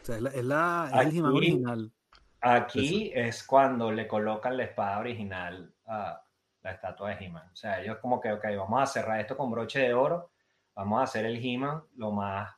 O 0.00 0.04
sea, 0.04 0.16
es, 0.16 0.22
la, 0.22 0.30
es, 0.30 0.44
la, 0.44 0.90
el 1.02 1.16
He-Man 1.16 1.32
original. 1.32 1.92
Aquí 2.40 3.12
es 3.14 3.44
cuando 3.44 3.92
le 3.92 4.08
colocan 4.08 4.56
la 4.56 4.64
espada 4.64 4.98
original 4.98 5.72
a, 5.86 6.24
la 6.62 6.72
estatua 6.72 7.10
de 7.10 7.24
He-Man. 7.24 7.50
O 7.52 7.56
sea, 7.56 7.80
ellos 7.80 7.98
como 7.98 8.20
que, 8.20 8.32
ok, 8.32 8.44
vamos 8.56 8.82
a 8.82 8.86
cerrar 8.86 9.20
esto 9.20 9.36
con 9.36 9.50
broche 9.50 9.80
de 9.80 9.94
oro, 9.94 10.32
vamos 10.74 11.00
a 11.00 11.04
hacer 11.04 11.26
el 11.26 11.44
He-Man 11.44 11.82
lo 11.96 12.12
más 12.12 12.52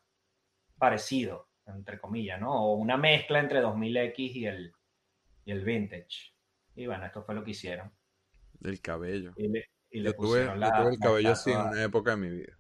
parecido, 0.79 1.49
entre 1.67 1.99
comillas, 1.99 2.41
¿no? 2.41 2.53
O 2.53 2.75
una 2.75 2.97
mezcla 2.97 3.41
entre 3.41 3.63
2000X 3.63 4.15
y 4.17 4.47
el, 4.47 4.75
y 5.45 5.53
el 5.53 5.65
Vintage. 5.65 6.35
Y 6.75 6.87
bueno, 6.87 7.05
esto 7.07 7.23
fue 7.23 7.35
lo 7.35 7.45
que 7.45 7.53
hicieron. 7.53 7.93
El 8.63 8.81
cabello. 8.81 9.33
Y 9.37 9.49
le, 9.49 9.69
yo, 9.91 10.15
tuve, 10.15 10.43
el 10.43 10.99
cabello 10.99 11.33
así 11.33 11.53
en 11.53 11.61
una 11.61 11.83
época 11.83 12.13
de 12.13 12.17
mi 12.17 12.31
vida. 12.31 12.59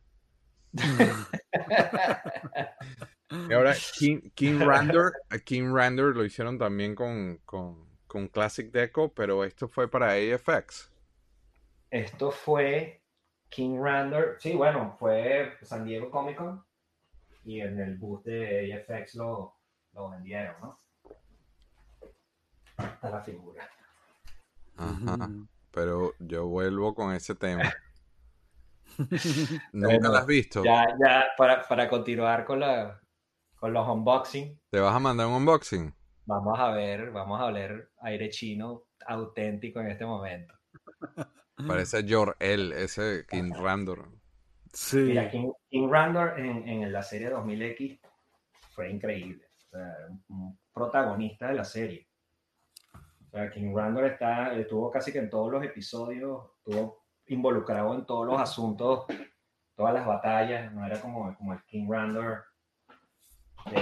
y 3.48 3.52
ahora 3.52 3.74
King, 3.98 4.30
King 4.34 4.60
Rander, 4.60 5.12
King 5.44 5.72
Rander 5.72 6.16
lo 6.16 6.24
hicieron 6.24 6.58
también 6.58 6.94
con, 6.94 7.38
con, 7.44 7.88
con 8.06 8.28
Classic 8.28 8.70
Deco, 8.70 9.12
pero 9.12 9.44
esto 9.44 9.68
fue 9.68 9.88
para 9.88 10.12
AFX. 10.12 10.90
Esto 11.90 12.30
fue 12.30 13.02
King 13.48 13.80
Rander, 13.80 14.36
sí, 14.40 14.54
bueno, 14.54 14.96
fue 14.98 15.56
San 15.62 15.84
Diego 15.84 16.10
Comic 16.10 16.36
Con 16.36 16.64
y 17.44 17.60
en 17.60 17.78
el 17.78 17.96
booth 17.96 18.24
de 18.24 18.74
AFX 18.74 19.16
lo, 19.16 19.54
lo 19.92 20.10
vendieron, 20.10 20.56
¿no? 20.60 20.83
Es 23.02 23.10
la 23.10 23.20
figura. 23.20 23.68
Ajá. 24.76 25.30
Pero 25.70 26.14
yo 26.18 26.46
vuelvo 26.46 26.94
con 26.94 27.12
ese 27.12 27.34
tema. 27.34 27.72
¿Nunca 29.72 30.08
la 30.08 30.20
has 30.20 30.26
visto? 30.26 30.62
Ya, 30.64 30.86
ya, 31.02 31.24
para, 31.36 31.66
para 31.66 31.88
continuar 31.88 32.44
con, 32.44 32.60
la, 32.60 33.00
con 33.56 33.72
los 33.72 33.88
unboxing. 33.88 34.60
¿Te 34.70 34.80
vas 34.80 34.94
a 34.94 35.00
mandar 35.00 35.26
un 35.26 35.34
unboxing? 35.34 35.92
Vamos 36.26 36.58
a 36.58 36.70
ver, 36.70 37.10
vamos 37.10 37.40
a 37.40 37.46
oler 37.46 37.90
aire 38.02 38.30
chino 38.30 38.84
auténtico 39.06 39.80
en 39.80 39.88
este 39.88 40.06
momento. 40.06 40.54
Parece 41.68 42.04
Jor-El, 42.08 42.72
ese 42.72 43.26
King 43.28 43.52
Randor. 43.54 44.08
Sí. 44.72 44.96
Mira, 44.96 45.30
King, 45.30 45.52
Randor 45.88 46.38
en, 46.38 46.66
en, 46.68 46.92
la 46.92 47.02
serie 47.02 47.30
2000X 47.30 48.00
fue 48.70 48.90
increíble. 48.90 49.48
O 49.56 49.70
sea, 49.70 49.94
un 50.28 50.58
protagonista 50.72 51.48
de 51.48 51.54
la 51.54 51.64
serie. 51.64 52.08
Sea, 53.34 53.50
King 53.50 53.74
Randor 53.74 54.04
está, 54.04 54.54
estuvo 54.54 54.92
casi 54.92 55.10
que 55.10 55.18
en 55.18 55.28
todos 55.28 55.50
los 55.50 55.64
episodios, 55.64 56.52
estuvo 56.58 57.02
involucrado 57.26 57.92
en 57.92 58.06
todos 58.06 58.28
los 58.28 58.40
asuntos, 58.40 59.06
todas 59.74 59.92
las 59.92 60.06
batallas. 60.06 60.72
No 60.72 60.86
era 60.86 61.00
como, 61.00 61.36
como 61.36 61.52
el 61.52 61.64
King 61.64 61.88
Randor 61.90 62.44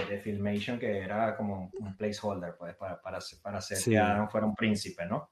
de, 0.09 0.19
Filmation, 0.21 0.79
que 0.79 1.01
era 1.01 1.37
como 1.37 1.71
un 1.79 1.97
placeholder, 1.99 2.57
pues, 2.57 2.75
para, 2.77 3.03
para, 3.03 3.19
para 3.43 3.59
hacer 3.59 3.77
que 3.85 3.99
Adam 3.99 4.31
fuera 4.31 4.47
un 4.47 4.55
príncipe, 4.55 5.05
¿no? 5.05 5.31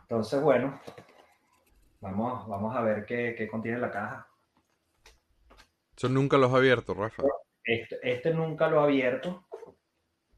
Entonces, 0.00 0.42
bueno, 0.42 0.80
vamos, 2.00 2.48
vamos 2.48 2.74
a 2.74 2.80
ver 2.80 3.06
qué, 3.06 3.36
qué 3.38 3.46
contiene 3.46 3.78
la 3.78 3.92
caja. 3.92 4.26
Eso 5.96 6.08
nunca 6.08 6.36
lo 6.36 6.48
has 6.48 6.54
abierto, 6.54 6.94
Rafa. 6.94 7.22
Este, 7.62 7.96
este, 8.02 8.34
nunca 8.34 8.66
lo 8.66 8.80
ha 8.80 8.84
abierto, 8.84 9.46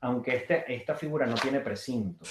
aunque 0.01 0.37
este, 0.37 0.73
esta 0.75 0.95
figura 0.95 1.27
no 1.27 1.35
tiene 1.35 1.61
precinto. 1.61 2.25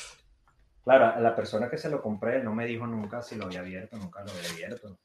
Claro, 0.83 1.21
la 1.21 1.35
persona 1.35 1.69
que 1.69 1.77
se 1.77 1.89
lo 1.89 2.01
compré 2.01 2.43
no 2.43 2.53
me 2.53 2.65
dijo 2.65 2.87
nunca 2.87 3.21
si 3.21 3.35
lo 3.35 3.45
había 3.45 3.59
abierto, 3.59 3.97
nunca 3.97 4.23
lo 4.23 4.31
había 4.31 4.49
abierto 4.49 4.97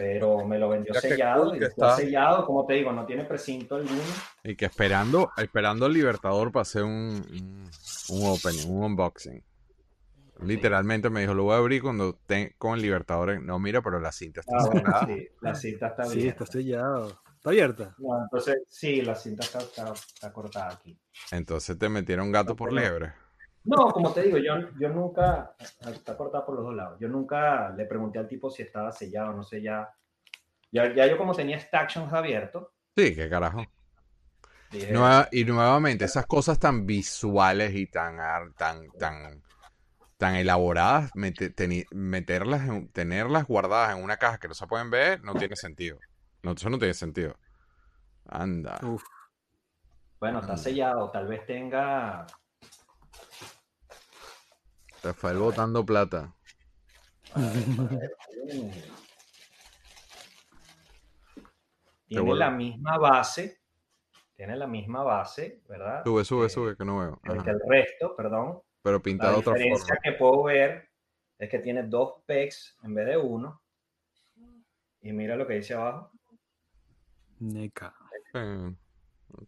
pero 0.00 0.46
me 0.46 0.58
lo 0.58 0.70
vendió 0.70 0.94
sellado 0.94 1.54
y 1.54 1.62
está 1.62 1.94
sellado, 1.94 2.46
como 2.46 2.64
te 2.64 2.72
digo, 2.72 2.90
no 2.90 3.04
tiene 3.04 3.24
precinto 3.24 3.76
alguno. 3.76 4.00
Y 4.42 4.56
que 4.56 4.64
esperando, 4.64 5.30
esperando 5.36 5.84
al 5.84 5.92
Libertador 5.92 6.50
para 6.50 6.62
hacer 6.62 6.84
un, 6.84 7.22
un, 8.08 8.26
opening, 8.26 8.66
un 8.66 8.84
unboxing. 8.84 9.44
Literalmente 10.42 11.10
me 11.10 11.20
dijo, 11.20 11.34
lo 11.34 11.42
voy 11.42 11.52
a 11.52 11.58
abrir 11.58 11.82
cuando 11.82 12.16
esté 12.18 12.54
con 12.56 12.76
el 12.76 12.80
Libertador. 12.80 13.42
No, 13.42 13.58
mira, 13.58 13.82
pero 13.82 14.00
la 14.00 14.10
cinta 14.10 14.40
está 14.40 14.56
ah, 14.56 15.06
Sí, 15.06 15.28
la 15.42 15.54
cinta 15.54 15.88
está 15.88 16.06
Sí, 16.06 16.28
está 16.28 16.46
sellado. 16.46 17.20
¿Está 17.40 17.48
abierta? 17.48 17.94
No, 17.96 18.22
entonces, 18.22 18.64
sí, 18.68 19.00
la 19.00 19.14
cinta 19.14 19.46
está, 19.46 19.60
está, 19.94 20.30
cortada 20.30 20.74
aquí. 20.74 21.00
Entonces 21.32 21.78
te 21.78 21.88
metieron 21.88 22.30
gato 22.30 22.54
por 22.54 22.70
liebre. 22.70 23.14
No, 23.64 23.90
como 23.92 24.12
te 24.12 24.24
digo, 24.24 24.36
yo, 24.36 24.56
yo 24.78 24.90
nunca, 24.90 25.56
está 25.58 26.18
cortada 26.18 26.44
por 26.44 26.56
los 26.56 26.64
dos 26.64 26.74
lados, 26.74 27.00
yo 27.00 27.08
nunca 27.08 27.70
le 27.70 27.86
pregunté 27.86 28.18
al 28.18 28.28
tipo 28.28 28.50
si 28.50 28.60
estaba 28.60 28.92
sellado 28.92 29.30
o 29.30 29.32
no 29.32 29.42
sellado. 29.42 29.88
Ya, 30.70 30.94
ya 30.94 31.06
yo 31.06 31.16
como 31.16 31.34
tenía 31.34 31.58
Stactions 31.58 32.12
abierto. 32.12 32.74
Sí, 32.94 33.14
qué 33.14 33.30
carajo. 33.30 33.64
y 35.32 35.44
nuevamente, 35.46 36.04
esas 36.04 36.26
cosas 36.26 36.58
tan 36.58 36.84
visuales 36.84 37.74
y 37.74 37.86
tan, 37.86 38.18
tan, 38.52 38.90
tan, 38.98 39.42
tan 40.18 40.34
elaboradas, 40.34 41.10
meterlas, 41.14 42.68
tenerlas 42.92 43.46
guardadas 43.46 43.96
en 43.96 44.04
una 44.04 44.18
caja 44.18 44.36
que 44.36 44.48
no 44.48 44.52
se 44.52 44.66
pueden 44.66 44.90
ver, 44.90 45.24
no 45.24 45.34
tiene 45.34 45.56
sentido. 45.56 45.98
No, 46.42 46.52
eso 46.52 46.70
no 46.70 46.78
tiene 46.78 46.94
sentido. 46.94 47.36
Anda. 48.26 48.80
Bueno, 50.18 50.40
está 50.40 50.56
sellado, 50.56 51.10
tal 51.10 51.26
vez 51.26 51.44
tenga 51.46 52.26
Rafael 55.02 55.38
botando 55.38 55.84
plata. 55.84 56.34
Tiene 62.06 62.34
la 62.34 62.50
misma 62.50 62.98
base. 62.98 63.60
Tiene 64.36 64.56
la 64.56 64.66
misma 64.66 65.02
base, 65.02 65.62
¿verdad? 65.68 66.02
Sube, 66.04 66.24
sube, 66.24 66.48
sube, 66.48 66.76
que 66.76 66.84
no 66.84 66.98
veo. 66.98 67.20
Que 67.22 67.50
el 67.50 67.60
resto, 67.68 68.16
perdón. 68.16 68.62
Pero 68.82 69.02
pintado 69.02 69.38
otra 69.38 69.52
forma. 69.52 69.58
La 69.58 69.64
diferencia 69.64 69.98
que 70.02 70.12
puedo 70.12 70.44
ver 70.44 70.90
es 71.38 71.48
que 71.48 71.58
tiene 71.58 71.82
dos 71.82 72.22
pegs 72.24 72.76
en 72.82 72.94
vez 72.94 73.06
de 73.06 73.16
uno. 73.18 73.62
Y 75.02 75.12
mira 75.12 75.36
lo 75.36 75.46
que 75.46 75.54
dice 75.54 75.74
abajo. 75.74 76.10
Neca. 77.40 77.94
Eh, 78.34 78.74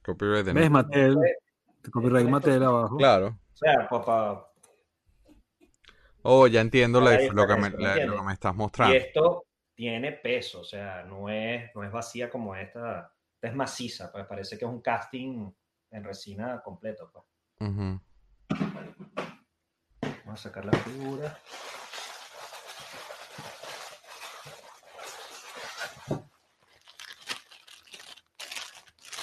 copyright 0.02 0.46
de 0.46 0.52
¿Ves, 0.52 0.70
Mattel? 0.70 1.18
Copyright 1.90 2.28
Mattel 2.28 2.62
abajo. 2.62 2.96
Claro. 2.96 3.38
O 3.52 3.56
sea, 3.56 3.88
papá, 3.88 4.52
Oh, 6.22 6.46
ya 6.46 6.60
entiendo 6.60 7.00
lo, 7.00 7.08
que 7.10 7.56
me, 7.56 8.32
estás 8.32 8.54
mostrando. 8.54 8.94
Y 8.94 8.98
esto 8.98 9.46
tiene 9.74 10.12
peso, 10.12 10.60
o 10.60 10.64
sea, 10.64 11.02
no 11.02 11.28
es, 11.28 11.74
no 11.74 11.82
es 11.82 11.90
vacía 11.90 12.30
como 12.30 12.54
esta, 12.54 13.12
es 13.40 13.54
maciza, 13.54 14.10
pues 14.12 14.24
parece 14.26 14.56
que 14.56 14.64
es 14.64 14.70
un 14.70 14.80
casting 14.80 15.50
en 15.90 16.04
resina 16.04 16.62
completo. 16.62 17.10
Pues. 17.12 17.24
Vamos 17.58 18.00
a 20.26 20.36
sacar 20.36 20.64
la 20.64 20.72
figura. 20.72 21.38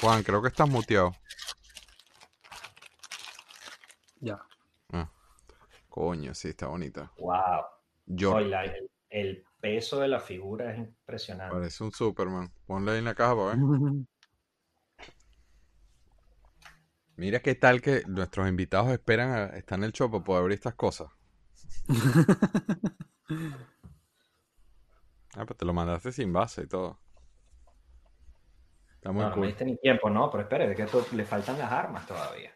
Juan, 0.02 0.24
creo 0.24 0.42
que 0.42 0.48
estás 0.48 0.70
muteado. 0.70 1.14
Ya. 4.22 4.42
Coño, 5.90 6.34
sí, 6.34 6.50
está 6.50 6.68
bonita. 6.68 7.12
Wow. 7.18 7.66
Yo... 8.06 8.38
el, 8.40 9.46
peso 9.60 10.00
de 10.00 10.08
la 10.08 10.22
figura 10.22 10.72
es 10.72 10.78
impresionante. 10.78 11.54
Parece 11.54 11.84
un 11.84 11.92
Superman. 11.92 12.50
Ponle 12.66 12.94
ahí 12.94 13.00
en 13.00 13.06
la 13.06 13.16
caja 13.16 13.36
para 13.36 13.48
ver. 13.48 13.58
Mira 17.18 17.42
qué 17.42 17.56
tal 17.56 17.82
que 17.82 18.04
nuestros 18.08 18.48
invitados 18.48 18.90
esperan, 18.92 19.32
a, 19.32 19.46
están 19.58 19.82
en 19.82 19.88
el 19.88 19.92
show 19.92 20.10
para 20.10 20.24
poder 20.24 20.40
abrir 20.40 20.56
estas 20.56 20.76
cosas. 20.76 21.12
ah, 25.36 25.46
pues 25.46 25.58
te 25.58 25.66
lo 25.66 25.74
mandaste 25.74 26.14
sin 26.14 26.32
base 26.32 26.62
y 26.62 26.68
todo. 26.68 26.98
Está 29.00 29.14
muy 29.14 29.24
no, 29.24 29.30
cool. 29.30 29.36
no 29.36 29.42
me 29.44 29.48
diste 29.48 29.64
ni 29.64 29.78
tiempo, 29.78 30.10
no, 30.10 30.30
pero 30.30 30.44
espere, 30.44 30.76
que 30.76 30.84
esto 30.84 31.06
le 31.14 31.24
faltan 31.24 31.58
las 31.58 31.72
armas 31.72 32.06
todavía. 32.06 32.54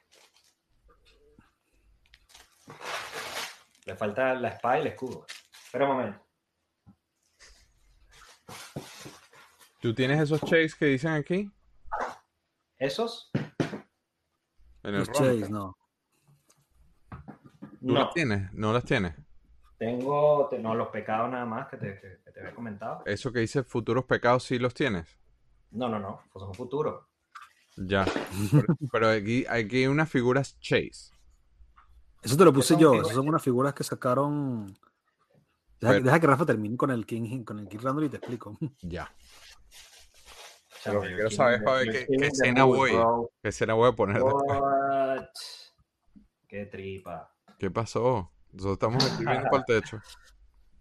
Le 3.85 3.95
falta 3.95 4.33
la 4.33 4.49
espada 4.49 4.77
y 4.77 4.81
el 4.81 4.87
escudo. 4.87 5.25
Espera 5.63 5.85
un 5.85 5.95
momento. 5.95 6.19
¿Tú 9.79 9.95
tienes 9.95 10.19
esos 10.19 10.41
chase 10.41 10.71
que 10.77 10.85
dicen 10.87 11.13
aquí? 11.13 11.49
¿Esos? 12.77 13.31
En 14.83 14.95
el 14.95 14.97
los 14.97 15.11
chase, 15.13 15.49
no. 15.49 15.77
¿Tú 17.09 17.87
no. 17.87 17.93
las 18.01 18.13
tienes? 18.13 18.51
¿No 18.51 18.73
las 18.73 18.83
tienes? 18.83 19.15
Tengo, 19.77 20.49
no, 20.59 20.75
los 20.75 20.89
pecados 20.89 21.31
nada 21.31 21.45
más 21.45 21.69
que 21.69 21.77
te, 21.77 22.01
que, 22.01 22.31
te 22.31 22.39
había 22.41 22.53
comentado. 22.53 23.01
¿Eso 23.05 23.31
que 23.31 23.39
dice 23.39 23.63
futuros 23.63 24.03
pecados 24.03 24.43
sí 24.43 24.59
los 24.59 24.73
tienes? 24.73 25.22
No, 25.73 25.89
no, 25.89 25.99
no, 25.99 26.21
pues 26.31 26.43
son 26.43 26.53
futuros. 26.53 27.05
Ya, 27.75 28.05
pero, 28.51 28.67
pero 28.91 29.09
aquí, 29.09 29.45
aquí 29.49 29.77
hay 29.77 29.87
unas 29.87 30.09
figuras 30.09 30.59
chase. 30.59 31.11
Eso 32.21 32.37
te 32.37 32.45
lo 32.45 32.53
puse 32.53 32.77
yo, 32.77 32.93
esas 32.93 33.15
son 33.15 33.27
unas 33.27 33.41
figuras 33.41 33.73
que 33.73 33.83
sacaron. 33.83 34.77
Deja, 35.79 36.19
que 36.19 36.27
Rafa 36.27 36.45
termine 36.45 36.77
con 36.77 36.91
el 36.91 37.05
King, 37.05 37.43
con 37.43 37.59
el 37.59 37.67
King 37.67 37.79
Randall 37.81 38.05
y 38.05 38.09
te 38.09 38.17
explico. 38.17 38.57
Ya. 38.81 39.13
Lo 40.85 41.01
que 41.01 41.13
quiero 41.13 41.29
saber 41.29 41.61
es 41.87 42.07
qué, 42.07 42.15
escena 42.27 42.65
voy, 42.65 42.91
qué 43.41 43.49
escena 43.49 43.73
voy 43.73 43.89
a 43.89 43.93
poner 43.93 44.21
Qué 46.47 46.65
tripa. 46.65 47.33
¿Qué 47.57 47.71
pasó? 47.71 48.31
Nosotros 48.51 48.73
estamos 48.73 49.05
escribiendo 49.05 49.49
para 49.49 49.57
el 49.57 49.81
techo. 49.81 49.99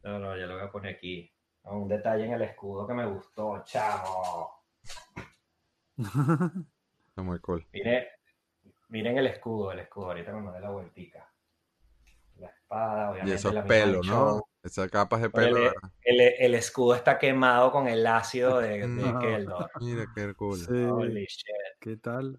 No, 0.04 0.18
no, 0.18 0.36
ya 0.36 0.46
lo 0.46 0.54
voy 0.54 0.64
a 0.64 0.72
poner 0.72 0.96
aquí. 0.96 1.32
Un 1.62 1.86
detalle 1.86 2.24
en 2.24 2.32
el 2.32 2.42
escudo 2.42 2.88
que 2.88 2.92
me 2.92 3.06
gustó, 3.06 3.62
chamo. 3.64 4.61
Está 7.08 7.22
muy 7.22 7.38
cool. 7.40 7.66
Miren, 7.72 8.04
miren 8.88 9.18
el 9.18 9.26
escudo, 9.26 9.72
el 9.72 9.80
escudo. 9.80 10.06
Ahorita 10.06 10.32
me 10.32 10.52
dé 10.52 10.60
la 10.60 10.70
vueltica 10.70 11.32
la 12.42 12.48
espada, 12.48 13.10
obviamente. 13.10 13.30
Y 13.30 13.34
esos 13.34 13.54
pelos, 13.64 14.06
¿no? 14.06 14.42
Esas 14.62 14.90
capas 14.90 15.22
de 15.22 15.30
pelo. 15.30 15.72
El, 16.02 16.20
el, 16.20 16.54
escudo 16.54 16.94
está 16.94 17.18
quemado 17.18 17.72
con 17.72 17.88
el 17.88 18.06
ácido 18.06 18.58
de, 18.58 18.86
de 18.86 19.18
Keldor. 19.20 19.70
Mira 19.80 20.06
qué 20.14 20.34
cool. 20.34 20.58
Holy 20.68 21.26
shit. 21.26 21.46
¿Qué 21.80 21.96
tal? 21.96 22.38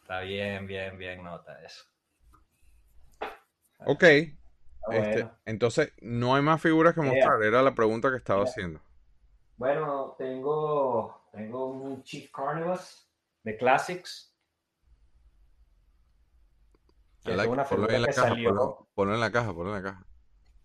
Está 0.00 0.20
bien, 0.20 0.66
bien, 0.66 0.98
bien, 0.98 1.22
nota 1.22 1.62
eso. 1.62 1.84
Ok. 3.86 4.04
Este, 4.90 5.28
entonces, 5.44 5.92
no 6.00 6.34
hay 6.34 6.42
más 6.42 6.60
figuras 6.60 6.94
que 6.94 7.00
mostrar. 7.00 7.42
Era 7.42 7.62
la 7.62 7.74
pregunta 7.74 8.10
que 8.10 8.16
estaba 8.16 8.42
haciendo. 8.42 8.80
Bueno, 9.56 10.16
tengo, 10.18 11.21
tengo 11.32 11.66
un 11.66 12.02
Chief 12.04 12.30
Carnivus 12.30 13.08
de 13.42 13.56
Classics. 13.56 14.28
Like, 17.24 17.48
una 17.48 17.64
ponlo 17.64 17.88
en 17.88 18.02
la 18.02 18.08
que 18.08 18.14
caja, 18.14 18.28
salió. 18.28 18.48
ponlo, 18.50 18.88
ponlo 18.94 19.14
en 19.14 19.20
la 19.20 19.30
caja, 19.32 19.54
ponlo 19.54 19.76
en 19.76 19.82
la 19.82 19.90
caja. 19.90 20.06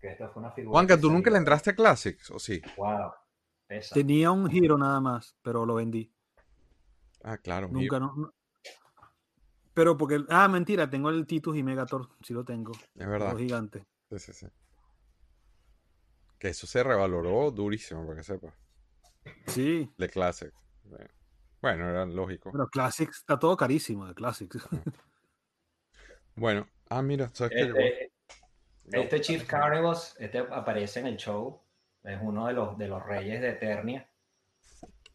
Que 0.00 0.08
esta 0.12 0.28
fue 0.28 0.40
una 0.40 0.52
figura 0.52 0.72
Juanca, 0.72 0.96
que 0.96 1.02
¿tú 1.02 1.10
nunca 1.10 1.30
le 1.30 1.38
entraste 1.38 1.70
a 1.70 1.74
Classics? 1.74 2.30
¿O 2.30 2.38
sí? 2.38 2.60
Wow. 2.76 3.12
Esa. 3.68 3.94
Tenía 3.94 4.30
un 4.30 4.48
giro 4.50 4.76
nada 4.78 5.00
más, 5.00 5.36
pero 5.42 5.64
lo 5.66 5.74
vendí. 5.74 6.12
Ah, 7.22 7.38
claro. 7.38 7.68
Nunca, 7.68 7.98
no, 8.00 8.14
no- 8.16 8.32
Pero 9.74 9.96
porque. 9.96 10.24
Ah, 10.28 10.48
mentira, 10.48 10.88
tengo 10.90 11.10
el 11.10 11.26
Titus 11.26 11.56
y 11.56 11.62
Megator. 11.62 12.08
Sí 12.22 12.32
lo 12.32 12.44
tengo. 12.44 12.72
Es 12.72 13.06
verdad. 13.06 13.32
Los 13.32 13.40
gigantes. 13.40 13.84
Sí, 14.10 14.18
sí, 14.18 14.32
sí. 14.32 14.46
Que 16.38 16.48
eso 16.48 16.66
se 16.66 16.82
revaloró 16.82 17.50
durísimo, 17.50 18.04
para 18.04 18.16
que 18.18 18.24
sepas. 18.24 18.54
Sí. 19.46 19.90
De 19.96 20.08
Classic. 20.08 20.52
Bueno, 21.60 21.88
era 21.88 22.06
lógico. 22.06 22.50
Bueno, 22.50 22.68
Classics 22.68 23.18
está 23.18 23.38
todo 23.38 23.56
carísimo 23.56 24.06
de 24.06 24.14
Classics. 24.14 24.68
Bueno, 26.34 26.68
ah, 26.88 27.02
mira, 27.02 27.28
¿sabes 27.32 27.52
qué? 27.52 27.62
Este, 27.62 28.12
este 28.92 29.20
Chief 29.20 29.44
Carnivals, 29.46 30.14
este 30.18 30.38
aparece 30.38 31.00
en 31.00 31.08
el 31.08 31.16
show. 31.16 31.60
Es 32.04 32.18
uno 32.22 32.46
de 32.46 32.52
los, 32.52 32.78
de 32.78 32.86
los 32.88 33.04
reyes 33.04 33.40
de 33.40 33.50
Eternia. 33.50 34.08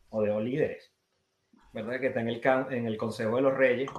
O 0.10 0.22
de 0.22 0.28
los 0.28 0.44
líderes. 0.44 0.92
¿Verdad? 1.72 2.00
Que 2.00 2.08
está 2.08 2.20
en 2.20 2.28
el, 2.30 2.40
can- 2.42 2.72
en 2.72 2.86
el 2.86 2.98
Consejo 2.98 3.38
de 3.38 3.42
los 3.42 3.54
Reyes. 3.58 3.90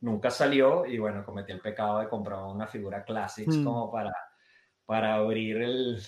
Nunca 0.00 0.30
salió 0.30 0.84
y 0.84 0.98
bueno, 0.98 1.24
cometí 1.24 1.50
el 1.52 1.60
pecado 1.60 2.00
de 2.00 2.08
comprar 2.08 2.42
una 2.44 2.66
figura 2.66 3.04
Classics 3.04 3.56
Hmm. 3.56 3.64
como 3.64 3.90
para, 3.90 4.12
para 4.84 5.14
abrir 5.14 5.56
el. 5.62 5.98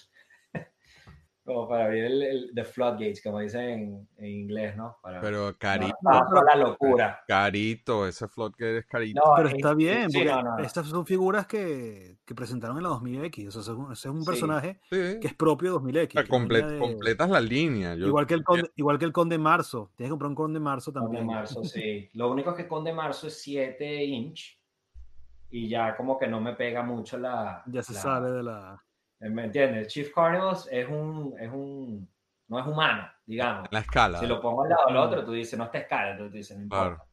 Como 1.55 1.68
para 1.68 1.84
abrir 1.86 2.05
el, 2.05 2.22
el- 2.22 2.51
the 2.55 2.64
floodgates, 2.64 3.22
como 3.22 3.40
dicen 3.40 3.61
en, 3.68 4.09
en 4.18 4.24
inglés, 4.26 4.76
¿no? 4.76 4.96
Para, 5.03 5.20
Pero 5.20 5.55
carito, 5.59 5.96
para- 6.03 6.24
para 6.26 6.57
la 6.57 6.64
locura. 6.64 7.20
carito, 7.26 8.07
ese 8.07 8.26
que 8.57 8.78
es 8.78 8.86
carito. 8.86 9.20
No, 9.24 9.32
Pero 9.36 9.48
es- 9.48 9.55
está 9.55 9.74
bien, 9.74 10.11
sí, 10.11 10.18
porque 10.18 10.30
no, 10.30 10.42
no, 10.42 10.57
no. 10.59 10.62
estas 10.64 10.86
son 10.86 11.05
figuras 11.07 11.46
que, 11.46 12.18
que 12.24 12.34
presentaron 12.34 12.76
en 12.76 12.82
la 12.84 12.88
2000X. 12.90 13.48
O 13.48 13.51
sea, 13.51 13.61
ese 13.62 13.70
es 13.72 13.76
un- 14.07 14.20
es 14.20 14.26
personaje 14.26 14.80
Sí. 14.90 15.18
que 15.20 15.26
es 15.26 15.34
propio 15.34 15.70
de 15.70 15.74
2000X. 15.78 16.09
O 16.20 16.26
sea, 16.26 16.38
no 16.38 16.44
comple- 16.46 16.66
de- 16.66 16.78
completas 16.78 17.30
la 17.30 17.40
línea. 17.40 17.94
Yo- 17.94 18.07
igual, 18.07 18.26
que 18.26 18.34
el 18.34 18.44
conde, 18.44 18.70
igual 18.76 18.98
que 18.98 19.05
el 19.05 19.12
Conde 19.12 19.38
Marzo. 19.38 19.90
Tienes 19.96 20.09
que 20.09 20.12
comprar 20.12 20.28
un 20.30 20.34
Conde 20.34 20.61
Marzo 20.61 20.92
Conde 20.92 21.07
también. 21.07 21.26
Marzo, 21.26 21.62
sí. 21.64 22.09
Lo 22.14 22.30
único 22.30 22.51
es 22.51 22.57
que 22.57 22.68
Conde 22.68 22.92
Marzo 22.92 23.26
es 23.26 23.40
7 23.40 24.05
inch 24.05 24.59
y 25.51 25.68
ya 25.68 25.96
como 25.96 26.18
que 26.18 26.26
no 26.28 26.40
me 26.40 26.55
pega 26.55 26.82
mucho 26.82 27.18
la... 27.18 27.62
Ya 27.66 27.82
se 27.82 27.92
la- 27.94 28.01
sale 28.01 28.30
de 28.30 28.42
la. 28.42 28.82
¿Me 29.20 29.44
entiendes? 29.44 29.88
Chief 29.88 30.12
Carnivals 30.14 30.68
es 30.70 30.88
un, 30.88 31.34
es 31.38 31.50
un... 31.50 32.08
No 32.48 32.58
es 32.58 32.66
humano, 32.66 33.08
digamos. 33.26 33.68
La 33.70 33.80
escala. 33.80 34.18
Si 34.18 34.26
lo 34.26 34.40
pongo 34.40 34.64
al 34.64 34.70
lado 34.70 34.86
del 34.88 34.96
otro, 34.96 35.24
tú 35.24 35.32
dices, 35.32 35.56
no 35.58 35.66
está 35.66 35.78
escala, 35.78 36.12
entonces 36.12 36.32
tú 36.32 36.36
dices, 36.38 36.56
no 36.56 36.62
importa. 36.64 36.84
Claro, 36.96 37.06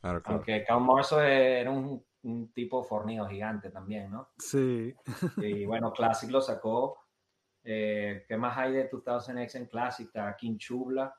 claro, 0.00 0.22
claro. 0.22 0.36
Aunque 0.36 0.64
Count 0.64 0.86
Marzo 0.86 1.20
era 1.20 1.70
un, 1.70 2.04
un 2.22 2.52
tipo 2.52 2.84
fornido 2.84 3.26
gigante 3.26 3.70
también, 3.70 4.10
¿no? 4.12 4.28
Sí. 4.38 4.94
Y 5.38 5.64
bueno, 5.64 5.92
Classic 5.92 6.30
lo 6.30 6.40
sacó. 6.40 6.98
Eh, 7.64 8.24
¿Qué 8.28 8.36
más 8.36 8.56
hay 8.58 8.74
de 8.74 8.88
2000X 8.90 9.56
en 9.56 9.66
Classic? 9.66 10.06
Está 10.06 10.36
King 10.36 10.56
Chubla. 10.56 11.12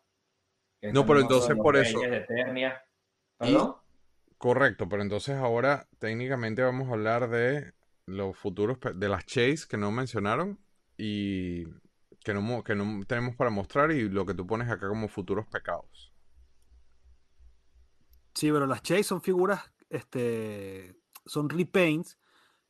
No, 0.94 1.06
pero 1.06 1.20
entonces 1.20 1.58
por 1.58 1.76
eso- 1.76 2.00
de 2.00 2.18
Eternia. 2.18 2.82
Y- 3.42 3.52
¿Perdón? 3.52 3.76
Correcto, 4.38 4.88
pero 4.88 5.02
entonces 5.02 5.36
ahora 5.36 5.88
técnicamente 5.98 6.62
vamos 6.62 6.88
a 6.88 6.94
hablar 6.94 7.28
de 7.30 7.74
los 8.08 8.38
futuros, 8.38 8.80
pe- 8.80 8.94
de 8.94 9.10
las 9.10 9.26
Chase 9.26 9.68
que 9.70 9.78
no 9.78 9.92
mencionaron 9.92 10.60
y 10.98 11.66
que 12.24 12.34
no, 12.34 12.64
que 12.64 12.76
no 12.76 13.06
tenemos 13.06 13.36
para 13.36 13.52
mostrar 13.52 13.92
y 13.92 14.10
lo 14.10 14.26
que 14.26 14.34
tú 14.34 14.48
pones 14.48 14.70
acá 14.70 14.88
como 14.90 15.08
futuros 15.10 15.48
pecados. 15.48 16.14
Sí, 18.34 18.52
pero 18.52 18.68
las 18.68 18.82
Chase 18.84 19.04
son 19.04 19.22
figuras, 19.22 19.62
este, 19.90 20.96
son 21.26 21.50
repaints, 21.50 22.20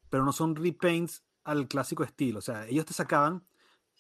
pero 0.10 0.26
no 0.26 0.32
son 0.32 0.56
repaints 0.56 1.24
al 1.44 1.68
clásico 1.68 2.04
estilo. 2.04 2.40
O 2.40 2.42
sea, 2.42 2.66
ellos 2.68 2.86
te 2.86 2.94
sacaban, 2.94 3.46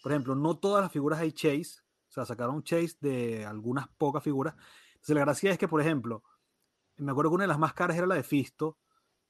por 0.01 0.11
ejemplo, 0.13 0.35
no 0.35 0.57
todas 0.57 0.83
las 0.83 0.91
figuras 0.91 1.19
hay 1.19 1.31
Chase, 1.33 1.81
o 2.09 2.11
sea, 2.11 2.25
sacaron 2.25 2.63
Chase 2.63 2.97
de 3.01 3.45
algunas 3.45 3.87
pocas 3.89 4.23
figuras. 4.23 4.55
Entonces, 4.93 5.15
la 5.15 5.21
gracia 5.21 5.51
es 5.51 5.57
que, 5.57 5.67
por 5.67 5.81
ejemplo, 5.81 6.23
me 6.97 7.11
acuerdo 7.11 7.31
que 7.31 7.35
una 7.35 7.43
de 7.45 7.49
las 7.49 7.59
más 7.59 7.73
caras 7.73 7.97
era 7.97 8.07
la 8.07 8.15
de 8.15 8.23
Fisto. 8.23 8.77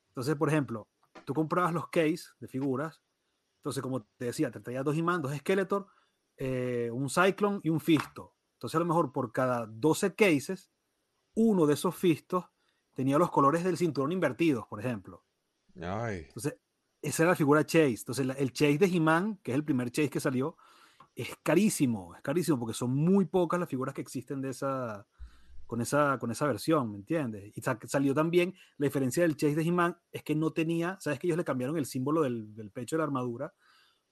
Entonces, 0.09 0.35
por 0.35 0.49
ejemplo, 0.49 0.87
tú 1.27 1.33
comprabas 1.33 1.73
los 1.73 1.89
case 1.89 2.23
de 2.39 2.47
figuras. 2.47 3.03
Entonces, 3.57 3.83
como 3.83 4.03
te 4.15 4.25
decía, 4.25 4.49
te 4.49 4.61
traía 4.61 4.81
dos 4.81 4.95
imán, 4.95 5.21
dos 5.21 5.35
Skeletor, 5.35 5.85
eh, 6.37 6.89
un 6.93 7.09
Cyclone 7.09 7.59
y 7.63 7.69
un 7.69 7.81
Fisto. 7.81 8.33
Entonces, 8.53 8.75
a 8.77 8.79
lo 8.79 8.85
mejor 8.85 9.11
por 9.11 9.33
cada 9.33 9.65
12 9.67 10.15
cases, 10.15 10.71
uno 11.35 11.65
de 11.65 11.73
esos 11.73 11.93
Fistos 11.95 12.45
tenía 12.93 13.17
los 13.17 13.29
colores 13.29 13.65
del 13.65 13.75
cinturón 13.77 14.13
invertidos, 14.13 14.65
por 14.67 14.79
ejemplo. 14.79 15.25
Ay, 15.81 16.23
Entonces, 16.29 16.57
esa 17.01 17.23
era 17.23 17.31
la 17.33 17.35
figura 17.35 17.65
Chase. 17.65 17.89
Entonces, 17.99 18.25
la- 18.25 18.33
el 18.35 18.53
Chase 18.53 18.77
de 18.77 18.85
He-Man, 18.85 19.37
que 19.43 19.51
es 19.51 19.55
el 19.55 19.65
primer 19.65 19.91
Chase 19.91 20.09
que 20.09 20.21
salió, 20.21 20.55
es 21.13 21.35
carísimo, 21.43 22.15
es 22.15 22.21
carísimo 22.21 22.57
porque 22.57 22.73
son 22.73 22.95
muy 22.95 23.25
pocas 23.25 23.59
las 23.59 23.67
figuras 23.67 23.93
que 23.93 24.01
existen 24.01 24.39
de 24.41 24.51
esa, 24.51 25.05
con, 25.67 25.81
esa, 25.81 26.17
con 26.19 26.31
esa 26.31 26.47
versión, 26.47 26.91
¿me 26.91 26.97
entiendes? 26.99 27.51
Y 27.55 27.61
sa- 27.61 27.79
salió 27.87 28.13
también, 28.15 28.55
la 28.77 28.85
diferencia 28.85 29.23
del 29.23 29.35
Chase 29.37 29.55
de 29.55 29.63
He-Man 29.63 29.97
es 30.11 30.23
que 30.23 30.35
no 30.35 30.51
tenía, 30.51 30.97
¿sabes 31.01 31.19
que 31.19 31.27
ellos 31.27 31.37
le 31.37 31.43
cambiaron 31.45 31.77
el 31.77 31.85
símbolo 31.85 32.23
del, 32.23 32.55
del 32.55 32.71
pecho 32.71 32.95
de 32.95 32.99
la 32.99 33.03
armadura? 33.05 33.53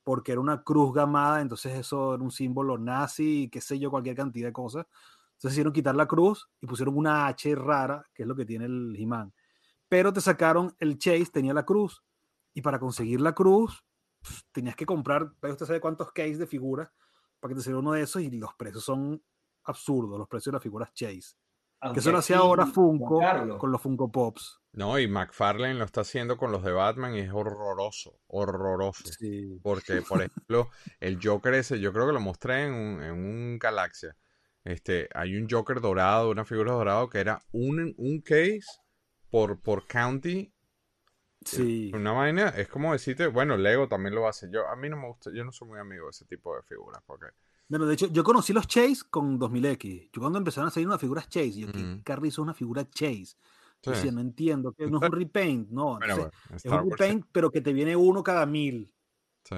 Porque 0.03 0.31
era 0.33 0.41
una 0.41 0.63
cruz 0.63 0.93
gamada, 0.93 1.41
entonces 1.41 1.73
eso 1.75 2.13
era 2.15 2.23
un 2.23 2.31
símbolo 2.31 2.77
nazi, 2.77 3.49
qué 3.51 3.61
sé 3.61 3.79
yo, 3.79 3.89
cualquier 3.89 4.15
cantidad 4.15 4.47
de 4.49 4.53
cosas. 4.53 4.85
Entonces 5.33 5.53
hicieron 5.53 5.73
quitar 5.73 5.95
la 5.95 6.07
cruz 6.07 6.49
y 6.61 6.67
pusieron 6.67 6.97
una 6.97 7.27
H 7.27 7.55
rara, 7.55 8.05
que 8.13 8.23
es 8.23 8.27
lo 8.27 8.35
que 8.35 8.45
tiene 8.45 8.65
el 8.65 8.95
He-Man. 8.97 9.33
Pero 9.89 10.13
te 10.13 10.21
sacaron 10.21 10.75
el 10.79 10.97
Chase, 10.97 11.27
tenía 11.31 11.53
la 11.53 11.65
cruz, 11.65 12.03
y 12.53 12.61
para 12.61 12.79
conseguir 12.79 13.21
la 13.21 13.33
cruz 13.33 13.83
pf, 14.21 14.41
tenías 14.51 14.75
que 14.75 14.85
comprar, 14.85 15.31
usted 15.41 15.65
sabe 15.65 15.81
cuántos 15.81 16.11
case 16.11 16.37
de 16.37 16.47
figuras 16.47 16.89
para 17.39 17.51
que 17.53 17.55
te 17.57 17.63
saliera 17.63 17.79
uno 17.79 17.91
de 17.93 18.01
esos 18.01 18.21
y 18.21 18.31
los 18.31 18.53
precios 18.55 18.83
son 18.83 19.23
absurdos, 19.63 20.17
los 20.19 20.27
precios 20.27 20.51
de 20.51 20.55
las 20.57 20.63
figuras 20.63 20.93
Chase. 20.93 21.35
Aunque 21.85 21.97
Que 21.97 21.99
eso 21.99 22.11
lo 22.11 22.17
hacía 22.17 22.37
ahora 22.37 22.65
Funko 22.65 23.21
con 23.59 23.71
los 23.71 23.79
Funko 23.81 24.11
Pops. 24.11 24.59
no, 24.71 24.97
y 24.97 25.07
McFarlane 25.07 25.75
lo 25.75 25.85
está 25.85 26.01
haciendo 26.01 26.35
con 26.35 26.51
los 26.51 26.63
de 26.63 26.71
Batman 26.71 27.13
y 27.15 27.19
es 27.19 27.31
horroroso, 27.31 28.19
horroroso. 28.27 29.03
Sí. 29.19 29.59
Porque, 29.61 30.01
por 30.01 30.19
ejemplo, 30.23 30.69
el 30.99 31.19
Joker 31.21 31.53
ese, 31.53 31.79
yo 31.79 31.93
creo 31.93 32.07
que 32.07 32.13
lo 32.13 32.19
mostré 32.19 32.65
en 32.65 32.73
un, 32.73 33.03
en 33.03 33.11
un 33.13 33.59
Galaxia. 33.59 34.15
Este, 34.63 35.07
hay 35.13 35.35
un 35.35 35.47
Joker 35.47 35.79
dorado, 35.79 36.31
una 36.31 36.43
figura 36.43 36.71
dorada 36.71 37.07
que 37.07 37.19
era 37.19 37.39
un, 37.51 37.93
un 37.97 38.21
case 38.21 38.63
por, 39.29 39.61
por 39.61 39.85
county. 39.85 40.51
Sí. 41.45 41.91
Una 41.93 42.13
vaina, 42.13 42.49
es 42.49 42.67
como 42.67 42.93
decirte, 42.93 43.27
bueno, 43.27 43.57
Lego 43.57 43.87
también 43.87 44.15
lo 44.15 44.27
hace. 44.27 44.49
Yo, 44.51 44.67
a 44.67 44.75
mí 44.75 44.89
no 44.89 44.97
me 44.97 45.07
gusta, 45.07 45.29
yo 45.31 45.45
no 45.45 45.51
soy 45.51 45.67
muy 45.67 45.79
amigo 45.79 46.05
de 46.05 46.09
ese 46.09 46.25
tipo 46.25 46.55
de 46.55 46.63
figuras. 46.63 47.03
Porque, 47.05 47.27
Bueno, 47.67 47.85
de 47.87 47.95
hecho, 47.95 48.07
yo 48.07 48.23
conocí 48.23 48.53
los 48.53 48.67
Chase 48.67 49.03
con 49.09 49.39
2000X. 49.39 50.09
Yo 50.13 50.21
cuando 50.21 50.37
empezaron 50.37 50.67
a 50.67 50.71
salir 50.71 50.87
unas 50.87 51.01
figuras 51.01 51.27
Chase, 51.29 51.53
yo, 51.59 51.71
¿qué 51.71 51.87
Ujú. 51.87 52.03
carrizo 52.03 52.41
es 52.41 52.43
una 52.45 52.53
figura 52.53 52.87
Chase? 52.89 53.35
sí. 53.81 53.89
Yo 53.89 53.91
decía, 53.91 54.11
no 54.11 54.21
entiendo, 54.21 54.73
que 54.73 54.87
no 54.87 54.97
es 54.99 55.03
un 55.03 55.11
repaint, 55.11 55.69
no. 55.69 55.97
Bueno, 55.97 56.15
entonces, 56.17 56.31
bueno, 56.63 56.63
es 56.63 56.71
un 56.71 56.83
Wars, 56.89 56.91
repaint, 56.91 57.25
pero 57.31 57.49
que 57.51 57.61
te 57.61 57.73
viene 57.73 57.95
uno 57.95 58.23
cada 58.23 58.45
mil. 58.45 58.93
sí. 59.43 59.55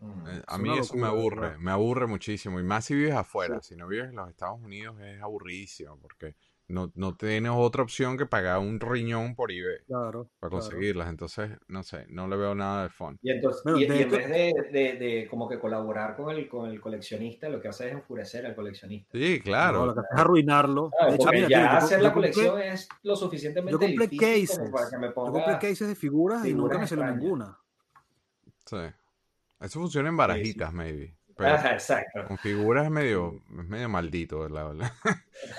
mm, 0.00 0.26
Eh, 0.26 0.42
A 0.46 0.58
mí 0.58 0.76
eso 0.76 0.96
me 0.96 1.06
aburre, 1.06 1.58
verdad. 1.58 1.58
me 1.58 1.70
aburre 1.70 2.06
muchísimo. 2.06 2.60
Y 2.60 2.64
más 2.64 2.84
si 2.86 2.94
vives 2.94 3.14
afuera. 3.14 3.62
Si 3.62 3.76
no 3.76 3.88
vives 3.88 4.10
en 4.10 4.16
los 4.16 4.30
Estados 4.30 4.60
Unidos 4.60 5.00
es 5.00 5.22
aburridísimo 5.22 5.98
porque 6.00 6.36
no, 6.68 6.90
no 6.96 7.14
tienes 7.16 7.52
otra 7.54 7.82
opción 7.82 8.16
que 8.18 8.26
pagar 8.26 8.58
un 8.58 8.80
riñón 8.80 9.34
por 9.36 9.52
eBay 9.52 9.78
Claro. 9.86 10.30
para 10.40 10.50
claro. 10.50 10.62
conseguirlas. 10.64 11.08
Entonces, 11.08 11.50
no 11.68 11.82
sé, 11.82 12.06
no 12.08 12.26
le 12.26 12.36
veo 12.36 12.54
nada 12.54 12.82
de 12.84 12.88
fun. 12.90 13.18
Y 13.22 13.30
entonces, 13.30 13.62
Bueno, 13.62 13.78
y, 13.78 13.86
de 13.86 13.96
y 13.98 14.02
en 14.02 14.10
vez 14.10 14.28
de, 14.28 14.52
de- 14.72 14.92
de 14.98 15.28
como 15.28 15.48
que 15.48 15.58
colaborar 15.60 16.16
con 16.16 16.34
el, 16.34 16.48
con 16.48 16.68
el 16.70 16.80
coleccionista, 16.80 17.48
lo 17.48 17.60
que 17.60 17.68
hace 17.68 17.86
es 17.86 17.92
enfurecer 17.92 18.46
al 18.46 18.54
coleccionista. 18.56 19.10
Sí, 19.16 19.36
No, 19.38 19.44
claro. 19.44 19.86
lo 19.86 19.94
que 19.94 20.00
hace 20.00 20.08
es 20.14 20.20
arruinarlo. 20.20 20.90
¿sabes? 20.98 21.14
De 21.18 21.22
hecho, 21.22 21.30
mira, 21.32 21.48
ya 21.48 21.58
tío, 21.60 21.66
yo, 21.70 21.76
hacer 21.84 21.98
yo 21.98 22.02
la 22.04 22.12
compré, 22.12 22.32
colección 22.32 22.60
es 22.62 22.88
lo 23.02 23.16
suficientemente 23.16 23.72
yo 23.72 23.78
compré 23.78 24.06
difícil 24.08 24.46
cases. 24.48 24.58
como 24.58 24.70
para 24.72 24.90
que 24.90 24.98
me 24.98 25.06
yo 25.06 25.14
ponga... 25.14 25.32
compré 25.32 25.68
cases 25.70 25.88
de 25.88 25.94
figuras 25.94 26.44
y 26.46 26.54
nunca 26.54 26.78
me 26.78 26.86
salió 26.86 27.06
ninguna. 27.06 27.58
Sí. 28.64 28.76
Eso 29.60 29.80
funciona 29.80 30.08
en 30.08 30.16
barajitas, 30.16 30.72
maybe. 30.72 31.14
Pero 31.36 31.50
Ajá, 31.50 31.72
exacto. 31.72 32.24
con 32.26 32.38
figuras 32.38 32.86
es 32.86 32.90
medio, 32.90 33.42
es 33.58 33.66
medio 33.66 33.88
maldito, 33.88 34.40
¿verdad? 34.40 34.74
¿verdad? 34.74 34.92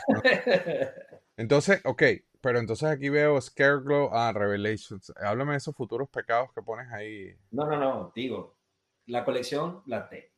Entonces, 1.38 1.82
ok, 1.86 2.04
pero 2.42 2.60
entonces 2.60 2.90
aquí 2.90 3.10
veo 3.10 3.40
Scareglow, 3.40 4.10
ah, 4.12 4.32
Revelations. 4.34 5.14
Háblame 5.18 5.52
de 5.52 5.58
esos 5.58 5.76
futuros 5.76 6.10
pecados 6.10 6.52
que 6.54 6.62
pones 6.62 6.92
ahí. 6.92 7.36
No, 7.52 7.66
no, 7.66 7.78
no, 7.78 8.12
digo, 8.16 8.58
la 9.06 9.24
colección 9.24 9.84
la 9.86 10.10
T. 10.10 10.34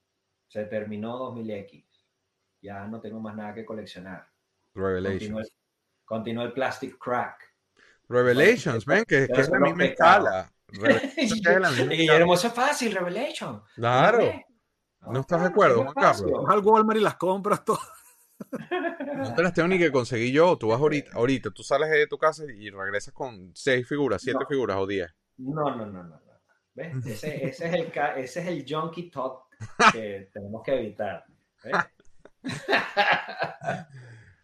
Se 0.48 0.66
terminó 0.66 1.18
2000X. 1.32 1.86
Ya 2.62 2.86
no 2.88 3.00
tengo 3.00 3.20
más 3.20 3.36
nada 3.36 3.54
que 3.54 3.64
coleccionar. 3.64 4.28
Continúa 4.74 4.90
Revelations. 4.90 5.40
el, 5.40 5.54
continúa 6.04 6.44
el 6.44 6.54
Plastic 6.54 6.98
Crack. 6.98 7.56
Revelations, 8.10 8.86
ven, 8.86 9.06
que, 9.06 9.26
es 9.26 9.50
la 9.50 9.60
misma 9.60 9.86
escala. 9.86 10.52
La. 10.72 11.00
Guillermo, 11.90 12.34
eso 12.34 12.48
es 12.48 12.54
fácil, 12.54 12.94
Revelation. 12.94 13.62
Claro. 13.76 14.32
¿No 15.08 15.22
estás 15.22 15.42
de 15.42 15.48
acuerdo, 15.48 15.84
Juan 15.84 15.94
Carlos? 15.94 16.32
Vas 16.44 16.56
al 16.56 16.60
Walmart 16.60 17.00
y 17.00 17.04
las 17.04 17.16
compras 17.16 17.64
todas. 17.64 17.88
No 19.16 19.34
te 19.36 19.44
las 19.44 19.54
tengo 19.54 19.68
ni 19.68 19.78
que 19.78 19.92
conseguir 19.92 20.34
yo. 20.34 20.58
Tú 20.58 20.70
vas 20.70 20.80
ahorita, 20.80 21.12
ahorita 21.14 21.52
tú 21.52 21.64
sales 21.64 21.90
de 21.90 22.08
tu 22.08 22.18
casa 22.18 22.44
y 22.46 22.70
regresas 22.70 23.14
con 23.14 23.52
seis 23.54 23.88
figuras, 23.88 24.22
siete 24.22 24.46
figuras 24.48 24.78
o 24.78 24.88
diez. 24.88 25.14
No, 25.38 25.76
no, 25.76 25.86
no, 25.86 26.04
no. 26.04 26.22
¿Ves? 26.74 26.94
Ese, 27.06 27.46
ese, 27.46 27.68
es 27.68 27.74
el, 27.74 27.92
ese 28.18 28.42
es 28.42 28.48
el 28.48 28.66
junkie 28.68 29.10
talk 29.10 29.48
que 29.94 30.30
tenemos 30.32 30.64
que 30.64 30.80
evitar. 30.80 31.26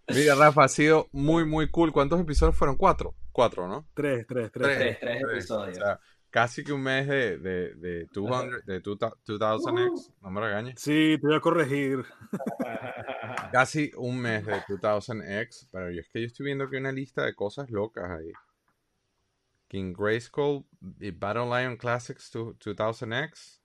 Mira, 0.08 0.36
Rafa, 0.36 0.66
ha 0.66 0.68
sido 0.68 1.08
muy, 1.12 1.46
muy 1.46 1.70
cool. 1.70 1.92
¿Cuántos 1.92 2.20
episodios 2.20 2.56
fueron? 2.56 2.76
Cuatro. 2.78 3.16
Cuatro, 3.32 3.68
¿no? 3.68 3.88
Tres, 3.94 4.26
tres, 4.28 4.52
tres. 4.52 4.78
Tres, 4.78 5.00
tres, 5.00 5.24
episodios. 5.24 5.78
O 5.78 5.82
sea, 5.82 6.00
casi 6.36 6.66
que 6.66 6.74
un 6.74 6.82
mes 6.82 7.08
de, 7.08 7.38
de, 7.38 7.76
de, 7.76 8.08
200, 8.12 8.66
de 8.66 8.84
2000X. 8.84 10.12
No 10.20 10.30
me 10.32 10.42
regañes. 10.42 10.82
Sí, 10.82 11.18
te 11.22 11.28
voy 11.28 11.38
a 11.38 11.40
corregir. 11.40 12.04
casi 13.54 13.90
un 13.96 14.20
mes 14.20 14.46
de 14.46 14.62
2000X. 14.64 15.70
Pero 15.72 15.92
yo 15.92 16.02
es 16.02 16.10
que 16.10 16.20
yo 16.20 16.28
estoy 16.28 16.48
viendo 16.48 16.70
que 16.70 16.76
hay 16.76 16.82
una 16.82 16.92
lista 16.92 17.24
de 17.24 17.34
cosas 17.34 17.70
locas 17.70 18.12
ahí. 18.12 18.34
King 19.70 19.94
Grayskull 19.98 20.66
y 21.00 21.12
Battle 21.12 21.46
Lion 21.46 21.78
Classics 21.78 22.34
2000X. 22.34 23.62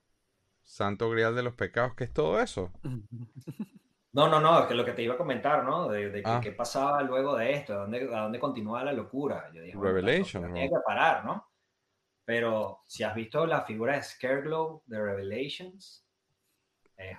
Santo 0.63 1.11
Grial 1.11 1.35
de 1.35 1.43
los 1.43 1.55
Pecados, 1.57 1.97
¿qué 1.97 2.05
es 2.05 2.13
todo 2.13 2.41
eso? 2.41 2.71
No, 4.13 4.29
no, 4.29 4.41
no, 4.41 4.67
que 4.67 4.75
lo 4.75 4.85
que 4.85 4.91
te 4.91 5.05
iba 5.05 5.15
a 5.15 5.17
comentar, 5.17 5.63
¿no? 5.63 5.87
De, 5.87 6.21
ah. 6.25 6.41
qué 6.43 6.51
pasaba 6.51 7.01
luego 7.03 7.37
de 7.37 7.53
esto, 7.53 7.75
a 7.75 7.77
dónde, 7.83 8.13
a 8.13 8.23
dónde 8.23 8.41
continuaba 8.41 8.83
la 8.83 8.93
locura. 8.93 9.49
Yo 9.55 9.63
dije, 9.63 9.79
Revelation. 9.81 10.51
Bueno, 10.51 10.69
que 10.69 10.83
parar, 10.85 11.25
¿no? 11.25 11.50
Pero 12.31 12.85
si 12.87 13.03
has 13.03 13.13
visto 13.13 13.45
la 13.45 13.63
figura 13.63 13.97
de 13.97 14.05
Scareglow 14.05 14.85
de 14.87 15.03
Revelations, 15.03 16.07
eh, 16.97 17.19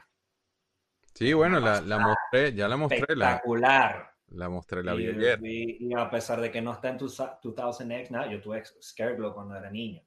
sí, 1.13 1.33
bueno, 1.33 1.59
la, 1.59 1.81
la, 1.81 1.99
mostré, 1.99 2.53
ya 2.53 2.69
la 2.69 2.77
mostré. 2.77 2.99
Espectacular. 2.99 4.09
La, 4.29 4.47
mostré, 4.47 4.81
la 4.81 4.93
vi 4.93 5.07
ayer. 5.07 5.37
Y, 5.43 5.93
a 5.93 6.09
pesar 6.09 6.39
de 6.39 6.49
que 6.49 6.61
no 6.61 6.71
está 6.71 6.91
en 6.91 6.99
2000X, 6.99 8.09
nada, 8.09 8.31
yo 8.31 8.39
tuve 8.39 8.63
Scareglow 8.81 9.33
cuando 9.33 9.57
era 9.57 9.69
niño. 9.69 10.01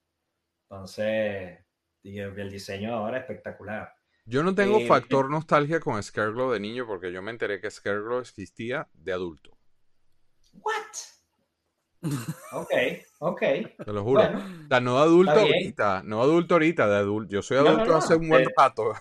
Entonces, 0.71 1.59
el 2.03 2.51
diseño 2.51 2.95
ahora 2.95 3.19
es 3.19 3.25
espectacular. 3.25 3.95
Yo 4.25 4.43
no 4.43 4.55
tengo 4.55 4.79
eh, 4.79 4.87
factor 4.87 5.29
nostalgia 5.29 5.81
con 5.81 6.03
Scareglow 6.03 6.51
de 6.53 6.61
niño 6.61 6.87
porque 6.87 7.13
yo 7.13 7.21
me 7.21 7.31
enteré 7.31 7.61
que 7.61 7.71
Scareglow 7.71 8.21
existía 8.21 8.89
de 8.95 9.13
adulto. 9.13 9.55
What? 10.55 11.14
Ok, 12.53 12.71
ok. 13.19 13.41
Te 13.41 13.93
lo 13.93 14.05
juro. 14.05 14.23
o 14.23 14.69
sea, 14.69 14.81
no 14.81 14.99
adulto 14.99 15.33
ahorita, 15.33 16.03
no 16.05 16.23
adulto 16.23 16.55
ahorita, 16.55 16.87
de 16.89 16.97
adulto. 16.97 17.33
Yo 17.33 17.43
soy 17.43 17.59
adulto 17.59 17.97
hace 17.97 18.15
un 18.15 18.29
buen 18.29 18.43
eh, 18.43 18.53
rato. 18.57 18.93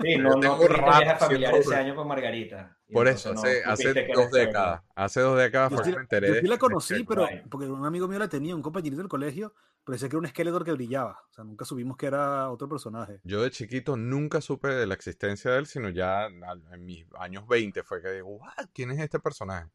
Sí, 0.00 0.16
no, 0.18 0.30
no 0.30 0.40
tengo 0.40 0.68
rato 0.68 1.26
familiar 1.26 1.54
ese 1.54 1.74
año 1.74 1.94
con 1.94 2.08
Margarita. 2.08 2.76
Por 2.92 3.08
eso, 3.08 3.32
hace, 3.32 3.62
hace 3.64 4.06
dos 4.14 4.30
décadas. 4.30 4.82
Hace 4.94 5.20
dos 5.20 5.38
décadas 5.38 5.72
fue 5.72 5.84
que 5.84 5.96
me 5.96 6.02
enteré. 6.02 6.28
Yo 6.28 6.34
sí 6.40 6.46
la 6.46 6.58
conocí, 6.58 7.04
pero 7.04 7.26
porque 7.50 7.66
un 7.66 7.84
amigo 7.84 8.08
mío 8.08 8.18
la 8.18 8.28
tenía, 8.28 8.54
un 8.54 8.62
compañerito 8.62 9.00
del 9.00 9.08
colegio, 9.08 9.54
pero 9.84 9.94
decía 9.94 10.08
que 10.08 10.16
era 10.16 10.20
un 10.20 10.28
Skeletor 10.28 10.64
que 10.64 10.72
brillaba. 10.72 11.22
O 11.30 11.32
sea, 11.32 11.44
nunca 11.44 11.64
supimos 11.64 11.96
que 11.96 12.06
era 12.06 12.50
otro 12.50 12.68
personaje. 12.68 13.20
Yo 13.24 13.42
de 13.42 13.50
chiquito 13.50 13.96
nunca 13.96 14.40
supe 14.40 14.68
de 14.68 14.86
la 14.86 14.94
existencia 14.94 15.52
de 15.52 15.58
él, 15.58 15.66
sino 15.66 15.88
ya 15.88 16.26
en 16.26 16.84
mis 16.84 17.06
años 17.18 17.46
20 17.48 17.82
fue 17.82 18.02
que 18.02 18.12
digo, 18.12 18.40
¿quién 18.72 18.90
es 18.90 19.00
este 19.00 19.18
personaje? 19.18 19.70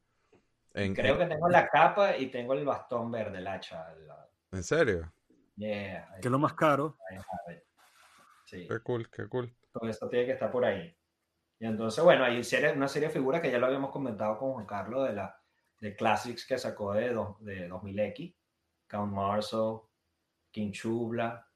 Creo 0.73 1.17
que 1.17 1.25
tengo 1.25 1.49
la 1.49 1.67
capa 1.67 2.17
y 2.17 2.27
tengo 2.27 2.53
el 2.53 2.65
bastón 2.65 3.11
verde, 3.11 3.39
el 3.39 3.47
hacha. 3.47 3.93
¿En 4.51 4.63
serio? 4.63 5.11
Yeah, 5.55 6.07
que 6.21 6.27
es 6.27 6.31
lo 6.31 6.37
más 6.37 6.53
caro. 6.53 6.97
Sí. 8.45 8.67
Qué 8.67 8.79
cool, 8.81 9.09
qué 9.09 9.27
cool. 9.27 9.53
Todo 9.71 9.89
esto 9.89 10.07
tiene 10.07 10.25
que 10.25 10.33
estar 10.33 10.51
por 10.51 10.63
ahí. 10.63 10.95
Y 11.59 11.65
entonces, 11.65 12.03
bueno, 12.03 12.23
hay 12.23 12.41
una 12.75 12.87
serie 12.87 13.07
de 13.07 13.13
figuras 13.13 13.41
que 13.41 13.51
ya 13.51 13.57
lo 13.57 13.65
habíamos 13.65 13.91
comentado 13.91 14.37
con 14.37 14.53
Juan 14.53 14.65
Carlos 14.65 15.07
de 15.07 15.13
la 15.13 15.41
de 15.79 15.95
Classics 15.95 16.45
que 16.45 16.57
sacó 16.57 16.93
de, 16.93 17.09
de 17.39 17.69
2000X, 17.69 18.35
Count 18.87 19.13
Marceau, 19.13 19.89
King 20.51 20.71
Chubla, 20.71 21.47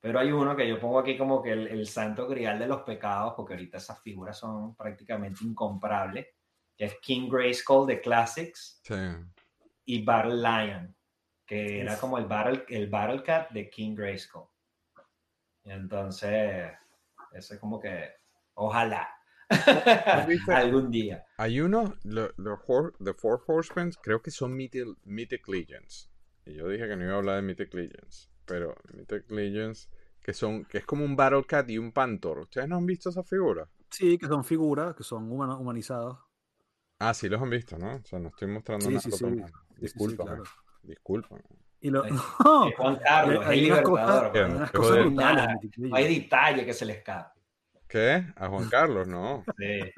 pero 0.00 0.20
hay 0.20 0.30
uno 0.30 0.54
que 0.54 0.68
yo 0.68 0.78
pongo 0.78 0.98
aquí 0.98 1.16
como 1.18 1.42
que 1.42 1.52
el, 1.52 1.86
santo 1.86 2.28
grial 2.28 2.58
de 2.58 2.68
los 2.68 2.82
pecados, 2.82 3.34
porque 3.34 3.54
ahorita 3.54 3.78
esas 3.78 4.00
figuras 4.02 4.38
son 4.38 4.76
prácticamente 4.76 5.44
incomprables, 5.44 6.28
que 6.76 6.84
es 6.84 6.94
King 7.00 7.28
Grayskull 7.28 7.86
de 7.86 8.00
Classics 8.00 8.82
y 9.84 10.04
Battle 10.04 10.36
Lion, 10.36 10.94
que 11.46 11.80
era 11.80 11.98
como 11.98 12.18
el 12.18 12.26
Battle, 12.26 12.64
el 12.68 12.88
Battle 12.88 13.22
Cat 13.22 13.50
de 13.50 13.70
King 13.70 13.94
Grayskull. 13.94 14.48
entonces, 15.64 16.72
eso 17.32 17.54
es 17.54 17.60
como 17.60 17.80
que, 17.80 18.10
ojalá. 18.54 19.08
Algún 20.48 20.90
día. 20.90 21.24
Hay 21.38 21.60
uno, 21.60 21.94
los 22.02 22.32
The 22.34 23.14
Four 23.14 23.44
Horsemen, 23.46 23.92
creo 24.02 24.20
que 24.20 24.30
son 24.30 24.56
Mythic, 24.56 24.86
Mythic 25.04 25.46
Legends. 25.48 26.10
Y 26.44 26.54
yo 26.54 26.68
dije 26.68 26.88
que 26.88 26.96
no 26.96 27.04
iba 27.04 27.14
a 27.14 27.18
hablar 27.18 27.36
de 27.36 27.42
Mythic 27.42 27.72
Legends. 27.74 28.30
Pero 28.44 28.74
Mythic 28.92 29.30
Legends, 29.30 29.88
que 30.22 30.32
son, 30.32 30.64
que 30.64 30.78
es 30.78 30.84
como 30.84 31.04
un 31.04 31.16
Battle 31.16 31.44
Cat 31.44 31.70
y 31.70 31.78
un 31.78 31.92
Panther. 31.92 32.38
¿Ustedes 32.38 32.68
no 32.68 32.76
han 32.76 32.86
visto 32.86 33.10
esa 33.10 33.22
figura? 33.22 33.68
Sí, 33.90 34.18
que 34.18 34.26
son 34.26 34.44
figuras, 34.44 34.94
que 34.94 35.04
son 35.04 35.30
humanizados. 35.30 36.25
Ah, 36.98 37.14
sí 37.14 37.28
los 37.28 37.40
han 37.40 37.50
visto, 37.50 37.78
¿no? 37.78 37.96
O 37.96 38.04
sea, 38.04 38.18
no 38.18 38.28
estoy 38.28 38.48
mostrando 38.48 38.88
nada. 38.88 39.00
Sí, 39.00 39.10
sí. 39.10 39.24
Disculpa, 39.76 40.38
disculpa. 40.82 41.36
Y 41.80 41.90
lo, 41.90 42.04
no, 42.44 42.70
Juan 42.76 42.96
Carlos, 42.96 43.44
hay, 43.46 43.58
el 43.58 43.64
libertador. 43.64 44.32
no 45.78 45.96
hay 45.96 46.20
detalle 46.20 46.64
que 46.64 46.72
se 46.72 46.86
le 46.86 46.94
escape. 46.94 47.38
¿Qué? 47.86 48.26
A 48.36 48.48
Juan 48.48 48.68
Carlos, 48.68 49.06
no. 49.06 49.44
Sí. 49.58 49.92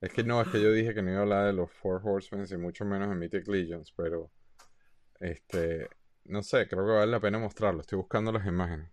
Es 0.00 0.12
que 0.12 0.24
no, 0.24 0.40
es 0.40 0.48
que 0.48 0.62
yo 0.62 0.72
dije 0.72 0.94
que 0.94 1.02
no 1.02 1.10
iba 1.10 1.18
a 1.18 1.22
hablar 1.22 1.46
de 1.46 1.52
los 1.52 1.70
Four 1.70 2.00
Horsemen 2.02 2.46
y 2.50 2.56
mucho 2.56 2.84
menos 2.86 3.10
de 3.10 3.14
Mythic 3.16 3.46
Legends, 3.46 3.92
pero 3.92 4.30
este, 5.20 5.88
no 6.24 6.42
sé, 6.42 6.66
creo 6.66 6.86
que 6.86 6.92
vale 6.92 7.10
la 7.10 7.20
pena 7.20 7.38
mostrarlo. 7.38 7.82
Estoy 7.82 7.98
buscando 7.98 8.32
las 8.32 8.46
imágenes. 8.46 8.90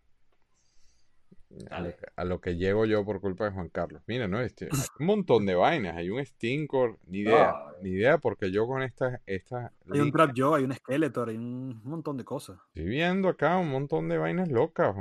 A 2.16 2.26
lo, 2.26 2.40
que, 2.40 2.56
llego 2.56 2.86
yo 2.86 3.04
por 3.06 3.20
culpa 3.20 3.46
de 3.46 3.52
Juan 3.52 3.70
Carlos. 3.70 4.04
Mira, 4.06 4.28
no, 4.28 4.42
este, 4.42 4.66
hay 4.66 4.80
un 5.00 5.06
montón 5.06 5.46
de 5.46 5.56
vainas. 5.56 5.96
Hay 5.96 6.10
un 6.10 6.24
Stinkor, 6.24 7.00
ni 7.08 7.20
idea, 7.20 7.56
ni 7.82 7.92
idea, 7.92 8.18
porque 8.18 8.52
yo 8.52 8.68
con 8.68 8.84
estas. 8.84 9.22
Esta 9.26 9.72
hay 9.92 10.00
un 10.02 10.12
Trap 10.12 10.34
Joe, 10.36 10.60
hay 10.60 10.66
un 10.66 10.74
Skeletor, 10.74 11.30
hay 11.30 11.38
un 11.38 11.82
montón 11.84 12.18
de 12.18 12.26
cosas. 12.26 12.60
Estoy 12.68 12.86
viendo 12.86 13.30
acá 13.30 13.58
un 13.58 13.70
montón 13.70 14.10
de 14.10 14.18
vainas 14.18 14.50
locas. 14.50 14.96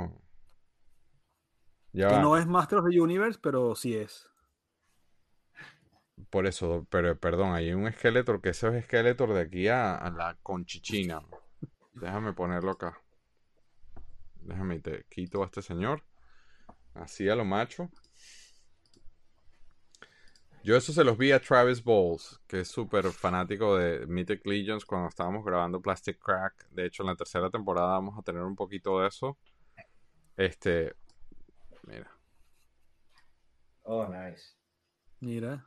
Ya 1.91 2.09
que 2.09 2.19
no 2.19 2.37
es 2.37 2.47
Master 2.47 2.79
of 2.79 2.89
the 2.89 2.99
Universe, 2.99 3.39
pero 3.41 3.75
sí 3.75 3.95
es. 3.95 4.29
Por 6.29 6.47
eso, 6.47 6.87
pero 6.89 7.17
perdón, 7.19 7.53
hay 7.53 7.73
un 7.73 7.91
Skeletor 7.91 8.41
que 8.41 8.49
ese 8.49 8.75
es 8.75 8.85
Skeletor 8.85 9.33
de 9.33 9.41
aquí 9.41 9.67
a, 9.67 10.11
la 10.15 10.37
conchichina. 10.41 11.21
Déjame 11.93 12.33
ponerlo 12.33 12.71
acá. 12.71 12.99
Déjame, 14.41 14.79
te 14.79 15.05
quito 15.09 15.43
a 15.43 15.45
este 15.45 15.61
señor. 15.61 16.03
Así 16.99 17.29
a 17.29 17.35
lo 17.35 17.45
macho. 17.45 17.89
Yo 20.63 20.75
eso 20.75 20.91
se 20.91 21.03
los 21.03 21.17
vi 21.17 21.31
a 21.31 21.39
Travis 21.39 21.81
Bowles, 21.81 22.41
que 22.45 22.59
es 22.59 22.67
súper 22.67 23.05
fanático 23.11 23.77
de 23.77 24.05
Mythic 24.05 24.45
Legions 24.45 24.83
cuando 24.83 25.07
estábamos 25.07 25.45
grabando 25.45 25.81
Plastic 25.81 26.19
Crack. 26.19 26.69
De 26.71 26.85
hecho, 26.85 27.03
en 27.03 27.07
la 27.07 27.15
tercera 27.15 27.49
temporada 27.49 27.87
vamos 27.87 28.17
a 28.17 28.21
tener 28.21 28.41
un 28.41 28.55
poquito 28.55 28.99
de 28.99 29.07
eso. 29.07 29.37
Este, 30.35 30.93
mira. 31.83 32.11
Oh, 33.83 34.07
nice. 34.07 34.57
Mira. 35.21 35.65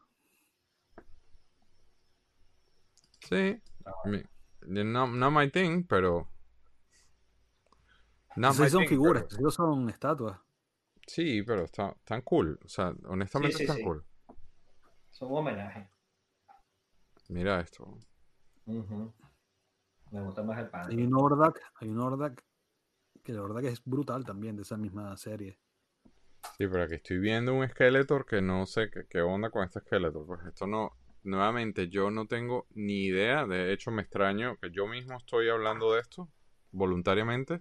Sí. 3.21 3.63
No, 4.67 5.07
no 5.07 5.31
my 5.31 5.51
thing, 5.51 5.85
pero. 5.85 6.29
No 8.37 8.53
sí, 8.53 8.69
son 8.69 8.87
figuras, 8.87 9.41
no 9.41 9.51
son 9.51 9.89
estatuas. 9.89 10.39
Sí, 11.11 11.43
pero 11.43 11.65
están 11.65 11.93
tan 12.05 12.23
cool. 12.23 12.57
O 12.65 12.69
sea, 12.69 12.95
honestamente 13.07 13.65
están 13.65 13.83
cool. 13.83 14.05
Son 15.11 15.29
un 15.33 15.39
homenaje. 15.39 15.91
Mira 17.29 17.61
esto. 17.61 17.99
Me 18.65 20.23
gusta 20.23 20.45
más 20.45 20.61
el 20.61 20.71
pan. 20.71 20.89
Hay 20.89 21.03
un 21.03 21.13
Ordak, 21.13 21.61
hay 21.81 21.89
un 21.89 21.99
Ordak 21.99 22.45
que 23.25 23.33
la 23.33 23.43
verdad 23.43 23.61
que 23.61 23.71
es 23.71 23.83
brutal 23.85 24.25
también 24.25 24.55
de 24.55 24.63
esa 24.63 24.77
misma 24.77 25.17
serie. 25.17 25.59
Sí, 26.57 26.69
pero 26.69 26.85
aquí 26.85 26.95
estoy 26.95 27.19
viendo 27.19 27.55
un 27.55 27.69
Skeletor 27.69 28.25
que 28.25 28.41
no 28.41 28.65
sé 28.67 28.89
qué, 28.89 29.09
qué 29.11 29.21
onda 29.21 29.51
con 29.51 29.65
este 29.65 29.81
Skeletor. 29.81 30.25
Pues 30.25 30.47
esto 30.47 30.69
no, 30.69 30.93
nuevamente, 31.25 31.89
yo 31.89 32.13
no 32.13 32.29
tengo 32.29 32.69
ni 32.71 33.07
idea. 33.07 33.47
De 33.47 33.73
hecho, 33.73 33.91
me 33.91 34.03
extraño 34.03 34.59
que 34.59 34.71
yo 34.71 34.87
mismo 34.87 35.17
estoy 35.17 35.49
hablando 35.49 35.93
de 35.93 36.03
esto 36.03 36.31
voluntariamente. 36.71 37.59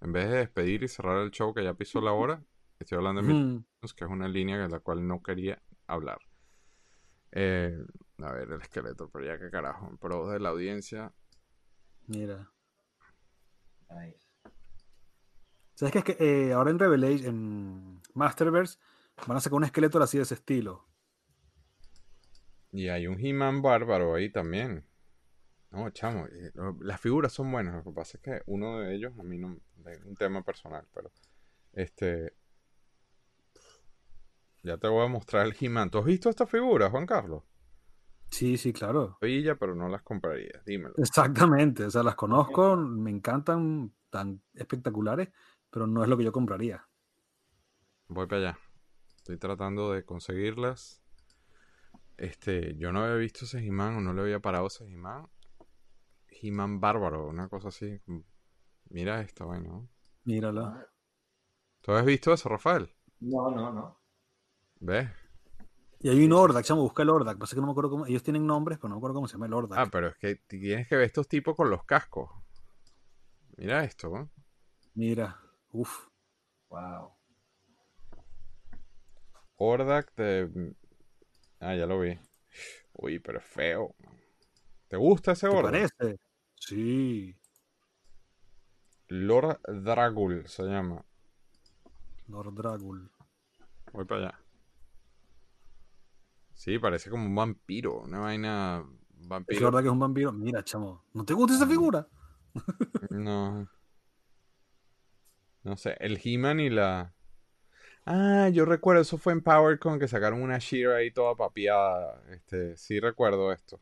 En 0.00 0.12
vez 0.14 0.30
de 0.30 0.38
despedir 0.38 0.82
y 0.82 0.88
cerrar 0.88 1.18
el 1.18 1.30
show 1.30 1.52
que 1.52 1.62
ya 1.62 1.74
pisó 1.74 2.00
la 2.00 2.12
hora, 2.12 2.42
estoy 2.78 2.96
hablando 2.98 3.22
de 3.22 3.28
mi 3.28 3.64
que 3.96 4.04
es 4.04 4.10
una 4.10 4.28
línea 4.28 4.58
de 4.58 4.68
la 4.68 4.80
cual 4.80 5.06
no 5.06 5.22
quería 5.22 5.62
hablar. 5.86 6.18
Eh, 7.32 7.78
a 8.18 8.32
ver, 8.32 8.50
el 8.50 8.60
esqueleto, 8.60 9.10
pero 9.10 9.24
ya 9.26 9.38
que 9.38 9.50
carajo, 9.50 9.88
en 9.88 9.98
pro 9.98 10.28
de 10.28 10.40
la 10.40 10.48
audiencia. 10.48 11.12
Mira. 12.06 12.50
¿Sabes 15.74 15.92
qué? 15.92 15.98
Es 15.98 16.04
que 16.04 16.16
eh, 16.18 16.52
ahora 16.52 16.70
en 16.70 16.78
Revelation, 16.78 17.26
en 17.26 18.02
Masterverse, 18.14 18.78
van 19.26 19.36
a 19.36 19.40
sacar 19.40 19.56
un 19.56 19.64
esqueleto 19.64 20.02
así 20.02 20.16
de 20.16 20.22
ese 20.22 20.34
estilo. 20.34 20.88
Y 22.72 22.88
hay 22.88 23.06
un 23.06 23.18
He-Man 23.18 23.62
bárbaro 23.62 24.14
ahí 24.14 24.30
también. 24.30 24.84
No, 25.70 25.90
chamo, 25.90 26.26
eh, 26.26 26.52
las 26.80 27.00
figuras 27.00 27.32
son 27.32 27.52
buenas. 27.52 27.74
Lo 27.74 27.84
que 27.84 27.94
pasa 27.94 28.18
es 28.18 28.22
que 28.22 28.42
uno 28.46 28.78
de 28.78 28.94
ellos, 28.94 29.12
a 29.18 29.22
mí 29.22 29.38
no. 29.38 29.58
Es 29.86 30.02
un 30.04 30.14
tema 30.16 30.42
personal, 30.42 30.86
pero. 30.92 31.12
Este. 31.72 32.34
Ya 34.66 34.78
te 34.78 34.88
voy 34.88 35.04
a 35.04 35.08
mostrar 35.08 35.46
el 35.46 35.54
He-Man. 35.58 35.90
¿Tú 35.90 35.98
has 35.98 36.04
visto 36.04 36.28
esta 36.28 36.44
figura, 36.44 36.90
Juan 36.90 37.06
Carlos? 37.06 37.44
Sí, 38.30 38.56
sí, 38.56 38.72
claro. 38.72 39.16
Villa, 39.20 39.54
pero 39.54 39.76
no 39.76 39.88
las 39.88 40.02
compraría, 40.02 40.60
dímelo. 40.66 40.94
Exactamente, 40.96 41.84
o 41.84 41.90
sea, 41.90 42.02
las 42.02 42.16
conozco, 42.16 42.76
me 42.76 43.12
encantan, 43.12 43.94
tan 44.10 44.42
espectaculares, 44.54 45.28
pero 45.70 45.86
no 45.86 46.02
es 46.02 46.08
lo 46.08 46.16
que 46.16 46.24
yo 46.24 46.32
compraría. 46.32 46.84
Voy 48.08 48.26
para 48.26 48.48
allá. 48.48 48.58
Estoy 49.18 49.38
tratando 49.38 49.92
de 49.92 50.04
conseguirlas. 50.04 51.00
Este, 52.16 52.76
yo 52.76 52.90
no 52.90 53.04
había 53.04 53.14
visto 53.14 53.44
ese 53.44 53.64
He-Man 53.64 53.98
o 53.98 54.00
no 54.00 54.14
le 54.14 54.22
había 54.22 54.40
parado 54.40 54.66
ese 54.66 54.84
He-Man. 54.84 55.28
He-Man 56.28 56.80
bárbaro, 56.80 57.28
una 57.28 57.48
cosa 57.48 57.68
así. 57.68 58.00
Mira 58.90 59.20
esta 59.20 59.44
vaina, 59.44 59.68
¿no? 59.68 59.88
Mírala. 60.24 60.88
¿Tú 61.82 61.92
has 61.92 62.04
visto 62.04 62.32
eso, 62.32 62.48
Rafael? 62.48 62.92
No, 63.20 63.48
no, 63.52 63.72
no. 63.72 64.05
¿Ves? 64.86 65.10
Y 65.98 66.08
hay 66.10 66.24
un 66.24 66.32
Ordak, 66.32 66.64
chamo, 66.64 66.82
busca 66.82 67.02
el 67.02 67.10
Ordak. 67.10 67.38
Pasa 67.38 67.56
que 67.56 67.60
no 67.60 67.66
me 67.66 67.72
acuerdo 67.72 67.90
cómo. 67.90 68.06
Ellos 68.06 68.22
tienen 68.22 68.46
nombres, 68.46 68.78
pero 68.78 68.88
no 68.90 68.94
me 68.94 68.98
acuerdo 69.00 69.16
cómo 69.16 69.26
se 69.26 69.32
llama 69.32 69.46
el 69.46 69.52
Ordak. 69.54 69.78
Ah, 69.78 69.88
pero 69.90 70.06
es 70.08 70.16
que 70.16 70.36
tienes 70.36 70.86
que 70.86 70.94
ver 70.94 71.06
estos 71.06 71.26
tipos 71.26 71.56
con 71.56 71.70
los 71.70 71.82
cascos. 71.84 72.30
Mira 73.56 73.82
esto, 73.82 74.16
¿eh? 74.16 74.28
Mira, 74.94 75.40
uff. 75.72 76.06
Wow. 76.68 77.14
Ordak 79.56 80.14
de. 80.14 80.74
Ah, 81.58 81.74
ya 81.74 81.86
lo 81.86 81.98
vi. 81.98 82.16
Uy, 82.92 83.18
pero 83.18 83.38
es 83.40 83.44
feo. 83.44 83.96
¿Te 84.86 84.96
gusta 84.96 85.32
ese 85.32 85.48
¿Te 85.48 85.56
Ordak? 85.56 85.72
parece? 85.72 86.20
Sí. 86.54 87.36
Lord 89.08 89.58
Dragul 89.66 90.46
se 90.46 90.62
llama. 90.62 91.04
Lord 92.28 92.54
Dragul. 92.54 93.10
Voy 93.92 94.04
para 94.04 94.28
allá. 94.28 94.45
Sí, 96.56 96.78
parece 96.78 97.10
como 97.10 97.26
un 97.26 97.34
vampiro. 97.34 98.00
Una 98.00 98.18
vaina. 98.20 98.84
¿Es 99.20 99.28
Vampiro. 99.28 99.66
verdad 99.66 99.80
que 99.80 99.86
es 99.86 99.92
un 99.92 99.98
vampiro? 99.98 100.32
Mira, 100.32 100.64
chamo. 100.64 101.04
¿No 101.12 101.24
te 101.24 101.34
gusta 101.34 101.54
esa 101.54 101.66
figura? 101.66 102.08
No. 103.10 103.68
No 105.62 105.76
sé. 105.76 105.96
El 106.00 106.18
He-Man 106.22 106.60
y 106.60 106.70
la. 106.70 107.12
Ah, 108.06 108.48
yo 108.50 108.64
recuerdo, 108.64 109.02
eso 109.02 109.18
fue 109.18 109.32
en 109.32 109.42
PowerCon 109.42 109.98
que 109.98 110.06
sacaron 110.08 110.40
una 110.40 110.58
Shira 110.58 110.96
ahí 110.96 111.10
toda 111.10 111.34
papiada. 111.34 112.22
Este, 112.30 112.76
sí 112.76 113.00
recuerdo 113.00 113.52
esto. 113.52 113.80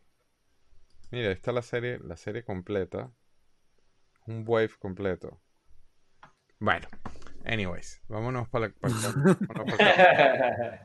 Mira, 1.11 1.31
esta 1.31 1.51
es 1.51 1.55
la 1.55 1.63
serie, 1.63 1.99
la 2.03 2.17
serie 2.17 2.43
completa. 2.43 3.13
Un 4.27 4.43
wave 4.47 4.71
completo. 4.79 5.41
Bueno, 6.59 6.89
anyways, 7.45 8.01
vámonos 8.09 8.49
para 8.49 8.69
la. 8.69 8.75
para 8.75 8.95
vámonos 9.65 9.77
para. 9.77 10.83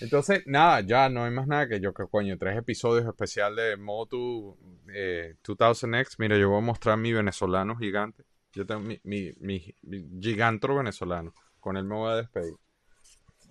Entonces, 0.00 0.42
nada, 0.46 0.80
ya 0.80 1.08
no 1.08 1.24
hay 1.24 1.30
más 1.30 1.46
nada 1.46 1.68
que 1.68 1.80
yo 1.80 1.92
que 1.92 2.06
coño, 2.06 2.36
tres 2.38 2.56
episodios 2.56 3.06
especial 3.06 3.56
de 3.56 3.76
Motu 3.76 4.56
eh, 4.92 5.36
2000X. 5.42 6.16
Mira, 6.18 6.36
yo 6.38 6.50
voy 6.50 6.58
a 6.58 6.62
mostrar 6.62 6.96
mi 6.98 7.12
venezolano 7.12 7.76
gigante. 7.76 8.24
Yo 8.52 8.66
tengo 8.66 8.80
mi, 8.80 9.00
mi, 9.04 9.32
mi, 9.40 9.74
mi 9.82 10.20
gigantro 10.20 10.76
venezolano. 10.76 11.32
Con 11.60 11.76
él 11.76 11.84
me 11.84 11.94
voy 11.94 12.12
a 12.12 12.16
despedir. 12.16 12.54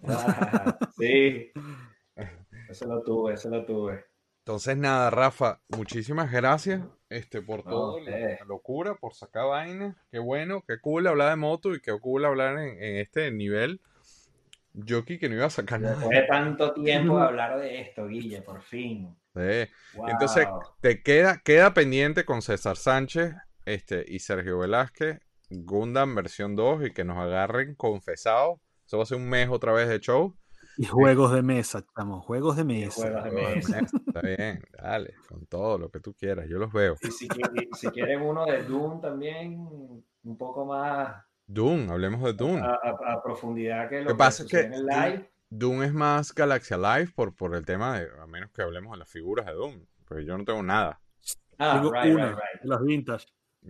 Ah, 0.08 0.78
sí. 0.98 1.52
Eso 2.70 2.86
lo 2.88 3.04
tuve, 3.04 3.34
eso 3.34 3.50
lo 3.50 3.66
tuve. 3.66 4.06
Entonces, 4.40 4.78
nada, 4.78 5.10
Rafa, 5.10 5.60
muchísimas 5.70 6.32
gracias 6.32 6.84
este, 7.10 7.42
por 7.42 7.66
No, 7.66 7.72
todo, 7.72 8.00
la 8.00 8.46
locura, 8.46 8.96
por 8.96 9.14
sacar 9.14 9.48
vainas. 9.48 9.96
Qué 10.12 10.20
bueno, 10.20 10.64
qué 10.68 10.80
cool 10.80 11.08
hablar 11.08 11.32
de 11.32 11.36
Motu 11.36 11.74
y 11.74 11.82
qué 11.82 11.98
cool 12.00 12.26
hablar 12.26 12.60
en, 12.60 12.82
en 12.82 12.98
este 12.98 13.32
nivel. 13.32 13.82
Yo 14.78 15.00
aquí 15.00 15.18
que 15.18 15.30
no 15.30 15.36
iba 15.36 15.46
a 15.46 15.50
sacar 15.50 15.80
nada. 15.80 15.96
Después 15.96 16.18
de 16.18 16.28
tanto 16.28 16.74
tiempo 16.84 17.18
de 17.18 17.24
hablar 17.24 17.60
de 17.60 17.82
esto, 17.82 18.08
Guille, 18.08 18.42
por 18.42 18.62
fin. 18.62 19.16
Sí. 19.34 19.70
Wow. 19.96 20.10
Entonces, 20.10 20.48
te 20.82 21.02
queda, 21.02 21.42
queda 21.44 21.74
pendiente 21.74 22.26
con 22.26 22.42
César 22.42 22.76
Sánchez 22.76 23.34
este, 23.66 24.06
y 24.08 24.20
Sergio 24.20 24.60
Velázquez, 24.60 25.20
Gundam 25.50 26.16
versión 26.16 26.56
2 26.56 26.88
y 26.88 26.94
que 26.94 27.06
nos 27.06 27.18
agarren 27.18 27.76
confesados. 27.76 28.60
Eso 28.86 28.98
va 28.98 29.04
a 29.04 29.08
ser 29.08 29.18
un 29.18 29.30
mes 29.30 29.50
otra 29.50 29.72
vez 29.72 29.88
de 29.88 30.00
show. 30.00 30.36
Y 30.78 30.86
juegos 30.86 31.32
de 31.32 31.42
mesa, 31.42 31.86
chamo. 31.96 32.22
Juegos 32.22 32.58
de 32.58 32.66
mesa. 32.66 33.02
juegos 33.02 33.24
de 33.24 33.32
mesa. 33.32 33.80
Está 33.80 34.22
bien, 34.22 34.62
dale, 34.78 35.14
con 35.30 35.46
todo 35.46 35.78
lo 35.78 35.90
que 35.90 36.02
tú 36.02 36.14
quieras, 36.14 36.48
yo 36.50 36.58
los 36.58 36.74
veo. 36.74 36.96
Y 37.02 37.12
si, 37.12 37.26
y 37.26 37.76
si 37.76 37.88
quieren 37.88 38.22
uno 38.22 38.46
de 38.46 38.64
Doom 38.64 39.00
también, 39.00 39.58
un 39.58 40.38
poco 40.38 40.66
más 40.66 41.24
Doom, 41.48 41.90
hablemos 41.92 42.24
de 42.24 42.34
Doom. 42.34 42.62
a, 42.64 42.74
a- 42.76 43.14
a 43.14 43.24
profundidad 43.24 43.90
que 43.90 44.02
lo 44.02 44.08
que 44.10 44.16
pasa 44.16 44.44
es 44.44 44.50
que 44.50 44.58
sucede 44.64 44.68
en 44.68 44.74
el 44.74 44.86
live. 44.86 45.32
Doom 45.50 45.84
es 45.84 45.94
más 45.94 46.34
Galaxia 46.34 46.78
Live 46.78 47.12
por, 47.16 47.36
por 47.36 47.56
el 47.56 47.66
tema 47.66 48.00
de, 48.00 48.10
a 48.20 48.26
menos 48.26 48.52
que 48.52 48.62
hablemos 48.64 48.92
de 48.94 48.98
las 48.98 49.10
figuras 49.10 49.46
de 49.46 49.54
Doom, 49.54 49.86
porque 50.06 50.26
yo 50.26 50.38
no 50.38 50.44
tengo 50.44 50.64
nada. 50.64 51.00
Ah, 51.60 51.80
Tengo 51.82 51.94
right, 51.94 52.14
una 52.14 52.32
right, 52.32 52.64
las 52.64 52.82
vintage. 52.82 53.26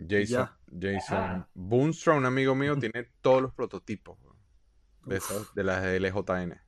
Jason, 0.09 0.49
Jason 0.77 1.17
Ajá. 1.17 1.49
Boonstra, 1.53 2.13
un 2.15 2.25
amigo 2.25 2.53
mío, 2.55 2.77
tiene 2.77 3.11
todos 3.21 3.41
los 3.41 3.53
prototipos 3.53 4.17
de, 5.05 5.17
esas- 5.17 5.53
de 5.53 5.63
las 5.63 5.83
de 5.83 5.99
LJN. 5.99 6.59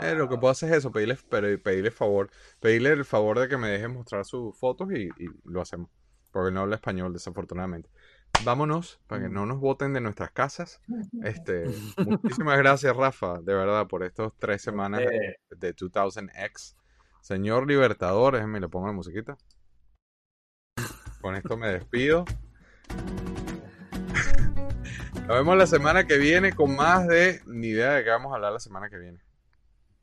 Eh, 0.00 0.14
lo 0.16 0.28
que 0.28 0.34
Wow. 0.34 0.40
puedo 0.40 0.50
hacer 0.52 0.70
es 0.72 0.78
eso, 0.78 0.90
pedirle, 0.90 1.16
pero- 1.28 1.62
pedirle 1.62 1.90
favor, 1.92 2.30
pedirle 2.58 2.90
el 2.90 3.04
favor 3.04 3.38
de 3.38 3.48
que 3.48 3.56
me 3.56 3.68
deje 3.68 3.86
mostrar 3.86 4.24
sus 4.24 4.56
fotos 4.58 4.90
y, 4.92 5.04
y 5.22 5.28
lo 5.44 5.60
hacemos. 5.60 5.88
Porque 6.32 6.50
no 6.52 6.62
habla 6.62 6.74
español, 6.76 7.12
desafortunadamente. 7.12 7.88
Vámonos, 8.42 9.00
para 9.06 9.22
que 9.22 9.28
no 9.28 9.46
nos 9.46 9.60
voten 9.60 9.92
de 9.92 10.00
nuestras 10.00 10.30
casas. 10.32 10.80
Este, 11.22 11.64
muchísimas 12.06 12.58
gracias, 12.58 12.96
Rafa, 12.96 13.40
de 13.40 13.54
verdad, 13.54 13.86
por 13.86 14.02
estos 14.02 14.32
tres 14.38 14.62
semanas 14.62 15.00
de, 15.00 15.38
de 15.50 15.74
2000X. 15.76 16.76
Señor 17.20 17.66
Libertador, 17.66 18.34
déjenme 18.34 18.60
le 18.60 18.68
pongo 18.68 18.86
la 18.86 18.92
musiquita. 18.92 19.38
Con 21.20 21.36
esto 21.36 21.56
me 21.56 21.68
despido. 21.68 22.26
Nos 25.26 25.38
vemos 25.38 25.56
la 25.56 25.66
semana 25.66 26.04
que 26.04 26.18
viene 26.18 26.52
con 26.52 26.76
más 26.76 27.08
de. 27.08 27.40
Ni 27.46 27.68
idea 27.68 27.92
de 27.92 28.04
qué 28.04 28.10
vamos 28.10 28.30
a 28.30 28.34
hablar 28.34 28.52
la 28.52 28.60
semana 28.60 28.90
que 28.90 28.98
viene. 28.98 29.23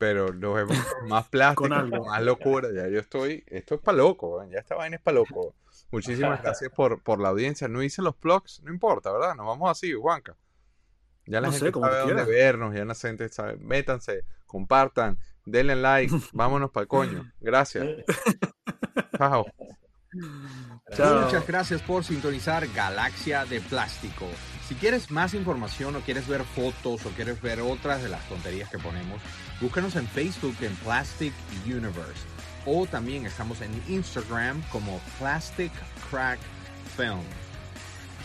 Pero 0.02 0.32
nos 0.32 0.52
vemos 0.56 0.76
con 0.98 1.08
más 1.08 1.28
plástico, 1.28 1.68
Con 1.68 2.06
más 2.06 2.22
locura. 2.24 2.70
Ya 2.74 2.88
yo 2.88 2.98
estoy. 2.98 3.44
Esto 3.46 3.76
es 3.76 3.80
para 3.80 3.98
loco, 3.98 4.44
ya 4.50 4.58
esta 4.58 4.74
vaina 4.74 4.96
es 4.96 5.02
para 5.02 5.14
loco. 5.14 5.54
Muchísimas 5.92 6.42
gracias 6.42 6.72
por, 6.72 7.00
por 7.04 7.20
la 7.20 7.28
audiencia. 7.28 7.68
No 7.68 7.84
hice 7.84 8.02
los 8.02 8.18
vlogs, 8.18 8.60
no 8.64 8.72
importa, 8.72 9.12
¿verdad? 9.12 9.36
Nos 9.36 9.46
vamos 9.46 9.70
así, 9.70 9.92
Juanca. 9.92 10.36
Ya 11.24 11.40
la 11.40 11.46
No 11.46 11.52
sé, 11.52 11.58
gente 11.60 11.70
como 11.70 11.86
sabe 11.86 11.98
tú 12.02 12.08
dónde 12.08 12.24
quieras. 12.24 12.26
vernos, 12.26 12.74
ya 12.74 12.84
la 12.84 12.94
gente 12.96 13.28
sabe. 13.28 13.58
Métanse, 13.58 14.24
compartan, 14.44 15.20
denle 15.44 15.76
like, 15.76 16.12
vámonos 16.32 16.72
para 16.72 16.82
el 16.82 16.88
coño. 16.88 17.32
Gracias. 17.38 17.86
Chao. 19.16 19.46
Chao. 20.96 21.20
Muchas 21.26 21.46
gracias 21.46 21.80
por 21.80 22.02
sintonizar 22.02 22.66
Galaxia 22.74 23.44
de 23.44 23.60
Plástico. 23.60 24.26
Si 24.66 24.74
quieres 24.74 25.12
más 25.12 25.32
información 25.34 25.94
o 25.94 26.00
quieres 26.00 26.26
ver 26.26 26.42
fotos 26.42 27.06
o 27.06 27.10
quieres 27.10 27.40
ver 27.40 27.60
otras 27.60 28.02
de 28.02 28.08
las 28.08 28.28
tonterías 28.28 28.68
que 28.68 28.78
ponemos, 28.78 29.22
búscanos 29.62 29.94
en 29.94 30.08
Facebook 30.08 30.56
en 30.60 30.74
Plastic 30.76 31.32
Universe. 31.64 32.26
O 32.66 32.86
también 32.86 33.26
estamos 33.26 33.60
en 33.60 33.70
Instagram 33.88 34.60
como 34.70 35.00
Plastic 35.18 35.72
Crack 36.10 36.38
Film. 36.96 37.22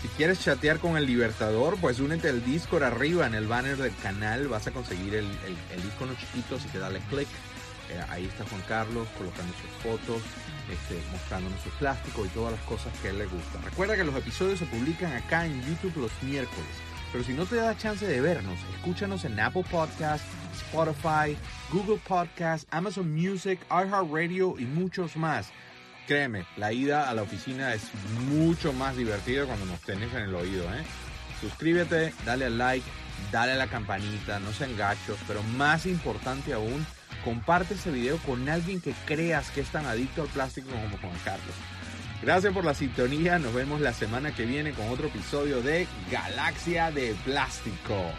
Si 0.02 0.08
quieres 0.10 0.40
chatear 0.40 0.80
con 0.80 0.98
el 0.98 1.06
Libertador, 1.06 1.78
pues 1.80 2.00
únete 2.00 2.30
al 2.30 2.44
Discord 2.44 2.84
arriba 2.84 3.26
en 3.26 3.36
el 3.36 3.48
banner 3.48 3.78
del 3.78 3.96
canal. 3.98 4.48
Vas 4.48 4.68
a 4.68 4.72
conseguir 4.72 5.16
el, 5.16 5.28
icono 5.88 6.14
chiquito, 6.16 6.56
así 6.56 6.68
que 6.70 6.80
dale 6.80 7.00
click. 7.10 7.28
Eh, 7.90 8.04
ahí 8.10 8.26
está 8.26 8.44
Juan 8.46 8.62
Carlos 8.68 9.08
colocando 9.18 9.54
sus 9.54 9.72
fotos, 9.82 10.22
este, 10.72 11.02
mostrándonos 11.12 11.62
su 11.62 11.70
plástico 11.70 12.26
y 12.26 12.30
todas 12.30 12.52
las 12.52 12.62
cosas 12.62 12.92
que 13.02 13.10
él 13.10 13.18
le 13.18 13.26
gustan. 13.26 13.64
Recuerda 13.64 13.96
que 13.96 14.04
los 14.04 14.16
episodios 14.16 14.60
se 14.60 14.66
publican 14.66 15.14
acá 15.14 15.46
en 15.46 15.64
YouTube 15.66 15.98
los 15.98 16.12
miércoles. 16.22 16.68
Pero 17.12 17.24
si 17.24 17.34
no 17.34 17.46
te 17.46 17.56
da 17.56 17.78
chance 17.78 18.06
de 18.06 18.22
vernos, 18.22 18.60
escúchanos 18.76 19.24
en 19.24 19.40
Apple 19.40 19.64
Podcast, 19.72 20.26
Spotify, 20.58 21.38
Google 21.72 22.00
Podcast, 22.08 22.68
Amazon 22.72 23.14
Music, 23.14 23.60
iHeartRadio 23.70 24.56
y 24.60 24.66
muchos 24.66 25.16
más. 25.16 25.50
Créeme, 26.08 26.46
la 26.56 26.72
ida 26.72 27.10
a 27.10 27.14
la 27.14 27.24
oficina 27.24 27.74
es 27.74 27.84
mucho 28.30 28.72
más 28.74 28.96
divertida 28.96 29.46
cuando 29.46 29.66
nos 29.66 29.82
tenés 29.82 30.14
en 30.14 30.24
el 30.24 30.36
oído, 30.36 30.64
¿eh? 30.74 30.84
Suscríbete, 31.42 32.14
dale 32.26 32.46
al 32.46 32.58
like, 32.58 32.86
dale 33.32 33.52
a 33.52 33.56
la 33.56 33.68
campanita, 33.68 34.40
no 34.40 34.54
sean 34.54 34.76
gachos, 34.78 35.20
pero 35.28 35.44
más 35.44 35.86
importante 35.86 36.54
aún, 36.54 36.86
comparte 37.24 37.74
ese 37.74 37.92
video 37.92 38.18
con 38.20 38.48
alguien 38.48 38.80
que 38.80 38.94
creas 39.06 39.52
que 39.52 39.62
es 39.62 39.70
tan 39.70 39.86
adicto 39.86 40.22
al 40.22 40.30
plástico 40.30 40.70
como 40.70 40.98
Juan 40.98 41.20
Carlos. 41.24 41.56
Gracias 42.22 42.54
por 42.54 42.66
la 42.66 42.74
sintonía, 42.74 43.38
nos 43.38 43.54
vemos 43.54 43.80
la 43.80 43.94
semana 43.94 44.34
que 44.34 44.46
viene 44.46 44.72
con 44.72 44.88
otro 44.90 45.08
episodio 45.08 45.62
de 45.62 45.88
Galaxia 46.10 46.90
de 46.90 47.16
Plástico. 47.26 48.12